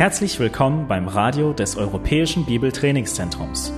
Herzlich 0.00 0.40
willkommen 0.40 0.88
beim 0.88 1.08
Radio 1.08 1.52
des 1.52 1.76
Europäischen 1.76 2.46
Bibeltrainingszentrums. 2.46 3.70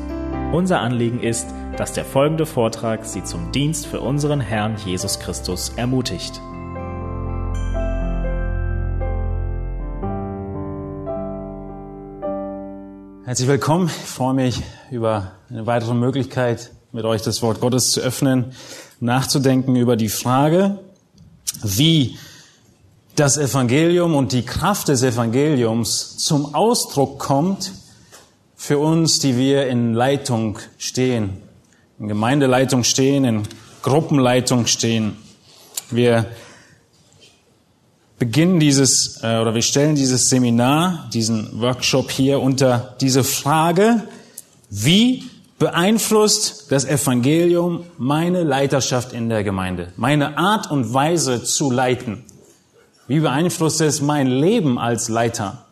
Unser 0.53 0.79
Anliegen 0.79 1.19
ist, 1.19 1.49
dass 1.77 1.95
der 1.95 2.05
folgende 2.05 2.47
Vortrag 2.47 3.05
Sie 3.05 3.25
zum 3.25 3.51
Dienst 3.51 3.89
für 3.89 4.01
unseren 4.01 4.41
Herrn 4.41 4.77
Jesus 4.87 5.19
Christus 5.19 5.71
ermutigt. 5.75 6.41
Herzlich 13.25 13.49
willkommen. 13.49 13.89
Ich 13.89 14.09
freue 14.09 14.35
mich 14.35 14.63
über 14.93 15.33
eine 15.51 15.67
weitere 15.67 15.95
Möglichkeit, 15.95 16.71
mit 16.93 17.05
euch 17.05 17.23
das 17.23 17.43
Wort 17.43 17.61
Gottes 17.61 17.91
zu 17.91 18.01
öffnen, 18.01 18.53
nachzudenken 19.01 19.75
über 19.75 19.97
die 19.97 20.09
Frage, 20.09 20.79
wie 21.65 22.17
das 23.17 23.37
Evangelium 23.37 24.15
und 24.15 24.33
die 24.33 24.43
Kraft 24.43 24.89
des 24.89 25.03
Evangeliums 25.03 26.17
zum 26.19 26.55
Ausdruck 26.55 27.19
kommt 27.19 27.73
für 28.57 28.79
uns, 28.79 29.19
die 29.19 29.37
wir 29.37 29.67
in 29.67 29.93
Leitung 29.93 30.59
stehen, 30.79 31.39
in 31.99 32.09
Gemeindeleitung 32.09 32.85
stehen, 32.85 33.25
in 33.25 33.43
Gruppenleitung 33.83 34.67
stehen. 34.67 35.17
Wir 35.91 36.27
beginnen 38.19 38.61
dieses 38.61 39.21
äh, 39.23 39.41
oder 39.41 39.55
wir 39.55 39.63
stellen 39.63 39.97
dieses 39.97 40.29
Seminar, 40.31 41.11
diesen 41.13 41.61
Workshop 41.61 42.11
hier 42.11 42.41
unter 42.41 42.97
diese 43.01 43.25
Frage, 43.25 44.05
wie 44.71 45.25
beeinflusst 45.59 46.71
das 46.71 46.85
Evangelium 46.85 47.85
meine 47.99 48.43
Leiterschaft 48.43 49.13
in 49.13 49.29
der 49.29 49.45
Gemeinde, 49.45 49.93
meine 49.97 50.39
Art 50.39 50.71
und 50.71 50.95
Weise 50.95 51.43
zu 51.43 51.71
leiten? 51.71 52.25
Wie 53.13 53.21
beeinflusst 53.21 53.83
es 53.83 54.01
mein 54.01 54.27
Leben 54.27 54.79
als 54.79 55.11
Leiter? 55.11 55.67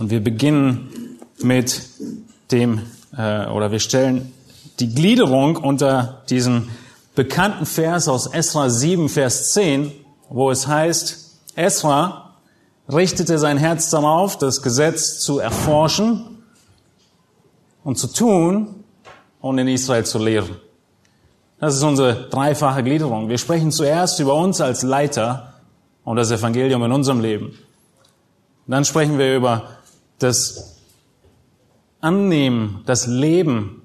Und 0.00 0.10
wir 0.10 0.18
beginnen 0.18 1.16
mit 1.44 1.80
dem, 2.50 2.80
äh, 3.16 3.46
oder 3.46 3.70
wir 3.70 3.78
stellen 3.78 4.32
die 4.80 4.92
Gliederung 4.92 5.54
unter 5.54 6.24
diesen 6.28 6.70
bekannten 7.14 7.66
Vers 7.66 8.08
aus 8.08 8.26
Esra 8.26 8.68
7, 8.68 9.08
Vers 9.08 9.52
10, 9.52 9.92
wo 10.28 10.50
es 10.50 10.66
heißt, 10.66 11.38
Esra 11.54 12.34
richtete 12.92 13.38
sein 13.38 13.56
Herz 13.56 13.90
darauf, 13.90 14.36
das 14.36 14.60
Gesetz 14.60 15.20
zu 15.20 15.38
erforschen 15.38 16.42
und 17.84 17.96
zu 17.96 18.08
tun 18.08 18.82
und 19.40 19.58
in 19.58 19.68
Israel 19.68 20.04
zu 20.04 20.18
lehren. 20.18 20.56
Das 21.64 21.76
ist 21.76 21.82
unsere 21.82 22.28
dreifache 22.28 22.82
Gliederung. 22.82 23.30
Wir 23.30 23.38
sprechen 23.38 23.72
zuerst 23.72 24.20
über 24.20 24.34
uns 24.34 24.60
als 24.60 24.82
Leiter 24.82 25.54
und 26.04 26.16
das 26.16 26.30
Evangelium 26.30 26.84
in 26.84 26.92
unserem 26.92 27.20
Leben. 27.20 27.58
Dann 28.66 28.84
sprechen 28.84 29.16
wir 29.16 29.34
über 29.34 29.70
das 30.18 30.76
Annehmen, 32.02 32.82
das 32.84 33.06
Leben, 33.06 33.80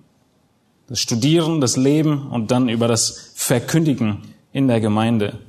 das 0.90 1.00
Studieren, 1.00 1.62
das 1.62 1.78
Leben 1.78 2.28
und 2.28 2.52
dann 2.52 2.68
über 2.68 2.90
das 2.90 3.32
Verkündigen 3.36 4.24
in 4.52 4.68
der 4.68 4.82
Gemeinde. 4.82 5.40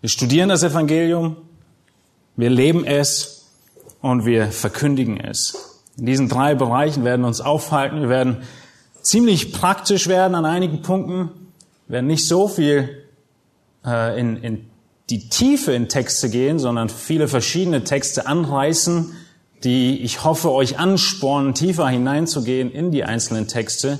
Wir 0.00 0.08
studieren 0.10 0.48
das 0.48 0.64
Evangelium, 0.64 1.36
wir 2.34 2.50
leben 2.50 2.84
es 2.84 3.46
und 4.00 4.24
wir 4.24 4.50
verkündigen 4.50 5.20
es. 5.20 5.78
In 5.96 6.06
diesen 6.06 6.28
drei 6.28 6.56
Bereichen 6.56 7.04
werden 7.04 7.20
wir 7.20 7.28
uns 7.28 7.40
aufhalten. 7.40 8.00
Wir 8.00 8.08
werden 8.08 8.38
ziemlich 9.02 9.52
praktisch 9.52 10.06
werden 10.08 10.34
an 10.34 10.44
einigen 10.44 10.82
Punkten, 10.82 11.30
werden 11.88 12.06
nicht 12.06 12.26
so 12.26 12.48
viel 12.48 13.04
äh, 13.84 14.18
in, 14.20 14.36
in 14.42 14.70
die 15.10 15.28
Tiefe 15.28 15.72
in 15.72 15.88
Texte 15.88 16.30
gehen, 16.30 16.58
sondern 16.58 16.88
viele 16.88 17.26
verschiedene 17.26 17.82
Texte 17.84 18.26
anreißen, 18.26 19.12
die 19.64 20.00
ich 20.00 20.24
hoffe 20.24 20.52
euch 20.52 20.78
anspornen, 20.78 21.54
tiefer 21.54 21.88
hineinzugehen 21.88 22.70
in 22.70 22.92
die 22.92 23.04
einzelnen 23.04 23.48
Texte 23.48 23.98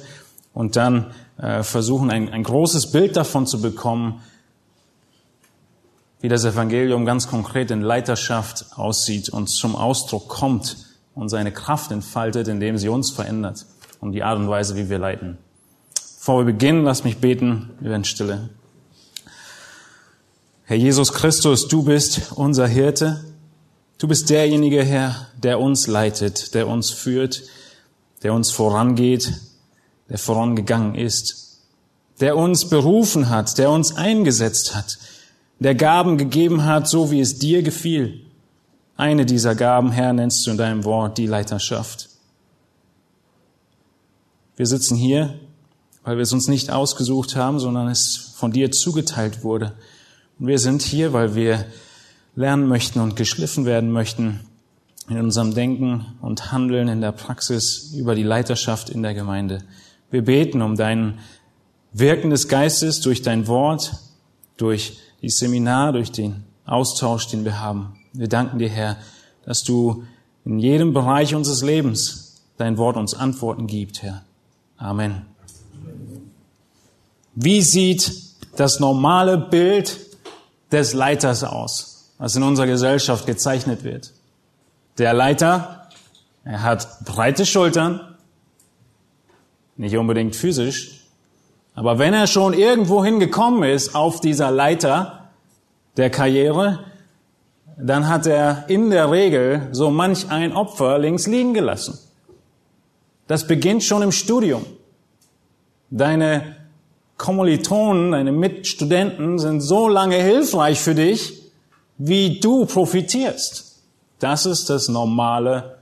und 0.55 0.77
dann 0.77 1.13
äh, 1.39 1.63
versuchen, 1.63 2.11
ein, 2.11 2.33
ein 2.33 2.45
großes 2.45 2.93
Bild 2.93 3.17
davon 3.17 3.47
zu 3.47 3.61
bekommen, 3.61 4.23
wie 6.21 6.29
das 6.29 6.45
Evangelium 6.45 7.05
ganz 7.05 7.29
konkret 7.29 7.71
in 7.71 7.81
Leiterschaft 7.81 8.67
aussieht 8.77 9.31
und 9.31 9.49
zum 9.49 9.75
Ausdruck 9.75 10.29
kommt 10.29 10.77
und 11.15 11.29
seine 11.29 11.51
Kraft 11.51 11.91
entfaltet, 11.91 12.47
indem 12.47 12.79
sie 12.79 12.89
uns 12.89 13.11
verändert 13.11 13.67
und 14.01 14.13
die 14.13 14.23
Art 14.23 14.39
und 14.39 14.49
Weise, 14.49 14.77
wie 14.77 14.89
wir 14.89 14.99
leiten. 14.99 15.39
Bevor 16.19 16.41
wir 16.41 16.53
beginnen, 16.53 16.85
lasst 16.85 17.05
mich 17.05 17.19
beten, 17.19 17.71
wir 17.81 17.91
werden 17.91 18.05
stille. 18.05 18.51
Herr 20.65 20.77
Jesus 20.77 21.13
Christus, 21.13 21.67
du 21.67 21.83
bist 21.83 22.33
unser 22.37 22.69
Hirte. 22.69 23.25
Du 23.99 24.07
bist 24.07 24.31
derjenige, 24.31 24.85
Herr, 24.85 25.29
der 25.43 25.59
uns 25.61 25.87
leitet, 25.87 26.55
der 26.55 26.69
uns 26.69 26.91
führt, 26.91 27.43
der 28.23 28.35
uns 28.35 28.51
vorangeht, 28.51 29.33
der 30.09 30.19
vorangegangen 30.19 30.95
ist, 30.95 31.63
der 32.21 32.37
uns 32.37 32.69
berufen 32.69 33.31
hat, 33.31 33.57
der 33.57 33.71
uns 33.71 33.97
eingesetzt 33.97 34.75
hat, 34.75 34.99
der 35.59 35.75
Gaben 35.75 36.19
gegeben 36.19 36.65
hat, 36.65 36.87
so 36.87 37.11
wie 37.11 37.21
es 37.21 37.39
dir 37.39 37.63
gefiel. 37.63 38.21
Eine 38.97 39.25
dieser 39.25 39.55
Gaben, 39.55 39.91
Herr, 39.91 40.13
nennst 40.13 40.47
du 40.47 40.51
in 40.51 40.59
deinem 40.59 40.85
Wort 40.85 41.17
die 41.17 41.27
Leiterschaft. 41.27 42.10
Wir 44.61 44.67
sitzen 44.67 44.95
hier, 44.95 45.41
weil 46.05 46.17
wir 46.17 46.23
es 46.23 46.35
uns 46.35 46.47
nicht 46.47 46.71
ausgesucht 46.71 47.35
haben, 47.35 47.59
sondern 47.59 47.89
es 47.89 48.35
von 48.37 48.53
dir 48.53 48.71
zugeteilt 48.71 49.43
wurde. 49.43 49.73
Und 50.39 50.49
wir 50.49 50.59
sind 50.59 50.83
hier, 50.83 51.15
weil 51.15 51.35
wir 51.35 51.65
lernen 52.37 52.69
möchten 52.69 53.01
und 53.01 53.17
geschliffen 53.17 53.65
werden 53.65 53.91
möchten 53.91 54.41
in 55.09 55.19
unserem 55.19 55.55
Denken 55.55 56.05
und 56.21 56.53
Handeln 56.53 56.89
in 56.89 57.01
der 57.01 57.13
Praxis 57.13 57.95
über 57.95 58.15
die 58.15 58.23
Leiterschaft 58.23 58.91
in 58.91 59.03
der 59.03 59.15
Gemeinde. 59.15 59.65
Wir 60.11 60.27
beten 60.27 60.61
um 60.61 60.77
dein 60.77 61.21
Wirken 61.95 62.29
des 62.29 62.47
Geistes 62.47 63.01
durch 63.01 63.23
dein 63.23 63.47
Wort, 63.47 63.95
durch 64.59 64.99
die 65.23 65.31
Seminar, 65.31 65.93
durch 65.93 66.13
den 66.13 66.45
Austausch, 66.67 67.29
den 67.29 67.47
wir 67.47 67.61
haben. 67.61 67.95
Wir 68.13 68.29
danken 68.29 68.59
dir, 68.59 68.69
Herr, 68.69 68.99
dass 69.43 69.65
du 69.65 70.05
in 70.45 70.59
jedem 70.59 70.93
Bereich 70.93 71.35
unseres 71.35 71.63
Lebens 71.63 72.43
dein 72.59 72.77
Wort 72.77 72.99
uns 72.99 73.15
Antworten 73.15 73.67
gibt, 73.67 74.03
Herr. 74.03 74.23
Amen. 74.81 75.27
Wie 77.35 77.61
sieht 77.61 78.11
das 78.57 78.81
normale 78.81 79.37
Bild 79.37 79.99
des 80.73 80.95
Leiters 80.95 81.45
aus, 81.45 82.15
was 82.17 82.35
in 82.35 82.43
unserer 82.43 82.67
Gesellschaft 82.67 83.27
gezeichnet 83.27 83.85
wird? 83.85 84.13
Der 84.97 85.13
Leiter, 85.13 85.89
er 86.45 86.63
hat 86.63 87.05
breite 87.05 87.45
Schultern, 87.45 88.01
nicht 89.77 89.97
unbedingt 89.97 90.35
physisch, 90.35 91.05
aber 91.75 91.99
wenn 91.99 92.15
er 92.15 92.27
schon 92.27 92.55
irgendwo 92.55 93.05
hingekommen 93.05 93.69
ist 93.69 93.95
auf 93.95 94.21
dieser 94.21 94.51
Leiter 94.51 95.31
der 95.99 96.09
Karriere, 96.09 96.87
dann 97.77 98.09
hat 98.09 98.27
er 98.27 98.65
in 98.69 98.89
der 98.89 99.11
Regel 99.11 99.69
so 99.73 99.91
manch 99.91 100.31
ein 100.31 100.55
Opfer 100.55 100.99
links 100.99 101.27
liegen 101.27 101.53
gelassen. 101.53 101.99
Das 103.31 103.47
beginnt 103.47 103.85
schon 103.85 104.03
im 104.03 104.11
Studium. 104.11 104.67
Deine 105.89 106.57
Kommilitonen, 107.17 108.11
deine 108.11 108.33
Mitstudenten 108.33 109.39
sind 109.39 109.61
so 109.61 109.87
lange 109.87 110.17
hilfreich 110.17 110.81
für 110.81 110.97
dich, 110.97 111.41
wie 111.97 112.41
du 112.41 112.67
profitierst. 112.67 113.83
Das 114.19 114.47
ist 114.47 114.69
das 114.69 114.89
Normale 114.89 115.77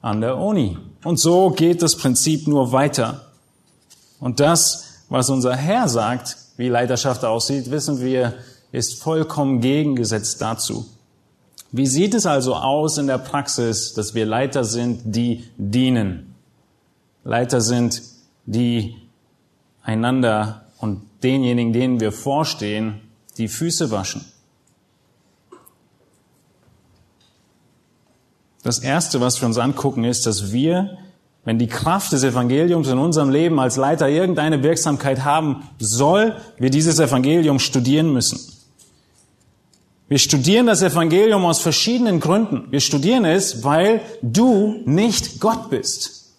an 0.00 0.20
der 0.20 0.38
Uni. 0.38 0.78
Und 1.02 1.18
so 1.18 1.50
geht 1.50 1.82
das 1.82 1.96
Prinzip 1.96 2.46
nur 2.46 2.70
weiter. 2.70 3.32
Und 4.20 4.38
das, 4.38 5.02
was 5.08 5.28
unser 5.28 5.56
Herr 5.56 5.88
sagt, 5.88 6.36
wie 6.56 6.68
Leiterschaft 6.68 7.24
aussieht, 7.24 7.72
wissen 7.72 8.00
wir, 8.00 8.34
ist 8.70 9.02
vollkommen 9.02 9.60
gegengesetzt 9.60 10.40
dazu. 10.40 10.86
Wie 11.72 11.88
sieht 11.88 12.14
es 12.14 12.26
also 12.26 12.54
aus 12.54 12.96
in 12.96 13.08
der 13.08 13.18
Praxis, 13.18 13.92
dass 13.92 14.14
wir 14.14 14.24
Leiter 14.24 14.62
sind, 14.62 15.00
die 15.04 15.42
dienen? 15.56 16.31
Leiter 17.24 17.60
sind, 17.60 18.02
die 18.46 18.96
einander 19.82 20.66
und 20.78 21.02
denjenigen, 21.22 21.72
denen 21.72 22.00
wir 22.00 22.12
vorstehen, 22.12 23.00
die 23.38 23.48
Füße 23.48 23.90
waschen. 23.90 24.24
Das 28.62 28.78
Erste, 28.78 29.20
was 29.20 29.40
wir 29.40 29.46
uns 29.46 29.58
angucken, 29.58 30.04
ist, 30.04 30.26
dass 30.26 30.52
wir, 30.52 30.98
wenn 31.44 31.58
die 31.58 31.66
Kraft 31.66 32.12
des 32.12 32.22
Evangeliums 32.22 32.88
in 32.88 32.98
unserem 32.98 33.30
Leben 33.30 33.58
als 33.58 33.76
Leiter 33.76 34.08
irgendeine 34.08 34.62
Wirksamkeit 34.62 35.24
haben 35.24 35.68
soll, 35.78 36.36
wir 36.58 36.70
dieses 36.70 37.00
Evangelium 37.00 37.58
studieren 37.58 38.12
müssen. 38.12 38.38
Wir 40.08 40.18
studieren 40.18 40.66
das 40.66 40.82
Evangelium 40.82 41.44
aus 41.44 41.60
verschiedenen 41.60 42.20
Gründen. 42.20 42.70
Wir 42.70 42.80
studieren 42.80 43.24
es, 43.24 43.64
weil 43.64 44.00
du 44.20 44.82
nicht 44.84 45.40
Gott 45.40 45.70
bist. 45.70 46.34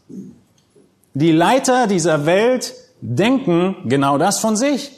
Die 1.13 1.31
Leiter 1.31 1.87
dieser 1.87 2.25
Welt 2.25 2.73
denken 3.01 3.75
genau 3.85 4.17
das 4.17 4.39
von 4.39 4.55
sich. 4.55 4.91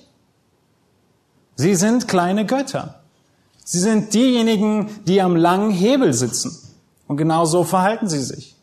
Sie 1.56 1.76
sind 1.76 2.08
kleine 2.08 2.46
Götter. 2.46 3.02
Sie 3.64 3.80
sind 3.80 4.14
diejenigen, 4.14 4.90
die 5.06 5.22
am 5.22 5.36
langen 5.36 5.72
Hebel 5.72 6.14
sitzen. 6.14 6.56
Und 7.08 7.18
genau 7.18 7.46
so 7.46 7.64
verhalten 7.64 8.08
sie 8.08 8.22
sich. 8.22 8.56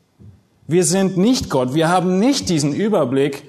Wir 0.67 0.85
sind 0.85 1.17
nicht 1.17 1.51
Gott. 1.51 1.75
Wir 1.75 1.89
haben 1.89 2.19
nicht 2.19 2.49
diesen 2.49 2.73
Überblick. 2.73 3.45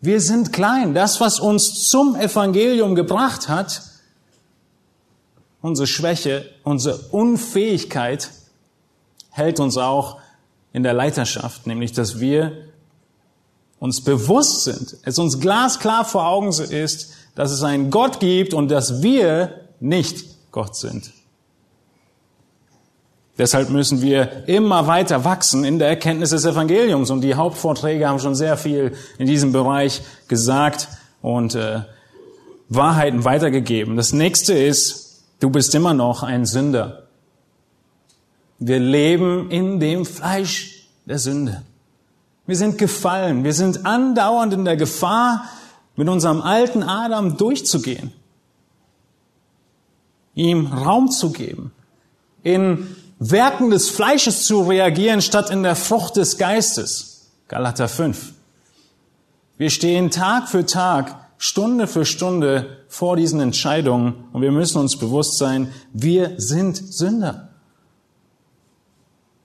Wir 0.00 0.20
sind 0.20 0.52
klein. 0.52 0.94
Das, 0.94 1.20
was 1.20 1.40
uns 1.40 1.88
zum 1.88 2.14
Evangelium 2.14 2.94
gebracht 2.94 3.48
hat, 3.48 3.82
unsere 5.60 5.86
Schwäche, 5.86 6.48
unsere 6.62 6.98
Unfähigkeit, 7.10 8.30
hält 9.30 9.60
uns 9.60 9.76
auch 9.76 10.20
in 10.72 10.82
der 10.82 10.92
Leiterschaft, 10.92 11.66
nämlich 11.66 11.92
dass 11.92 12.20
wir 12.20 12.67
uns 13.80 14.02
bewusst 14.02 14.64
sind, 14.64 14.96
es 15.04 15.18
uns 15.18 15.40
glasklar 15.40 16.04
vor 16.04 16.26
Augen 16.26 16.48
ist, 16.48 17.12
dass 17.34 17.52
es 17.52 17.62
einen 17.62 17.90
Gott 17.90 18.20
gibt 18.20 18.54
und 18.54 18.70
dass 18.70 19.02
wir 19.02 19.60
nicht 19.80 20.24
Gott 20.50 20.76
sind. 20.76 21.12
Deshalb 23.38 23.70
müssen 23.70 24.02
wir 24.02 24.48
immer 24.48 24.88
weiter 24.88 25.24
wachsen 25.24 25.64
in 25.64 25.78
der 25.78 25.88
Erkenntnis 25.88 26.30
des 26.30 26.44
Evangeliums. 26.44 27.10
Und 27.10 27.20
die 27.20 27.36
Hauptvorträge 27.36 28.08
haben 28.08 28.18
schon 28.18 28.34
sehr 28.34 28.56
viel 28.56 28.96
in 29.16 29.28
diesem 29.28 29.52
Bereich 29.52 30.02
gesagt 30.26 30.88
und 31.22 31.54
äh, 31.54 31.82
Wahrheiten 32.68 33.24
weitergegeben. 33.24 33.96
Das 33.96 34.12
nächste 34.12 34.54
ist, 34.54 35.22
du 35.38 35.50
bist 35.50 35.72
immer 35.76 35.94
noch 35.94 36.24
ein 36.24 36.46
Sünder. 36.46 37.04
Wir 38.58 38.80
leben 38.80 39.52
in 39.52 39.78
dem 39.78 40.04
Fleisch 40.04 40.88
der 41.06 41.20
Sünde. 41.20 41.62
Wir 42.48 42.56
sind 42.56 42.78
gefallen. 42.78 43.44
Wir 43.44 43.52
sind 43.52 43.84
andauernd 43.84 44.54
in 44.54 44.64
der 44.64 44.78
Gefahr, 44.78 45.44
mit 45.96 46.08
unserem 46.08 46.40
alten 46.40 46.82
Adam 46.82 47.36
durchzugehen. 47.36 48.10
Ihm 50.34 50.66
Raum 50.66 51.10
zu 51.10 51.30
geben. 51.30 51.72
In 52.42 52.96
Werken 53.18 53.68
des 53.68 53.90
Fleisches 53.90 54.44
zu 54.44 54.62
reagieren, 54.62 55.20
statt 55.20 55.50
in 55.50 55.62
der 55.62 55.76
Frucht 55.76 56.16
des 56.16 56.38
Geistes. 56.38 57.28
Galater 57.48 57.86
5. 57.86 58.32
Wir 59.58 59.68
stehen 59.68 60.10
Tag 60.10 60.48
für 60.48 60.64
Tag, 60.64 61.16
Stunde 61.36 61.86
für 61.86 62.06
Stunde 62.06 62.78
vor 62.88 63.16
diesen 63.16 63.40
Entscheidungen 63.40 64.24
und 64.32 64.40
wir 64.40 64.52
müssen 64.52 64.78
uns 64.78 64.96
bewusst 64.96 65.36
sein, 65.36 65.70
wir 65.92 66.32
sind 66.38 66.76
Sünder. 66.76 67.50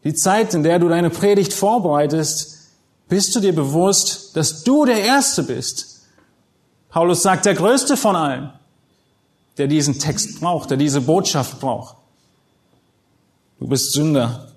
Die 0.05 0.13
Zeit, 0.13 0.53
in 0.53 0.63
der 0.63 0.79
du 0.79 0.87
deine 0.87 1.09
Predigt 1.09 1.51
vorbereitest, 1.51 2.62
bist 3.09 3.35
du 3.35 3.39
dir 3.39 3.53
bewusst, 3.53 4.35
dass 4.35 4.63
du 4.63 4.85
der 4.85 5.03
Erste 5.03 5.43
bist. 5.43 6.01
Paulus 6.89 7.23
sagt, 7.23 7.45
der 7.45 7.55
Größte 7.55 7.97
von 7.97 8.15
allen, 8.15 8.53
der 9.57 9.67
diesen 9.67 9.99
Text 9.99 10.39
braucht, 10.39 10.69
der 10.69 10.77
diese 10.77 11.01
Botschaft 11.01 11.59
braucht. 11.59 11.97
Du 13.59 13.67
bist 13.67 13.93
Sünder. 13.93 14.51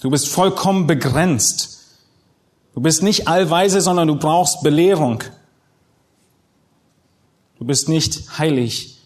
Du 0.00 0.10
bist 0.10 0.28
vollkommen 0.28 0.86
begrenzt. 0.86 1.74
Du 2.74 2.80
bist 2.80 3.02
nicht 3.02 3.28
allweise, 3.28 3.80
sondern 3.80 4.08
du 4.08 4.16
brauchst 4.16 4.62
Belehrung. 4.62 5.22
Du 7.58 7.64
bist 7.64 7.88
nicht 7.88 8.38
heilig. 8.38 8.98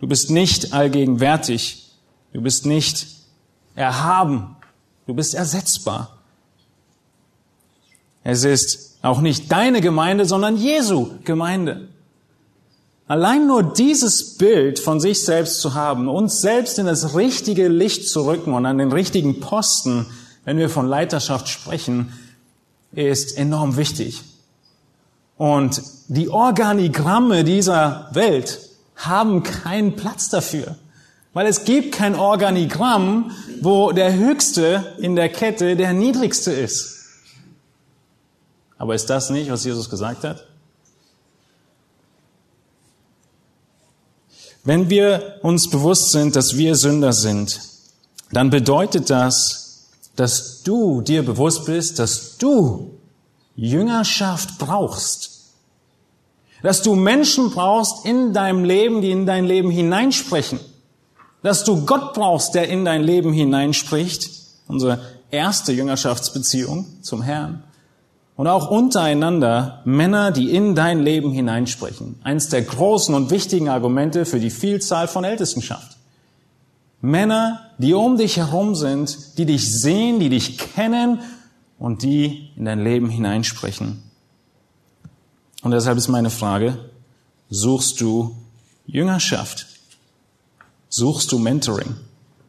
Du 0.00 0.06
bist 0.06 0.30
nicht 0.30 0.72
allgegenwärtig. 0.72 1.90
Du 2.32 2.42
bist 2.42 2.66
nicht 2.66 3.15
erhaben. 3.76 4.56
Du 5.06 5.14
bist 5.14 5.34
ersetzbar. 5.34 6.16
Es 8.24 8.42
ist 8.42 8.98
auch 9.02 9.20
nicht 9.20 9.52
deine 9.52 9.80
Gemeinde, 9.80 10.24
sondern 10.24 10.56
Jesu 10.56 11.10
Gemeinde. 11.22 11.88
Allein 13.06 13.46
nur 13.46 13.62
dieses 13.62 14.36
Bild 14.36 14.80
von 14.80 14.98
sich 14.98 15.24
selbst 15.24 15.60
zu 15.60 15.74
haben, 15.74 16.08
uns 16.08 16.40
selbst 16.40 16.80
in 16.80 16.86
das 16.86 17.14
richtige 17.14 17.68
Licht 17.68 18.08
zu 18.08 18.26
rücken 18.26 18.52
und 18.52 18.66
an 18.66 18.78
den 18.78 18.90
richtigen 18.90 19.38
Posten, 19.38 20.06
wenn 20.44 20.58
wir 20.58 20.68
von 20.68 20.88
Leiterschaft 20.88 21.46
sprechen, 21.46 22.12
ist 22.90 23.38
enorm 23.38 23.76
wichtig. 23.76 24.22
Und 25.36 25.82
die 26.08 26.30
Organigramme 26.30 27.44
dieser 27.44 28.08
Welt 28.12 28.58
haben 28.96 29.44
keinen 29.44 29.94
Platz 29.94 30.28
dafür. 30.28 30.76
Weil 31.36 31.48
es 31.48 31.64
gibt 31.64 31.94
kein 31.94 32.14
Organigramm, 32.14 33.30
wo 33.60 33.92
der 33.92 34.14
Höchste 34.14 34.94
in 34.96 35.16
der 35.16 35.28
Kette 35.28 35.76
der 35.76 35.92
Niedrigste 35.92 36.50
ist. 36.50 36.96
Aber 38.78 38.94
ist 38.94 39.10
das 39.10 39.28
nicht, 39.28 39.50
was 39.50 39.62
Jesus 39.62 39.90
gesagt 39.90 40.24
hat? 40.24 40.46
Wenn 44.64 44.88
wir 44.88 45.38
uns 45.42 45.68
bewusst 45.68 46.10
sind, 46.10 46.36
dass 46.36 46.56
wir 46.56 46.74
Sünder 46.74 47.12
sind, 47.12 47.60
dann 48.32 48.48
bedeutet 48.48 49.10
das, 49.10 49.90
dass 50.16 50.62
du 50.62 51.02
dir 51.02 51.22
bewusst 51.22 51.66
bist, 51.66 51.98
dass 51.98 52.38
du 52.38 52.98
Jüngerschaft 53.56 54.56
brauchst 54.58 55.34
dass 56.62 56.80
du 56.80 56.94
Menschen 56.94 57.50
brauchst 57.50 58.06
in 58.06 58.32
deinem 58.32 58.64
Leben, 58.64 59.02
die 59.02 59.10
in 59.10 59.26
dein 59.26 59.44
Leben 59.44 59.70
hineinsprechen. 59.70 60.58
Dass 61.46 61.62
du 61.62 61.86
Gott 61.86 62.12
brauchst, 62.12 62.56
der 62.56 62.68
in 62.68 62.84
dein 62.84 63.04
Leben 63.04 63.32
hineinspricht. 63.32 64.30
Unsere 64.66 64.98
erste 65.30 65.72
Jüngerschaftsbeziehung 65.72 67.00
zum 67.02 67.22
Herrn. 67.22 67.62
Und 68.34 68.48
auch 68.48 68.68
untereinander 68.68 69.80
Männer, 69.84 70.32
die 70.32 70.50
in 70.50 70.74
dein 70.74 71.04
Leben 71.04 71.30
hineinsprechen. 71.30 72.16
Eins 72.24 72.48
der 72.48 72.62
großen 72.62 73.14
und 73.14 73.30
wichtigen 73.30 73.68
Argumente 73.68 74.26
für 74.26 74.40
die 74.40 74.50
Vielzahl 74.50 75.06
von 75.06 75.22
Ältestenschaft. 75.22 75.96
Männer, 77.00 77.60
die 77.78 77.94
um 77.94 78.16
dich 78.16 78.38
herum 78.38 78.74
sind, 78.74 79.38
die 79.38 79.46
dich 79.46 79.72
sehen, 79.72 80.18
die 80.18 80.30
dich 80.30 80.58
kennen 80.58 81.20
und 81.78 82.02
die 82.02 82.50
in 82.56 82.64
dein 82.64 82.82
Leben 82.82 83.08
hineinsprechen. 83.08 84.02
Und 85.62 85.70
deshalb 85.70 85.96
ist 85.96 86.08
meine 86.08 86.30
Frage, 86.30 86.90
suchst 87.50 88.00
du 88.00 88.36
Jüngerschaft? 88.84 89.75
Suchst 90.88 91.32
du 91.32 91.38
Mentoring? 91.38 91.96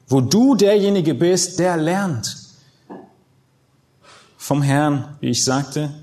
Wo 0.07 0.21
du 0.21 0.55
derjenige 0.55 1.13
bist, 1.13 1.59
der 1.59 1.77
lernt. 1.77 2.37
Vom 4.37 4.61
Herrn, 4.61 5.17
wie 5.19 5.29
ich 5.29 5.43
sagte, 5.43 5.93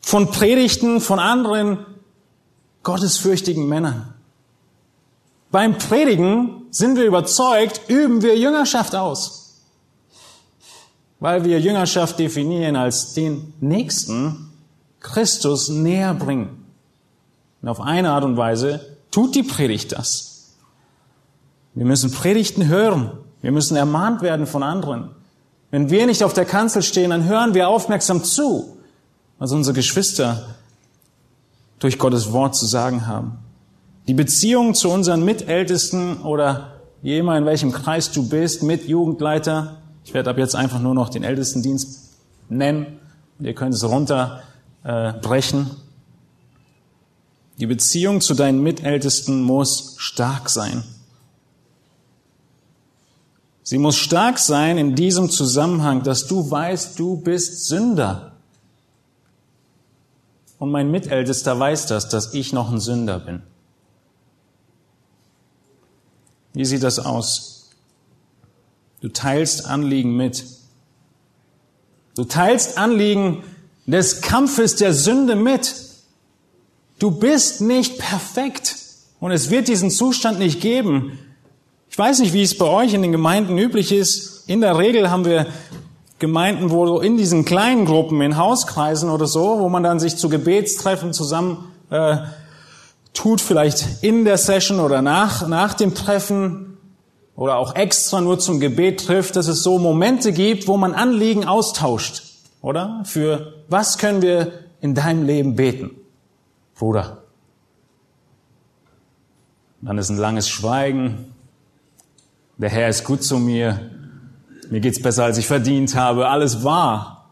von 0.00 0.30
Predigten 0.30 1.00
von 1.00 1.18
anderen 1.18 1.86
gottesfürchtigen 2.82 3.66
Männern. 3.66 4.12
Beim 5.50 5.78
Predigen 5.78 6.66
sind 6.70 6.96
wir 6.96 7.04
überzeugt, 7.04 7.82
üben 7.88 8.22
wir 8.22 8.36
Jüngerschaft 8.36 8.94
aus. 8.94 9.60
Weil 11.20 11.44
wir 11.44 11.60
Jüngerschaft 11.60 12.18
definieren 12.18 12.74
als 12.74 13.14
den 13.14 13.54
Nächsten, 13.60 14.50
Christus 15.00 15.68
näher 15.68 16.14
bringen. 16.14 16.64
Und 17.60 17.68
auf 17.68 17.80
eine 17.80 18.10
Art 18.10 18.24
und 18.24 18.36
Weise 18.36 18.96
tut 19.10 19.34
die 19.34 19.42
Predigt 19.42 19.92
das. 19.92 20.31
Wir 21.74 21.86
müssen 21.86 22.10
Predigten 22.10 22.68
hören. 22.68 23.12
Wir 23.40 23.52
müssen 23.52 23.76
ermahnt 23.76 24.22
werden 24.22 24.46
von 24.46 24.62
anderen. 24.62 25.10
Wenn 25.70 25.90
wir 25.90 26.06
nicht 26.06 26.22
auf 26.22 26.34
der 26.34 26.44
Kanzel 26.44 26.82
stehen, 26.82 27.10
dann 27.10 27.24
hören 27.24 27.54
wir 27.54 27.68
aufmerksam 27.68 28.24
zu, 28.24 28.76
was 29.38 29.52
unsere 29.52 29.74
Geschwister 29.74 30.44
durch 31.78 31.98
Gottes 31.98 32.32
Wort 32.32 32.54
zu 32.54 32.66
sagen 32.66 33.06
haben. 33.06 33.38
Die 34.06 34.14
Beziehung 34.14 34.74
zu 34.74 34.90
unseren 34.90 35.24
Mitältesten 35.24 36.18
oder 36.22 36.72
jemand 37.02 37.40
in 37.40 37.46
welchem 37.46 37.72
Kreis 37.72 38.10
du 38.12 38.28
bist, 38.28 38.62
mit 38.62 38.86
Jugendleiter. 38.86 39.78
Ich 40.04 40.14
werde 40.14 40.30
ab 40.30 40.38
jetzt 40.38 40.54
einfach 40.54 40.80
nur 40.80 40.94
noch 40.94 41.08
den 41.08 41.24
Ältestendienst 41.24 42.10
nennen. 42.48 42.98
Ihr 43.40 43.54
könnt 43.54 43.74
es 43.74 43.84
runter 43.84 44.42
äh. 44.84 45.12
Die 47.58 47.66
Beziehung 47.66 48.20
zu 48.20 48.34
deinen 48.34 48.62
Mitältesten 48.62 49.42
muss 49.42 49.94
stark 49.98 50.50
sein. 50.50 50.82
Sie 53.62 53.78
muss 53.78 53.96
stark 53.96 54.38
sein 54.38 54.76
in 54.76 54.94
diesem 54.94 55.30
Zusammenhang, 55.30 56.02
dass 56.02 56.26
du 56.26 56.50
weißt, 56.50 56.98
du 56.98 57.16
bist 57.16 57.66
Sünder. 57.66 58.32
Und 60.58 60.70
mein 60.70 60.90
Mitältester 60.90 61.58
weiß 61.58 61.86
das, 61.86 62.08
dass 62.08 62.34
ich 62.34 62.52
noch 62.52 62.70
ein 62.70 62.80
Sünder 62.80 63.18
bin. 63.20 63.42
Wie 66.54 66.64
sieht 66.64 66.82
das 66.82 66.98
aus? 66.98 67.70
Du 69.00 69.08
teilst 69.08 69.66
Anliegen 69.66 70.16
mit. 70.16 70.44
Du 72.14 72.24
teilst 72.24 72.78
Anliegen 72.78 73.42
des 73.86 74.20
Kampfes 74.20 74.76
der 74.76 74.92
Sünde 74.92 75.34
mit. 75.34 75.74
Du 76.98 77.10
bist 77.10 77.60
nicht 77.60 77.98
perfekt 77.98 78.76
und 79.18 79.32
es 79.32 79.50
wird 79.50 79.66
diesen 79.66 79.90
Zustand 79.90 80.38
nicht 80.38 80.60
geben. 80.60 81.18
Ich 81.92 81.98
weiß 81.98 82.20
nicht, 82.20 82.32
wie 82.32 82.40
es 82.40 82.56
bei 82.56 82.64
euch 82.64 82.94
in 82.94 83.02
den 83.02 83.12
Gemeinden 83.12 83.58
üblich 83.58 83.92
ist. 83.92 84.48
In 84.48 84.62
der 84.62 84.78
Regel 84.78 85.10
haben 85.10 85.26
wir 85.26 85.46
Gemeinden, 86.18 86.70
wo 86.70 87.00
in 87.00 87.18
diesen 87.18 87.44
kleinen 87.44 87.84
Gruppen, 87.84 88.22
in 88.22 88.38
Hauskreisen 88.38 89.10
oder 89.10 89.26
so, 89.26 89.60
wo 89.60 89.68
man 89.68 89.82
dann 89.82 90.00
sich 90.00 90.16
zu 90.16 90.30
Gebetstreffen 90.30 91.12
zusammen 91.12 91.70
äh, 91.90 92.16
tut 93.12 93.42
vielleicht 93.42 94.02
in 94.02 94.24
der 94.24 94.38
Session 94.38 94.80
oder 94.80 95.02
nach, 95.02 95.46
nach 95.46 95.74
dem 95.74 95.94
Treffen 95.94 96.78
oder 97.36 97.58
auch 97.58 97.74
extra 97.74 98.22
nur 98.22 98.38
zum 98.38 98.58
Gebet 98.58 99.04
trifft, 99.04 99.36
dass 99.36 99.46
es 99.46 99.62
so 99.62 99.78
Momente 99.78 100.32
gibt, 100.32 100.68
wo 100.68 100.78
man 100.78 100.94
Anliegen 100.94 101.44
austauscht, 101.44 102.22
oder? 102.62 103.02
Für 103.04 103.52
was 103.68 103.98
können 103.98 104.22
wir 104.22 104.64
in 104.80 104.94
deinem 104.94 105.26
Leben 105.26 105.56
beten, 105.56 105.90
Bruder? 106.74 107.18
Dann 109.82 109.98
ist 109.98 110.08
ein 110.08 110.16
langes 110.16 110.48
Schweigen. 110.48 111.34
Der 112.62 112.70
Herr 112.70 112.88
ist 112.88 113.02
gut 113.02 113.24
zu 113.24 113.38
mir. 113.38 113.90
Mir 114.70 114.78
geht's 114.78 115.02
besser, 115.02 115.24
als 115.24 115.36
ich 115.36 115.48
verdient 115.48 115.96
habe. 115.96 116.28
Alles 116.28 116.62
wahr. 116.62 117.28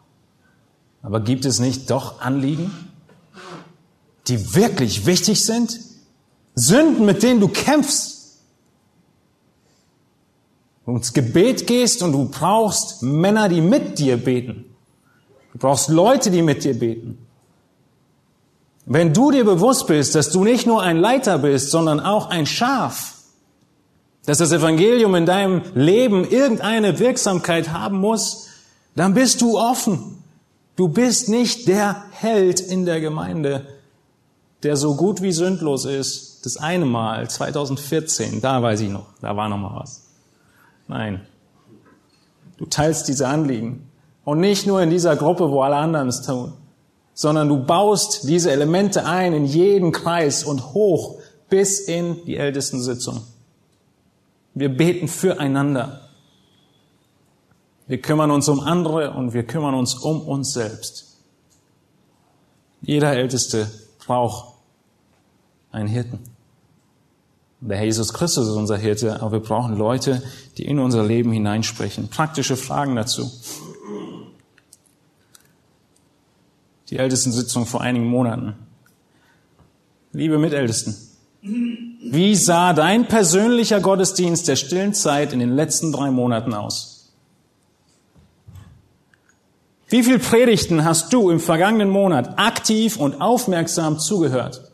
Aber 1.03 1.21
gibt 1.21 1.45
es 1.45 1.61
nicht 1.61 1.89
doch 1.89 2.21
Anliegen, 2.21 2.73
die 4.27 4.57
wirklich 4.57 5.07
wichtig 5.07 5.47
sind? 5.47 5.79
Sünden, 6.57 7.07
mit 7.07 7.23
denen 7.23 7.39
du 7.39 7.47
kämpfst? 7.47 8.41
Du 10.85 10.97
ins 10.97 11.13
Gebet 11.13 11.69
gehst 11.69 12.03
und 12.03 12.11
du 12.11 12.29
brauchst 12.29 13.05
Männer, 13.05 13.49
die 13.49 13.61
mit 13.61 14.01
dir 14.01 14.17
beten. 14.17 14.65
Du 15.53 15.61
brauchst 15.61 15.91
Leute, 15.91 16.33
die 16.33 16.43
mit 16.43 16.65
dir 16.65 16.77
beten. 16.77 17.25
Wenn 18.85 19.15
du 19.15 19.31
dir 19.31 19.45
bewusst 19.45 19.87
bist, 19.87 20.17
dass 20.17 20.31
du 20.31 20.43
nicht 20.43 20.67
nur 20.67 20.83
ein 20.83 20.97
Leiter 20.97 21.39
bist, 21.39 21.71
sondern 21.71 22.01
auch 22.01 22.31
ein 22.31 22.47
Schaf, 22.47 23.20
dass 24.31 24.39
das 24.39 24.53
Evangelium 24.53 25.17
in 25.17 25.27
deinem 25.27 25.63
Leben 25.75 26.25
irgendeine 26.25 27.01
Wirksamkeit 27.01 27.73
haben 27.73 27.99
muss, 27.99 28.47
dann 28.95 29.13
bist 29.15 29.41
du 29.41 29.59
offen. 29.59 30.23
Du 30.77 30.87
bist 30.87 31.29
nicht 31.29 31.67
der 31.67 32.05
Held 32.13 32.61
in 32.61 32.87
der 32.87 33.01
Gemeinde, 33.01 33.67
der 34.63 34.77
so 34.77 34.95
gut 34.95 35.21
wie 35.21 35.33
sündlos 35.33 35.85
ist. 35.85 36.47
Das 36.47 36.57
eine 36.57 36.87
Mal, 36.87 37.29
2014, 37.29 38.41
da 38.41 38.63
weiß 38.63 38.83
ich 38.83 38.89
noch, 38.89 39.07
da 39.21 39.37
war 39.37 39.49
noch 39.49 39.59
mal 39.59 39.81
was. 39.81 40.07
Nein. 40.87 41.23
Du 42.57 42.67
teilst 42.67 43.09
diese 43.09 43.27
Anliegen. 43.27 43.91
Und 44.25 44.39
nicht 44.39 44.65
nur 44.65 44.81
in 44.81 44.91
dieser 44.91 45.17
Gruppe, 45.17 45.51
wo 45.51 45.63
alle 45.63 45.77
anderen 45.77 46.07
es 46.07 46.23
tun 46.23 46.53
sondern 47.13 47.49
du 47.49 47.63
baust 47.63 48.29
diese 48.29 48.51
Elemente 48.51 49.05
ein 49.05 49.35
in 49.35 49.45
jeden 49.45 49.93
Kreis 49.93 50.43
und 50.43 50.73
hoch 50.73 51.19
bis 51.51 51.81
in 51.81 52.25
die 52.25 52.37
Ältestensitzung. 52.37 53.21
Wir 54.55 54.69
beten 54.69 55.09
füreinander. 55.09 56.09
Wir 57.87 58.01
kümmern 58.01 58.31
uns 58.31 58.49
um 58.49 58.61
andere 58.61 59.13
und 59.13 59.33
wir 59.33 59.45
kümmern 59.45 59.75
uns 59.75 59.95
um 59.95 60.21
uns 60.21 60.53
selbst. 60.53 61.19
Jeder 62.83 63.13
Älteste 63.13 63.71
braucht 63.99 64.55
einen 65.73 65.89
Hirten. 65.89 66.21
Der 67.61 67.77
Herr 67.77 67.85
Jesus 67.85 68.13
Christus 68.15 68.49
ist 68.49 68.55
unser 68.55 68.79
Hirte, 68.79 69.21
aber 69.21 69.33
wir 69.33 69.41
brauchen 69.41 69.77
Leute, 69.77 70.23
die 70.57 70.65
in 70.65 70.79
unser 70.79 71.05
Leben 71.05 71.31
hineinsprechen. 71.31 72.09
Praktische 72.09 72.57
Fragen 72.57 72.97
dazu. 72.97 73.31
die 76.91 76.99
Ältestensitzung 76.99 77.67
vor 77.67 77.81
einigen 77.81 78.07
Monaten. 78.07 78.55
Liebe 80.13 80.39
Mitältesten, 80.39 80.97
wie 82.03 82.35
sah 82.35 82.73
dein 82.73 83.07
persönlicher 83.07 83.81
Gottesdienst 83.81 84.49
der 84.49 84.57
stillen 84.57 84.95
Zeit 84.95 85.35
in 85.35 85.39
den 85.39 85.55
letzten 85.55 85.93
drei 85.93 86.11
Monaten 86.11 86.55
aus? 86.55 87.13
Wie 89.89 90.03
viel 90.03 90.19
Predigten 90.19 90.85
hast 90.85 91.13
du 91.13 91.31
im 91.31 91.41
vergangenen 91.41 91.91
Monat 91.91 92.39
aktiv 92.39 92.97
und 92.97 93.21
aufmerksam 93.21 93.99
zugehört? 93.99 94.71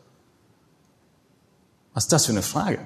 Was 1.93 2.05
ist 2.05 2.13
das 2.13 2.25
für 2.27 2.31
eine 2.31 2.43
Frage? 2.43 2.79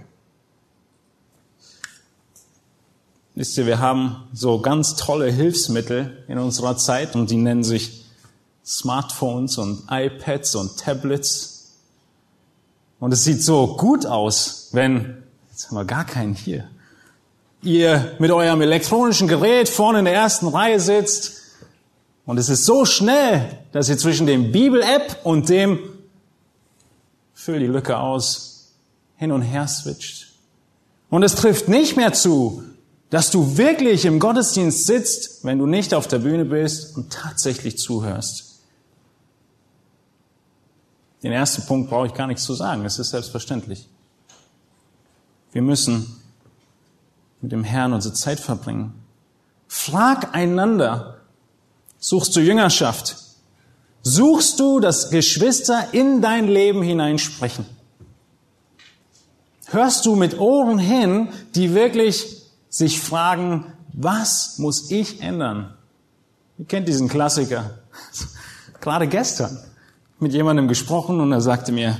Wisst 3.35 3.57
ihr, 3.57 3.65
wir 3.65 3.79
haben 3.79 4.27
so 4.33 4.59
ganz 4.59 4.95
tolle 4.95 5.31
Hilfsmittel 5.31 6.23
in 6.27 6.37
unserer 6.37 6.77
Zeit 6.77 7.15
und 7.15 7.29
die 7.29 7.37
nennen 7.37 7.63
sich 7.63 8.05
Smartphones 8.65 9.57
und 9.57 9.83
iPads 9.89 10.55
und 10.55 10.77
Tablets. 10.77 11.60
Und 13.01 13.11
es 13.11 13.23
sieht 13.23 13.43
so 13.43 13.75
gut 13.77 14.05
aus, 14.05 14.69
wenn, 14.73 15.23
jetzt 15.49 15.67
haben 15.67 15.75
wir 15.75 15.85
gar 15.85 16.05
keinen 16.05 16.35
hier, 16.35 16.69
ihr 17.63 18.15
mit 18.19 18.29
eurem 18.29 18.61
elektronischen 18.61 19.27
Gerät 19.27 19.67
vorne 19.69 19.99
in 19.99 20.05
der 20.05 20.13
ersten 20.13 20.47
Reihe 20.47 20.79
sitzt 20.79 21.41
und 22.27 22.37
es 22.37 22.47
ist 22.47 22.63
so 22.63 22.85
schnell, 22.85 23.57
dass 23.71 23.89
ihr 23.89 23.97
zwischen 23.97 24.27
dem 24.27 24.51
Bibel-App 24.51 25.21
und 25.23 25.49
dem 25.49 25.79
Füll 27.33 27.59
die 27.59 27.65
Lücke 27.65 27.97
aus 27.97 28.75
hin 29.15 29.31
und 29.31 29.41
her 29.41 29.67
switcht. 29.67 30.33
Und 31.09 31.23
es 31.23 31.33
trifft 31.33 31.67
nicht 31.67 31.97
mehr 31.97 32.13
zu, 32.13 32.63
dass 33.09 33.31
du 33.31 33.57
wirklich 33.57 34.05
im 34.05 34.19
Gottesdienst 34.19 34.85
sitzt, 34.85 35.43
wenn 35.43 35.57
du 35.57 35.65
nicht 35.65 35.95
auf 35.95 36.07
der 36.07 36.19
Bühne 36.19 36.45
bist 36.45 36.95
und 36.95 37.11
tatsächlich 37.11 37.79
zuhörst. 37.79 38.50
Den 41.23 41.31
ersten 41.31 41.65
Punkt 41.65 41.89
brauche 41.89 42.07
ich 42.07 42.13
gar 42.13 42.27
nichts 42.27 42.43
zu 42.43 42.53
sagen, 42.53 42.83
es 42.85 42.97
ist 42.97 43.11
selbstverständlich. 43.11 43.87
Wir 45.51 45.61
müssen 45.61 46.21
mit 47.41 47.51
dem 47.51 47.63
Herrn 47.63 47.93
unsere 47.93 48.13
Zeit 48.13 48.39
verbringen. 48.39 48.93
Frag 49.67 50.33
einander, 50.35 51.21
suchst 51.99 52.35
du 52.35 52.39
Jüngerschaft? 52.39 53.17
Suchst 54.03 54.59
du, 54.59 54.79
dass 54.79 55.11
Geschwister 55.11 55.93
in 55.93 56.21
dein 56.21 56.47
Leben 56.47 56.81
hineinsprechen? 56.81 57.65
Hörst 59.67 60.05
du 60.05 60.15
mit 60.15 60.39
Ohren 60.39 60.79
hin, 60.79 61.29
die 61.55 61.73
wirklich 61.73 62.43
sich 62.69 62.99
fragen, 62.99 63.71
was 63.93 64.57
muss 64.57 64.89
ich 64.89 65.21
ändern? 65.21 65.75
Ihr 66.57 66.65
kennt 66.65 66.87
diesen 66.87 67.07
Klassiker. 67.07 67.79
Gerade 68.81 69.07
gestern 69.07 69.57
mit 70.21 70.33
jemandem 70.33 70.67
gesprochen 70.67 71.19
und 71.19 71.31
er 71.31 71.41
sagte 71.41 71.71
mir, 71.71 71.97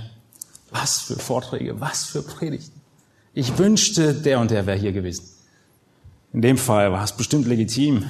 was 0.70 1.01
für 1.01 1.16
Vorträge, 1.16 1.82
was 1.82 2.06
für 2.06 2.22
Predigten. 2.22 2.80
Ich 3.34 3.58
wünschte, 3.58 4.13
der 4.13 4.40
und 4.40 4.51
der 4.51 4.66
wäre 4.66 4.78
hier 4.78 4.92
gewesen. 4.92 5.25
In 6.34 6.42
dem 6.42 6.58
Fall 6.58 6.92
war 6.92 7.04
es 7.04 7.12
bestimmt 7.12 7.48
legitim. 7.48 8.06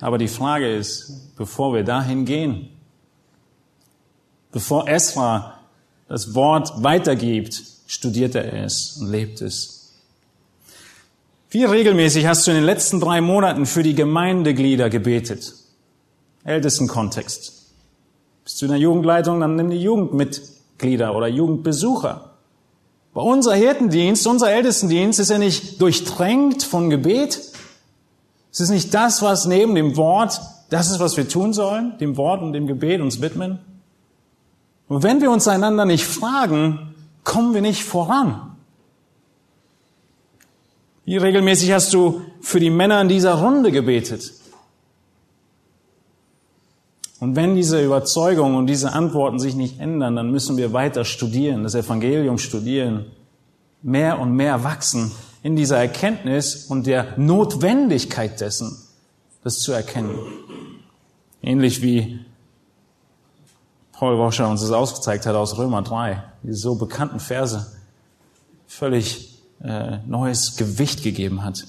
Aber 0.00 0.18
die 0.18 0.28
Frage 0.28 0.74
ist, 0.74 1.36
bevor 1.36 1.74
wir 1.74 1.84
dahin 1.84 2.24
gehen, 2.24 2.70
bevor 4.50 4.88
Esra 4.88 5.60
das 6.08 6.34
Wort 6.34 6.82
weitergibt, 6.82 7.62
studiert 7.86 8.34
er 8.34 8.52
es 8.64 8.96
und 8.96 9.10
lebt 9.10 9.40
es. 9.40 9.92
Wie 11.50 11.64
regelmäßig 11.64 12.26
hast 12.26 12.46
du 12.46 12.50
in 12.50 12.56
den 12.56 12.64
letzten 12.64 12.98
drei 12.98 13.20
Monaten 13.20 13.66
für 13.66 13.82
die 13.82 13.94
Gemeindeglieder 13.94 14.88
gebetet? 14.88 15.61
Ältesten 16.44 16.88
Kontext. 16.88 17.70
Bist 18.44 18.60
du 18.60 18.66
in 18.66 18.72
der 18.72 18.80
Jugendleitung, 18.80 19.40
dann 19.40 19.56
nimm 19.56 19.70
die 19.70 19.80
Jugendmitglieder 19.80 21.14
oder 21.14 21.28
Jugendbesucher. 21.28 22.30
Bei 23.14 23.20
unser 23.20 23.54
Hirtendienst, 23.54 24.26
unser 24.26 24.50
Ältestendienst 24.50 25.20
ist 25.20 25.30
ja 25.30 25.38
nicht 25.38 25.80
durchdrängt 25.80 26.62
von 26.62 26.90
Gebet. 26.90 27.40
Es 28.50 28.60
ist 28.60 28.70
nicht 28.70 28.92
das, 28.94 29.22
was 29.22 29.46
neben 29.46 29.74
dem 29.74 29.96
Wort, 29.96 30.40
das 30.70 30.90
ist, 30.90 30.98
was 30.98 31.16
wir 31.16 31.28
tun 31.28 31.52
sollen, 31.52 31.98
dem 31.98 32.16
Wort 32.16 32.42
und 32.42 32.54
dem 32.54 32.66
Gebet 32.66 33.00
uns 33.00 33.20
widmen. 33.20 33.58
Und 34.88 35.02
wenn 35.02 35.20
wir 35.20 35.30
uns 35.30 35.46
einander 35.46 35.84
nicht 35.84 36.04
fragen, 36.04 36.94
kommen 37.22 37.54
wir 37.54 37.60
nicht 37.60 37.84
voran. 37.84 38.56
Wie 41.04 41.16
regelmäßig 41.16 41.72
hast 41.72 41.92
du 41.92 42.22
für 42.40 42.60
die 42.60 42.70
Männer 42.70 43.00
in 43.00 43.08
dieser 43.08 43.34
Runde 43.34 43.72
gebetet? 43.72 44.32
Und 47.22 47.36
wenn 47.36 47.54
diese 47.54 47.80
Überzeugungen 47.80 48.56
und 48.56 48.66
diese 48.66 48.94
Antworten 48.94 49.38
sich 49.38 49.54
nicht 49.54 49.78
ändern, 49.78 50.16
dann 50.16 50.32
müssen 50.32 50.56
wir 50.56 50.72
weiter 50.72 51.04
studieren, 51.04 51.62
das 51.62 51.76
Evangelium 51.76 52.36
studieren, 52.36 53.06
mehr 53.80 54.18
und 54.18 54.32
mehr 54.32 54.64
wachsen 54.64 55.12
in 55.44 55.54
dieser 55.54 55.78
Erkenntnis 55.78 56.66
und 56.66 56.84
der 56.84 57.16
Notwendigkeit 57.16 58.40
dessen, 58.40 58.76
das 59.44 59.60
zu 59.60 59.70
erkennen. 59.70 60.18
Ähnlich 61.40 61.80
wie 61.80 62.18
Paul 63.92 64.18
Wascher 64.18 64.48
uns 64.48 64.62
das 64.62 64.72
ausgezeigt 64.72 65.24
hat 65.24 65.36
aus 65.36 65.56
Römer 65.56 65.82
3, 65.82 66.24
diese 66.42 66.58
so 66.58 66.74
bekannten 66.74 67.20
Verse, 67.20 67.70
völlig 68.66 69.38
äh, 69.62 69.98
neues 70.08 70.56
Gewicht 70.56 71.04
gegeben 71.04 71.44
hat. 71.44 71.68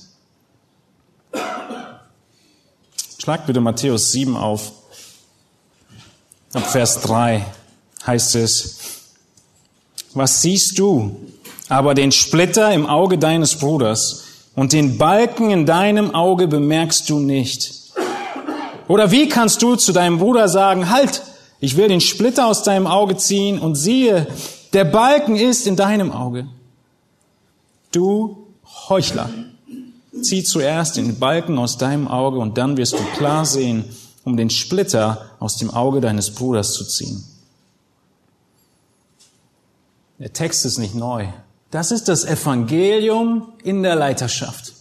Schlag 3.20 3.46
bitte 3.46 3.62
Matthäus 3.62 4.12
7 4.12 4.36
auf. 4.36 4.83
Ab 6.54 6.72
Vers 6.72 7.02
3 7.02 7.46
heißt 8.06 8.36
es, 8.36 8.80
was 10.14 10.42
siehst 10.42 10.78
du? 10.78 11.16
Aber 11.70 11.96
den 11.96 12.12
Splitter 12.12 12.74
im 12.74 12.86
Auge 12.86 13.18
deines 13.18 13.56
Bruders 13.56 14.24
und 14.56 14.74
den 14.74 14.98
Balken 14.98 15.50
in 15.50 15.66
deinem 15.66 16.14
Auge 16.14 16.48
bemerkst 16.48 17.10
du 17.10 17.20
nicht. 17.20 17.74
Oder 18.88 19.12
wie 19.12 19.30
kannst 19.30 19.62
du 19.62 19.76
zu 19.76 19.92
deinem 19.92 20.20
Bruder 20.20 20.48
sagen, 20.48 20.90
halt, 20.90 21.24
Ich 21.64 21.78
will 21.78 21.88
den 21.88 22.02
Splitter 22.02 22.48
aus 22.48 22.64
deinem 22.64 22.88
Auge 22.88 23.16
ziehen 23.16 23.58
und 23.58 23.76
siehe, 23.76 24.28
der 24.74 24.84
Balken 24.84 25.38
ist 25.38 25.66
in 25.66 25.78
deinem 25.78 26.12
Auge. 26.12 26.46
Du 27.94 28.48
Heuchler, 28.90 29.30
zieh 30.22 30.44
zuerst 30.44 30.98
den 30.98 31.20
Balken 31.20 31.58
aus 31.58 31.78
deinem 31.78 32.10
Auge 32.10 32.40
und 32.40 32.58
dann 32.58 32.76
wirst 32.76 32.92
du 32.92 33.04
klar 33.16 33.46
sehen, 33.46 33.86
um 34.24 34.38
den 34.38 34.50
Splitter 34.50 35.30
aus 35.40 35.58
dem 35.58 35.72
Auge 35.72 36.02
deines 36.02 36.34
Bruders 36.34 36.74
zu 36.74 36.86
ziehen. 36.86 37.24
Der 40.20 40.32
Text 40.32 40.66
ist 40.66 40.78
nicht 40.78 40.96
neu. 40.96 41.28
Das 41.72 41.92
ist 41.92 42.08
das 42.08 42.24
Evangelium 42.24 43.54
in 43.64 43.84
der 43.84 43.96
Leiterschaft. 43.96 44.74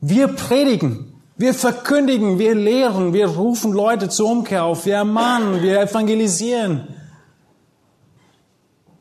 Wir 0.00 0.28
predigen, 0.28 1.12
wir 1.36 1.54
verkündigen, 1.54 2.38
wir 2.38 2.54
lehren, 2.54 3.12
wir 3.12 3.26
rufen 3.26 3.72
Leute 3.72 4.08
zur 4.08 4.30
Umkehr 4.30 4.64
auf, 4.64 4.86
wir 4.86 4.96
ermahnen, 4.96 5.62
wir 5.62 5.80
evangelisieren. 5.80 6.86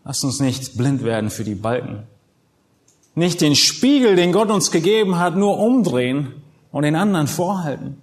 Lasst 0.03 0.23
uns 0.23 0.39
nicht 0.39 0.77
blind 0.77 1.03
werden 1.03 1.29
für 1.29 1.43
die 1.43 1.55
Balken. 1.55 2.03
Nicht 3.13 3.41
den 3.41 3.55
Spiegel, 3.55 4.15
den 4.15 4.31
Gott 4.31 4.49
uns 4.49 4.71
gegeben 4.71 5.19
hat, 5.19 5.35
nur 5.35 5.59
umdrehen 5.59 6.41
und 6.71 6.83
den 6.83 6.95
anderen 6.95 7.27
vorhalten, 7.27 8.01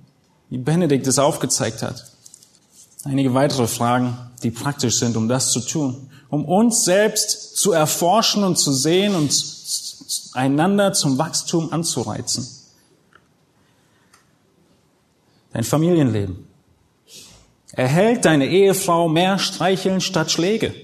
wie 0.50 0.58
Benedikt 0.58 1.06
es 1.06 1.18
aufgezeigt 1.18 1.82
hat. 1.82 2.04
Einige 3.04 3.34
weitere 3.34 3.66
Fragen, 3.66 4.16
die 4.42 4.50
praktisch 4.50 4.98
sind, 4.98 5.16
um 5.16 5.28
das 5.28 5.52
zu 5.52 5.60
tun, 5.60 6.10
um 6.28 6.44
uns 6.44 6.84
selbst 6.84 7.56
zu 7.56 7.72
erforschen 7.72 8.42
und 8.42 8.56
zu 8.56 8.72
sehen 8.72 9.14
und 9.14 9.32
einander 10.32 10.92
zum 10.92 11.18
Wachstum 11.18 11.72
anzureizen. 11.72 12.46
Dein 15.52 15.64
Familienleben. 15.64 16.46
Erhält 17.72 18.24
deine 18.24 18.46
Ehefrau 18.46 19.08
mehr 19.08 19.38
Streicheln 19.38 20.00
statt 20.00 20.30
Schläge? 20.30 20.74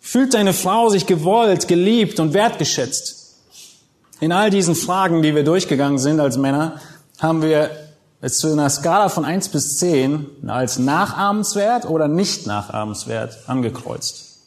Fühlt 0.00 0.34
deine 0.34 0.52
Frau 0.52 0.88
sich 0.88 1.06
gewollt, 1.06 1.68
geliebt 1.68 2.18
und 2.18 2.34
wertgeschätzt? 2.34 3.36
In 4.20 4.32
all 4.32 4.50
diesen 4.50 4.74
Fragen, 4.74 5.22
die 5.22 5.34
wir 5.34 5.44
durchgegangen 5.44 5.98
sind 5.98 6.20
als 6.20 6.36
Männer, 6.36 6.80
haben 7.18 7.42
wir 7.42 7.70
es 8.22 8.38
zu 8.38 8.52
einer 8.52 8.70
Skala 8.70 9.08
von 9.08 9.24
eins 9.24 9.48
bis 9.48 9.78
zehn 9.78 10.26
als 10.48 10.78
nachahmenswert 10.78 11.84
oder 11.84 12.06
nicht 12.06 12.46
nachahmenswert 12.46 13.36
angekreuzt. 13.48 14.38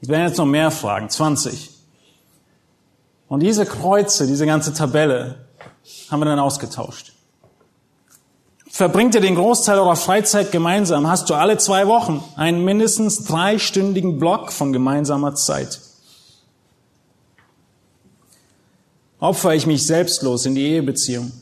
Es 0.00 0.08
werden 0.08 0.28
jetzt 0.28 0.38
noch 0.38 0.46
mehr 0.46 0.70
Fragen, 0.70 1.10
20. 1.10 1.70
Und 3.26 3.40
diese 3.40 3.66
Kreuze, 3.66 4.28
diese 4.28 4.46
ganze 4.46 4.72
Tabelle 4.72 5.44
haben 6.08 6.20
wir 6.20 6.26
dann 6.26 6.38
ausgetauscht. 6.38 7.12
Verbringt 8.70 9.16
ihr 9.16 9.20
den 9.20 9.34
Großteil 9.34 9.78
eurer 9.78 9.96
Freizeit 9.96 10.52
gemeinsam, 10.52 11.08
hast 11.08 11.28
du 11.30 11.34
alle 11.34 11.58
zwei 11.58 11.88
Wochen 11.88 12.22
einen 12.36 12.64
mindestens 12.64 13.24
dreistündigen 13.24 14.20
Block 14.20 14.52
von 14.52 14.72
gemeinsamer 14.72 15.34
Zeit. 15.34 15.80
Opfer 19.18 19.54
ich 19.54 19.66
mich 19.66 19.84
selbstlos 19.84 20.46
in 20.46 20.54
die 20.54 20.68
Ehebeziehung? 20.68 21.32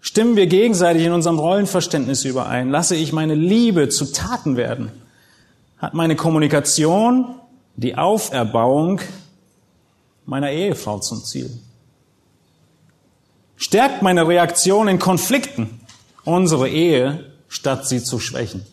Stimmen 0.00 0.36
wir 0.36 0.46
gegenseitig 0.46 1.04
in 1.04 1.12
unserem 1.12 1.38
Rollenverständnis 1.38 2.24
überein? 2.24 2.70
Lasse 2.70 2.94
ich 2.96 3.12
meine 3.12 3.34
Liebe 3.34 3.88
zu 3.88 4.12
Taten 4.12 4.56
werden? 4.56 4.90
Hat 5.78 5.94
meine 5.94 6.16
Kommunikation 6.16 7.34
die 7.76 7.96
Auferbauung 7.96 9.00
meiner 10.24 10.50
Ehefrau 10.50 10.98
zum 10.98 11.24
Ziel? 11.24 11.50
Stärkt 13.56 14.02
meine 14.02 14.26
Reaktion 14.28 14.86
in 14.88 14.98
Konflikten 14.98 15.80
unsere 16.24 16.68
Ehe, 16.68 17.32
statt 17.48 17.88
sie 17.88 18.02
zu 18.02 18.20
schwächen. 18.20 18.64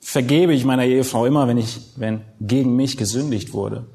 Vergebe 0.00 0.52
ich 0.52 0.64
meiner 0.64 0.84
Ehefrau 0.84 1.26
immer, 1.26 1.48
wenn 1.48 1.58
ich, 1.58 1.80
wenn 1.96 2.20
gegen 2.40 2.76
mich 2.76 2.96
gesündigt 2.96 3.54
wurde. 3.54 3.86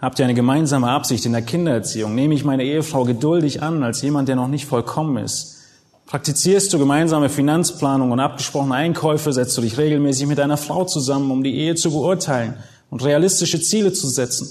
Habt 0.00 0.18
ihr 0.18 0.24
eine 0.24 0.34
gemeinsame 0.34 0.88
Absicht 0.88 1.26
in 1.26 1.32
der 1.32 1.42
Kindererziehung? 1.42 2.14
Nehme 2.14 2.34
ich 2.34 2.44
meine 2.44 2.64
Ehefrau 2.64 3.04
geduldig 3.04 3.62
an 3.62 3.82
als 3.82 4.00
jemand, 4.00 4.28
der 4.28 4.36
noch 4.36 4.48
nicht 4.48 4.64
vollkommen 4.64 5.22
ist? 5.22 5.58
Praktizierst 6.06 6.72
du 6.72 6.78
gemeinsame 6.78 7.28
Finanzplanung 7.28 8.10
und 8.10 8.18
abgesprochene 8.18 8.74
Einkäufe? 8.74 9.32
Setzt 9.32 9.56
du 9.58 9.60
dich 9.60 9.76
regelmäßig 9.76 10.26
mit 10.26 10.38
deiner 10.38 10.56
Frau 10.56 10.84
zusammen, 10.84 11.30
um 11.30 11.44
die 11.44 11.54
Ehe 11.54 11.74
zu 11.74 11.90
beurteilen 11.90 12.56
und 12.88 13.04
realistische 13.04 13.60
Ziele 13.60 13.92
zu 13.92 14.08
setzen? 14.08 14.48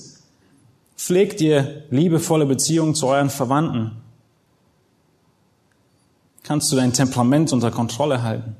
Pflegt 0.96 1.42
ihr 1.42 1.84
liebevolle 1.90 2.46
Beziehungen 2.46 2.94
zu 2.94 3.08
euren 3.08 3.30
Verwandten? 3.32 3.92
Kannst 6.44 6.72
du 6.72 6.76
dein 6.76 6.94
Temperament 6.94 7.52
unter 7.52 7.72
Kontrolle 7.72 8.22
halten? 8.22 8.56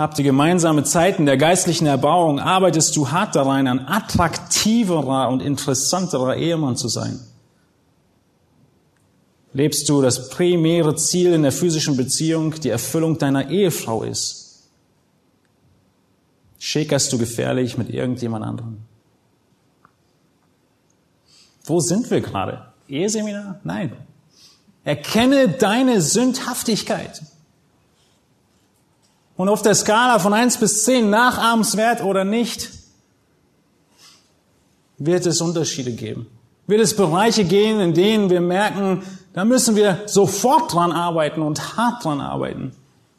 Habt 0.00 0.18
ihr 0.18 0.24
gemeinsame 0.24 0.82
Zeiten 0.82 1.26
der 1.26 1.36
geistlichen 1.36 1.86
Erbauung? 1.86 2.40
Arbeitest 2.40 2.96
du 2.96 3.10
hart 3.10 3.36
daran, 3.36 3.66
ein 3.66 3.86
attraktiverer 3.86 5.28
und 5.28 5.42
interessanterer 5.42 6.36
Ehemann 6.36 6.74
zu 6.74 6.88
sein? 6.88 7.20
Lebst 9.52 9.86
du 9.90 10.00
das 10.00 10.30
primäre 10.30 10.96
Ziel 10.96 11.34
in 11.34 11.42
der 11.42 11.52
physischen 11.52 11.98
Beziehung, 11.98 12.58
die 12.62 12.70
Erfüllung 12.70 13.18
deiner 13.18 13.50
Ehefrau 13.50 14.02
ist? 14.02 14.70
Schäkerst 16.58 17.12
du 17.12 17.18
gefährlich 17.18 17.76
mit 17.76 17.90
irgendjemand 17.90 18.46
anderem? 18.46 18.78
Wo 21.64 21.80
sind 21.80 22.10
wir 22.10 22.22
gerade? 22.22 22.72
Eheseminar? 22.88 23.60
Nein. 23.64 23.92
Erkenne 24.82 25.50
deine 25.50 26.00
Sündhaftigkeit. 26.00 27.20
Und 29.40 29.48
auf 29.48 29.62
der 29.62 29.74
Skala 29.74 30.18
von 30.18 30.34
eins 30.34 30.58
bis 30.58 30.84
zehn 30.84 31.08
nachahmenswert 31.08 32.04
oder 32.04 32.24
nicht, 32.24 32.68
wird 34.98 35.24
es 35.24 35.40
Unterschiede 35.40 35.92
geben. 35.92 36.26
Wird 36.66 36.82
es 36.82 36.94
Bereiche 36.94 37.44
gehen, 37.44 37.80
in 37.80 37.94
denen 37.94 38.28
wir 38.28 38.42
merken, 38.42 39.02
da 39.32 39.46
müssen 39.46 39.76
wir 39.76 40.02
sofort 40.04 40.74
dran 40.74 40.92
arbeiten 40.92 41.40
und 41.40 41.78
hart 41.78 42.04
dran 42.04 42.20
arbeiten. 42.20 42.72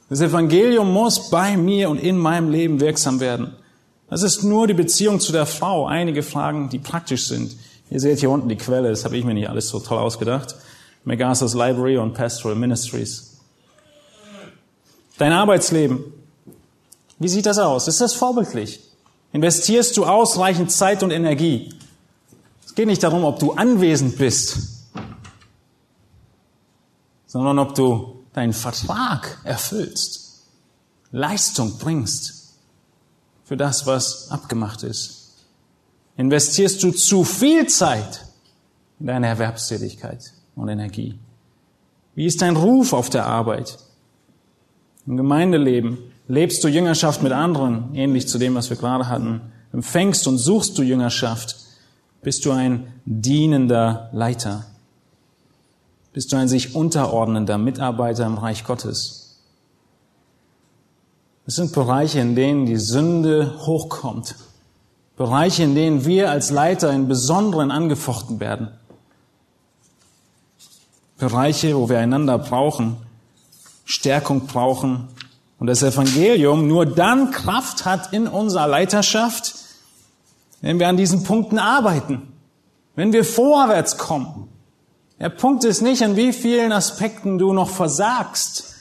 Das 0.09 0.21
Evangelium 0.21 0.93
muss 0.93 1.31
bei 1.31 1.57
mir 1.57 1.89
und 1.89 1.97
in 1.97 2.19
meinem 2.19 2.51
Leben 2.51 2.79
wirksam 2.79 3.19
werden. 3.19 3.55
Das 4.07 4.21
ist 4.21 4.43
nur 4.43 4.67
die 4.67 4.75
Beziehung 4.75 5.19
zu 5.19 5.31
der 5.31 5.47
Frau. 5.47 5.87
Einige 5.87 6.21
Fragen, 6.21 6.69
die 6.69 6.77
praktisch 6.77 7.25
sind. 7.25 7.55
Ihr 7.89 7.99
seht 7.99 8.19
hier 8.19 8.29
unten 8.29 8.47
die 8.47 8.57
Quelle, 8.57 8.91
das 8.91 9.05
habe 9.05 9.17
ich 9.17 9.25
mir 9.25 9.33
nicht 9.33 9.49
alles 9.49 9.69
so 9.69 9.79
toll 9.79 9.97
ausgedacht. 9.97 10.53
MacArthur's 11.03 11.55
Library 11.55 11.97
und 11.97 12.13
Pastoral 12.13 12.55
Ministries. 12.55 13.30
Dein 15.21 15.33
Arbeitsleben. 15.33 16.03
Wie 17.19 17.27
sieht 17.27 17.45
das 17.45 17.59
aus? 17.59 17.87
Ist 17.87 18.01
das 18.01 18.15
vorbildlich? 18.15 18.79
Investierst 19.31 19.95
du 19.95 20.05
ausreichend 20.05 20.71
Zeit 20.71 21.03
und 21.03 21.11
Energie? 21.11 21.75
Es 22.65 22.73
geht 22.73 22.87
nicht 22.87 23.03
darum, 23.03 23.23
ob 23.23 23.37
du 23.37 23.51
anwesend 23.51 24.17
bist, 24.17 24.87
sondern 27.27 27.59
ob 27.59 27.75
du 27.75 28.23
deinen 28.33 28.53
Vertrag 28.53 29.37
erfüllst, 29.43 30.41
Leistung 31.11 31.77
bringst 31.77 32.55
für 33.43 33.57
das, 33.57 33.85
was 33.85 34.31
abgemacht 34.31 34.81
ist 34.81 35.21
investierst 36.17 36.83
du 36.83 36.91
zu 36.91 37.23
viel 37.23 37.67
Zeit 37.67 38.25
in 38.99 39.07
deine 39.07 39.27
Erwerbstätigkeit 39.27 40.33
und 40.55 40.69
Energie? 40.69 41.17
Wie 42.15 42.25
ist 42.25 42.41
dein 42.41 42.55
Ruf 42.55 42.93
auf 42.93 43.09
der 43.09 43.25
Arbeit? 43.25 43.77
Im 45.07 45.17
Gemeindeleben 45.17 45.97
lebst 46.27 46.63
du 46.63 46.67
Jüngerschaft 46.67 47.23
mit 47.23 47.31
anderen, 47.31 47.93
ähnlich 47.95 48.27
zu 48.27 48.37
dem, 48.37 48.55
was 48.55 48.69
wir 48.69 48.77
gerade 48.77 49.07
hatten. 49.09 49.41
Empfängst 49.73 50.27
und 50.27 50.37
suchst 50.37 50.77
du 50.77 50.83
Jüngerschaft? 50.83 51.55
Bist 52.21 52.45
du 52.45 52.51
ein 52.51 52.93
dienender 53.05 54.09
Leiter? 54.13 54.65
Bist 56.13 56.31
du 56.31 56.37
ein 56.37 56.47
sich 56.47 56.75
unterordnender 56.75 57.57
Mitarbeiter 57.57 58.25
im 58.25 58.37
Reich 58.37 58.63
Gottes? 58.63 59.39
Es 61.47 61.55
sind 61.55 61.73
Bereiche, 61.73 62.19
in 62.19 62.35
denen 62.35 62.65
die 62.65 62.77
Sünde 62.77 63.55
hochkommt 63.65 64.35
Bereiche, 65.21 65.61
in 65.61 65.75
denen 65.75 66.03
wir 66.03 66.31
als 66.31 66.49
Leiter 66.49 66.91
in 66.91 67.07
Besonderen 67.07 67.69
angefochten 67.69 68.39
werden. 68.39 68.69
Bereiche, 71.19 71.77
wo 71.77 71.89
wir 71.89 71.99
einander 71.99 72.39
brauchen, 72.39 72.97
Stärkung 73.91 74.47
brauchen 74.47 75.09
und 75.59 75.67
das 75.67 75.83
Evangelium 75.83 76.67
nur 76.67 76.85
dann 76.85 77.31
Kraft 77.31 77.85
hat 77.85 78.13
in 78.13 78.27
unserer 78.27 78.67
Leiterschaft, 78.67 79.55
wenn 80.61 80.79
wir 80.79 80.87
an 80.87 80.97
diesen 80.97 81.23
Punkten 81.23 81.59
arbeiten, 81.59 82.33
wenn 82.95 83.11
wir 83.13 83.25
vorwärts 83.25 83.97
kommen. 83.97 84.47
Der 85.19 85.29
Punkt 85.29 85.63
ist 85.65 85.81
nicht, 85.81 86.03
an 86.03 86.15
wie 86.15 86.33
vielen 86.33 86.71
Aspekten 86.71 87.37
du 87.37 87.53
noch 87.53 87.69
versagst, 87.69 88.75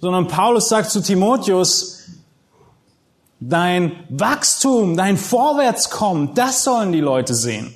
sondern 0.00 0.28
Paulus 0.28 0.68
sagt 0.68 0.90
zu 0.90 1.02
Timotheus, 1.02 1.94
Dein 3.38 3.92
Wachstum, 4.08 4.96
dein 4.96 5.18
Vorwärtskommen, 5.18 6.34
das 6.34 6.64
sollen 6.64 6.92
die 6.92 7.00
Leute 7.00 7.34
sehen. 7.34 7.74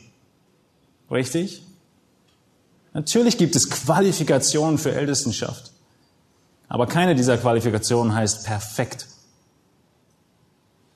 Richtig? 1.10 1.62
Natürlich 2.94 3.36
gibt 3.36 3.54
es 3.56 3.68
Qualifikationen 3.68 4.78
für 4.78 4.94
Ältestenschaft. 4.94 5.69
Aber 6.70 6.86
keine 6.86 7.16
dieser 7.16 7.36
Qualifikationen 7.36 8.14
heißt 8.14 8.46
perfekt. 8.46 9.08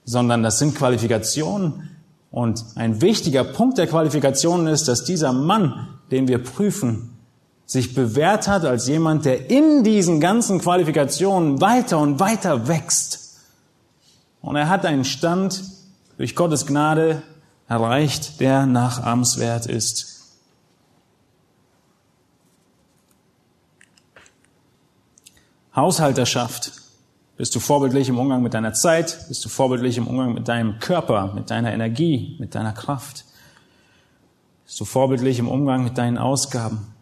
Sondern 0.05 0.43
das 0.45 0.61
sind 0.61 0.77
Qualifikationen. 0.77 1.91
Und 2.31 2.65
ein 2.77 3.03
wichtiger 3.03 3.43
Punkt 3.43 3.77
der 3.79 3.89
Qualifikationen 3.89 4.69
ist, 4.69 4.87
dass 4.87 5.05
dieser 5.05 5.33
Mann, 5.33 5.89
den 6.13 6.29
wir 6.29 6.43
prüfen, 6.43 7.19
sich 7.67 7.93
bewährt 7.95 8.47
hat 8.47 8.65
als 8.65 8.87
jemand, 8.87 9.25
der 9.25 9.51
in 9.51 9.83
diesen 9.83 10.21
ganzen 10.21 10.61
Qualifikationen 10.61 11.61
weiter 11.61 11.99
und 11.99 12.21
weiter 12.21 12.69
wächst. 12.69 13.41
Und 14.43 14.55
er 14.55 14.69
hat 14.69 14.87
einen 14.87 15.05
Stand 15.05 15.65
durch 16.19 16.37
Gottes 16.37 16.67
Gnade 16.67 17.23
erreicht, 17.67 18.39
der 18.41 18.67
nachahmenswert 18.67 19.67
ist. 19.67 20.14
Haushalterschaft. 25.75 26.73
Bist 27.37 27.55
du 27.55 27.61
vorbildlich 27.61 28.09
im 28.09 28.19
Umgang 28.19 28.43
mit 28.43 28.55
deiner 28.55 28.75
Zeit? 28.75 29.27
Bist 29.29 29.45
du 29.45 29.49
vorbildlich 29.49 29.97
im 29.97 30.07
Umgang 30.07 30.35
mit 30.35 30.47
deinem 30.47 30.79
Körper, 30.79 31.33
mit 31.35 31.51
deiner 31.51 31.73
Energie, 31.73 32.37
mit 32.39 32.55
deiner 32.55 32.73
Kraft? 32.73 33.25
Bist 34.65 34.79
du 34.79 34.85
vorbildlich 34.85 35.41
im 35.41 35.49
Umgang 35.49 35.83
mit 35.83 35.99
deinen 35.99 36.17
Ausgaben? 36.17 36.95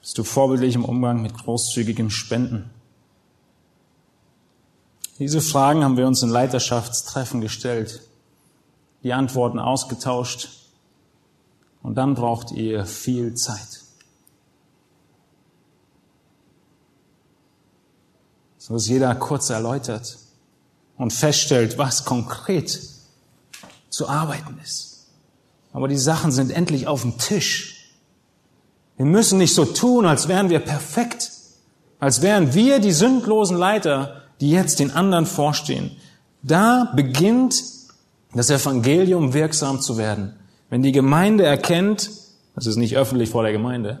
Bist 0.00 0.16
du 0.16 0.24
vorbildlich 0.24 0.74
im 0.74 0.86
Umgang 0.86 1.20
mit 1.20 1.36
großzügigem 1.36 2.08
Spenden? 2.08 2.70
Diese 5.18 5.42
Fragen 5.42 5.84
haben 5.84 5.98
wir 5.98 6.06
uns 6.06 6.22
in 6.22 6.30
Leiterschaftstreffen 6.30 7.42
gestellt, 7.42 8.00
die 9.02 9.12
Antworten 9.12 9.58
ausgetauscht 9.58 10.48
und 11.82 11.96
dann 11.96 12.14
braucht 12.14 12.52
ihr 12.52 12.86
viel 12.86 13.34
Zeit. 13.34 13.79
So 18.70 18.74
dass 18.74 18.86
jeder 18.86 19.12
kurz 19.16 19.50
erläutert 19.50 20.16
und 20.96 21.12
feststellt, 21.12 21.76
was 21.76 22.04
konkret 22.04 22.80
zu 23.88 24.08
arbeiten 24.08 24.60
ist. 24.62 25.08
Aber 25.72 25.88
die 25.88 25.96
Sachen 25.96 26.30
sind 26.30 26.52
endlich 26.52 26.86
auf 26.86 27.02
dem 27.02 27.18
Tisch. 27.18 27.96
Wir 28.96 29.06
müssen 29.06 29.38
nicht 29.38 29.56
so 29.56 29.64
tun, 29.64 30.06
als 30.06 30.28
wären 30.28 30.50
wir 30.50 30.60
perfekt, 30.60 31.32
als 31.98 32.22
wären 32.22 32.54
wir 32.54 32.78
die 32.78 32.92
sündlosen 32.92 33.56
Leiter, 33.56 34.22
die 34.40 34.52
jetzt 34.52 34.78
den 34.78 34.92
anderen 34.92 35.26
vorstehen. 35.26 35.96
Da 36.42 36.92
beginnt 36.94 37.60
das 38.34 38.50
Evangelium 38.50 39.34
wirksam 39.34 39.80
zu 39.80 39.98
werden. 39.98 40.36
Wenn 40.68 40.84
die 40.84 40.92
Gemeinde 40.92 41.44
erkennt, 41.44 42.08
das 42.54 42.66
ist 42.66 42.76
nicht 42.76 42.96
öffentlich 42.96 43.30
vor 43.30 43.42
der 43.42 43.50
Gemeinde, 43.50 43.98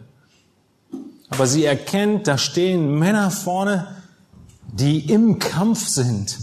aber 1.28 1.48
sie 1.48 1.64
erkennt, 1.64 2.28
da 2.28 2.38
stehen 2.38 3.00
Männer 3.00 3.32
vorne, 3.32 3.99
die 4.72 5.10
im 5.10 5.38
Kampf 5.38 5.86
sind 5.88 6.38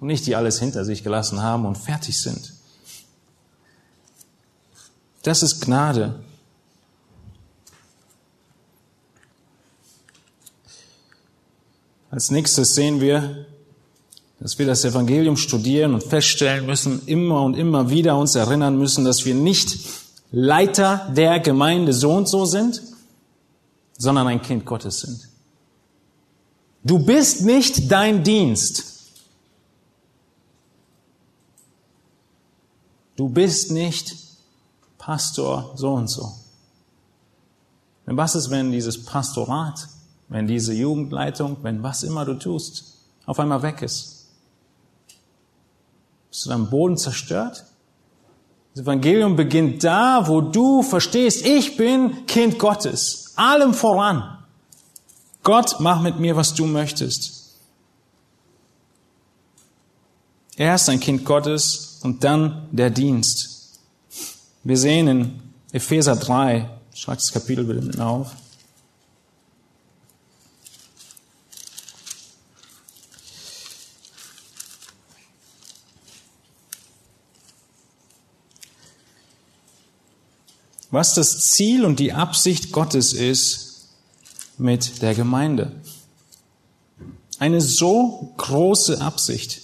und 0.00 0.08
nicht 0.08 0.26
die 0.26 0.34
alles 0.34 0.58
hinter 0.58 0.84
sich 0.84 1.04
gelassen 1.04 1.42
haben 1.42 1.64
und 1.66 1.76
fertig 1.76 2.20
sind. 2.20 2.54
Das 5.22 5.42
ist 5.42 5.60
Gnade. 5.60 6.20
Als 12.10 12.30
nächstes 12.30 12.74
sehen 12.74 13.00
wir, 13.00 13.46
dass 14.40 14.58
wir 14.58 14.66
das 14.66 14.84
Evangelium 14.84 15.36
studieren 15.36 15.94
und 15.94 16.02
feststellen 16.02 16.66
müssen, 16.66 17.06
immer 17.06 17.42
und 17.42 17.56
immer 17.56 17.88
wieder 17.90 18.18
uns 18.18 18.34
erinnern 18.34 18.76
müssen, 18.76 19.04
dass 19.04 19.24
wir 19.24 19.34
nicht 19.34 19.78
Leiter 20.32 21.10
der 21.16 21.38
Gemeinde 21.38 21.92
so 21.92 22.12
und 22.12 22.28
so 22.28 22.44
sind, 22.44 22.82
sondern 23.96 24.26
ein 24.26 24.42
Kind 24.42 24.66
Gottes 24.66 25.00
sind. 25.00 25.31
Du 26.84 26.98
bist 26.98 27.42
nicht 27.42 27.90
dein 27.90 28.24
Dienst. 28.24 28.92
Du 33.16 33.28
bist 33.28 33.70
nicht 33.70 34.16
Pastor 34.98 35.72
so 35.76 35.92
und 35.92 36.08
so. 36.08 36.32
Und 38.06 38.16
was 38.16 38.34
ist, 38.34 38.50
wenn 38.50 38.72
dieses 38.72 39.04
Pastorat, 39.04 39.88
wenn 40.28 40.46
diese 40.46 40.72
Jugendleitung, 40.72 41.56
wenn 41.62 41.82
was 41.82 42.02
immer 42.02 42.24
du 42.24 42.34
tust, 42.34 42.98
auf 43.26 43.38
einmal 43.38 43.62
weg 43.62 43.82
ist? 43.82 44.28
Bist 46.30 46.46
du 46.46 46.50
am 46.50 46.68
Boden 46.68 46.96
zerstört? 46.96 47.64
Das 48.74 48.82
Evangelium 48.84 49.36
beginnt 49.36 49.84
da, 49.84 50.26
wo 50.26 50.40
du 50.40 50.82
verstehst, 50.82 51.44
ich 51.44 51.76
bin 51.76 52.26
Kind 52.26 52.58
Gottes. 52.58 53.34
Allem 53.36 53.74
voran. 53.74 54.41
Gott, 55.42 55.76
mach 55.80 56.00
mit 56.00 56.20
mir, 56.20 56.36
was 56.36 56.54
du 56.54 56.66
möchtest. 56.66 57.42
Er 60.56 60.74
ist 60.74 60.88
ein 60.88 61.00
Kind 61.00 61.24
Gottes 61.24 61.98
und 62.02 62.22
dann 62.22 62.68
der 62.70 62.90
Dienst. 62.90 63.80
Wir 64.62 64.76
sehen 64.76 65.08
in 65.08 65.42
Epheser 65.72 66.14
3, 66.14 66.70
schlag 66.94 67.18
das 67.18 67.32
Kapitel 67.32 67.64
bitte 67.64 67.82
mit 67.82 67.98
auf. 67.98 68.32
Was 80.92 81.14
das 81.14 81.50
Ziel 81.50 81.86
und 81.86 81.98
die 81.98 82.12
Absicht 82.12 82.70
Gottes 82.70 83.14
ist, 83.14 83.71
mit 84.62 85.02
der 85.02 85.14
Gemeinde. 85.14 85.72
Eine 87.38 87.60
so 87.60 88.32
große 88.36 89.00
Absicht, 89.00 89.60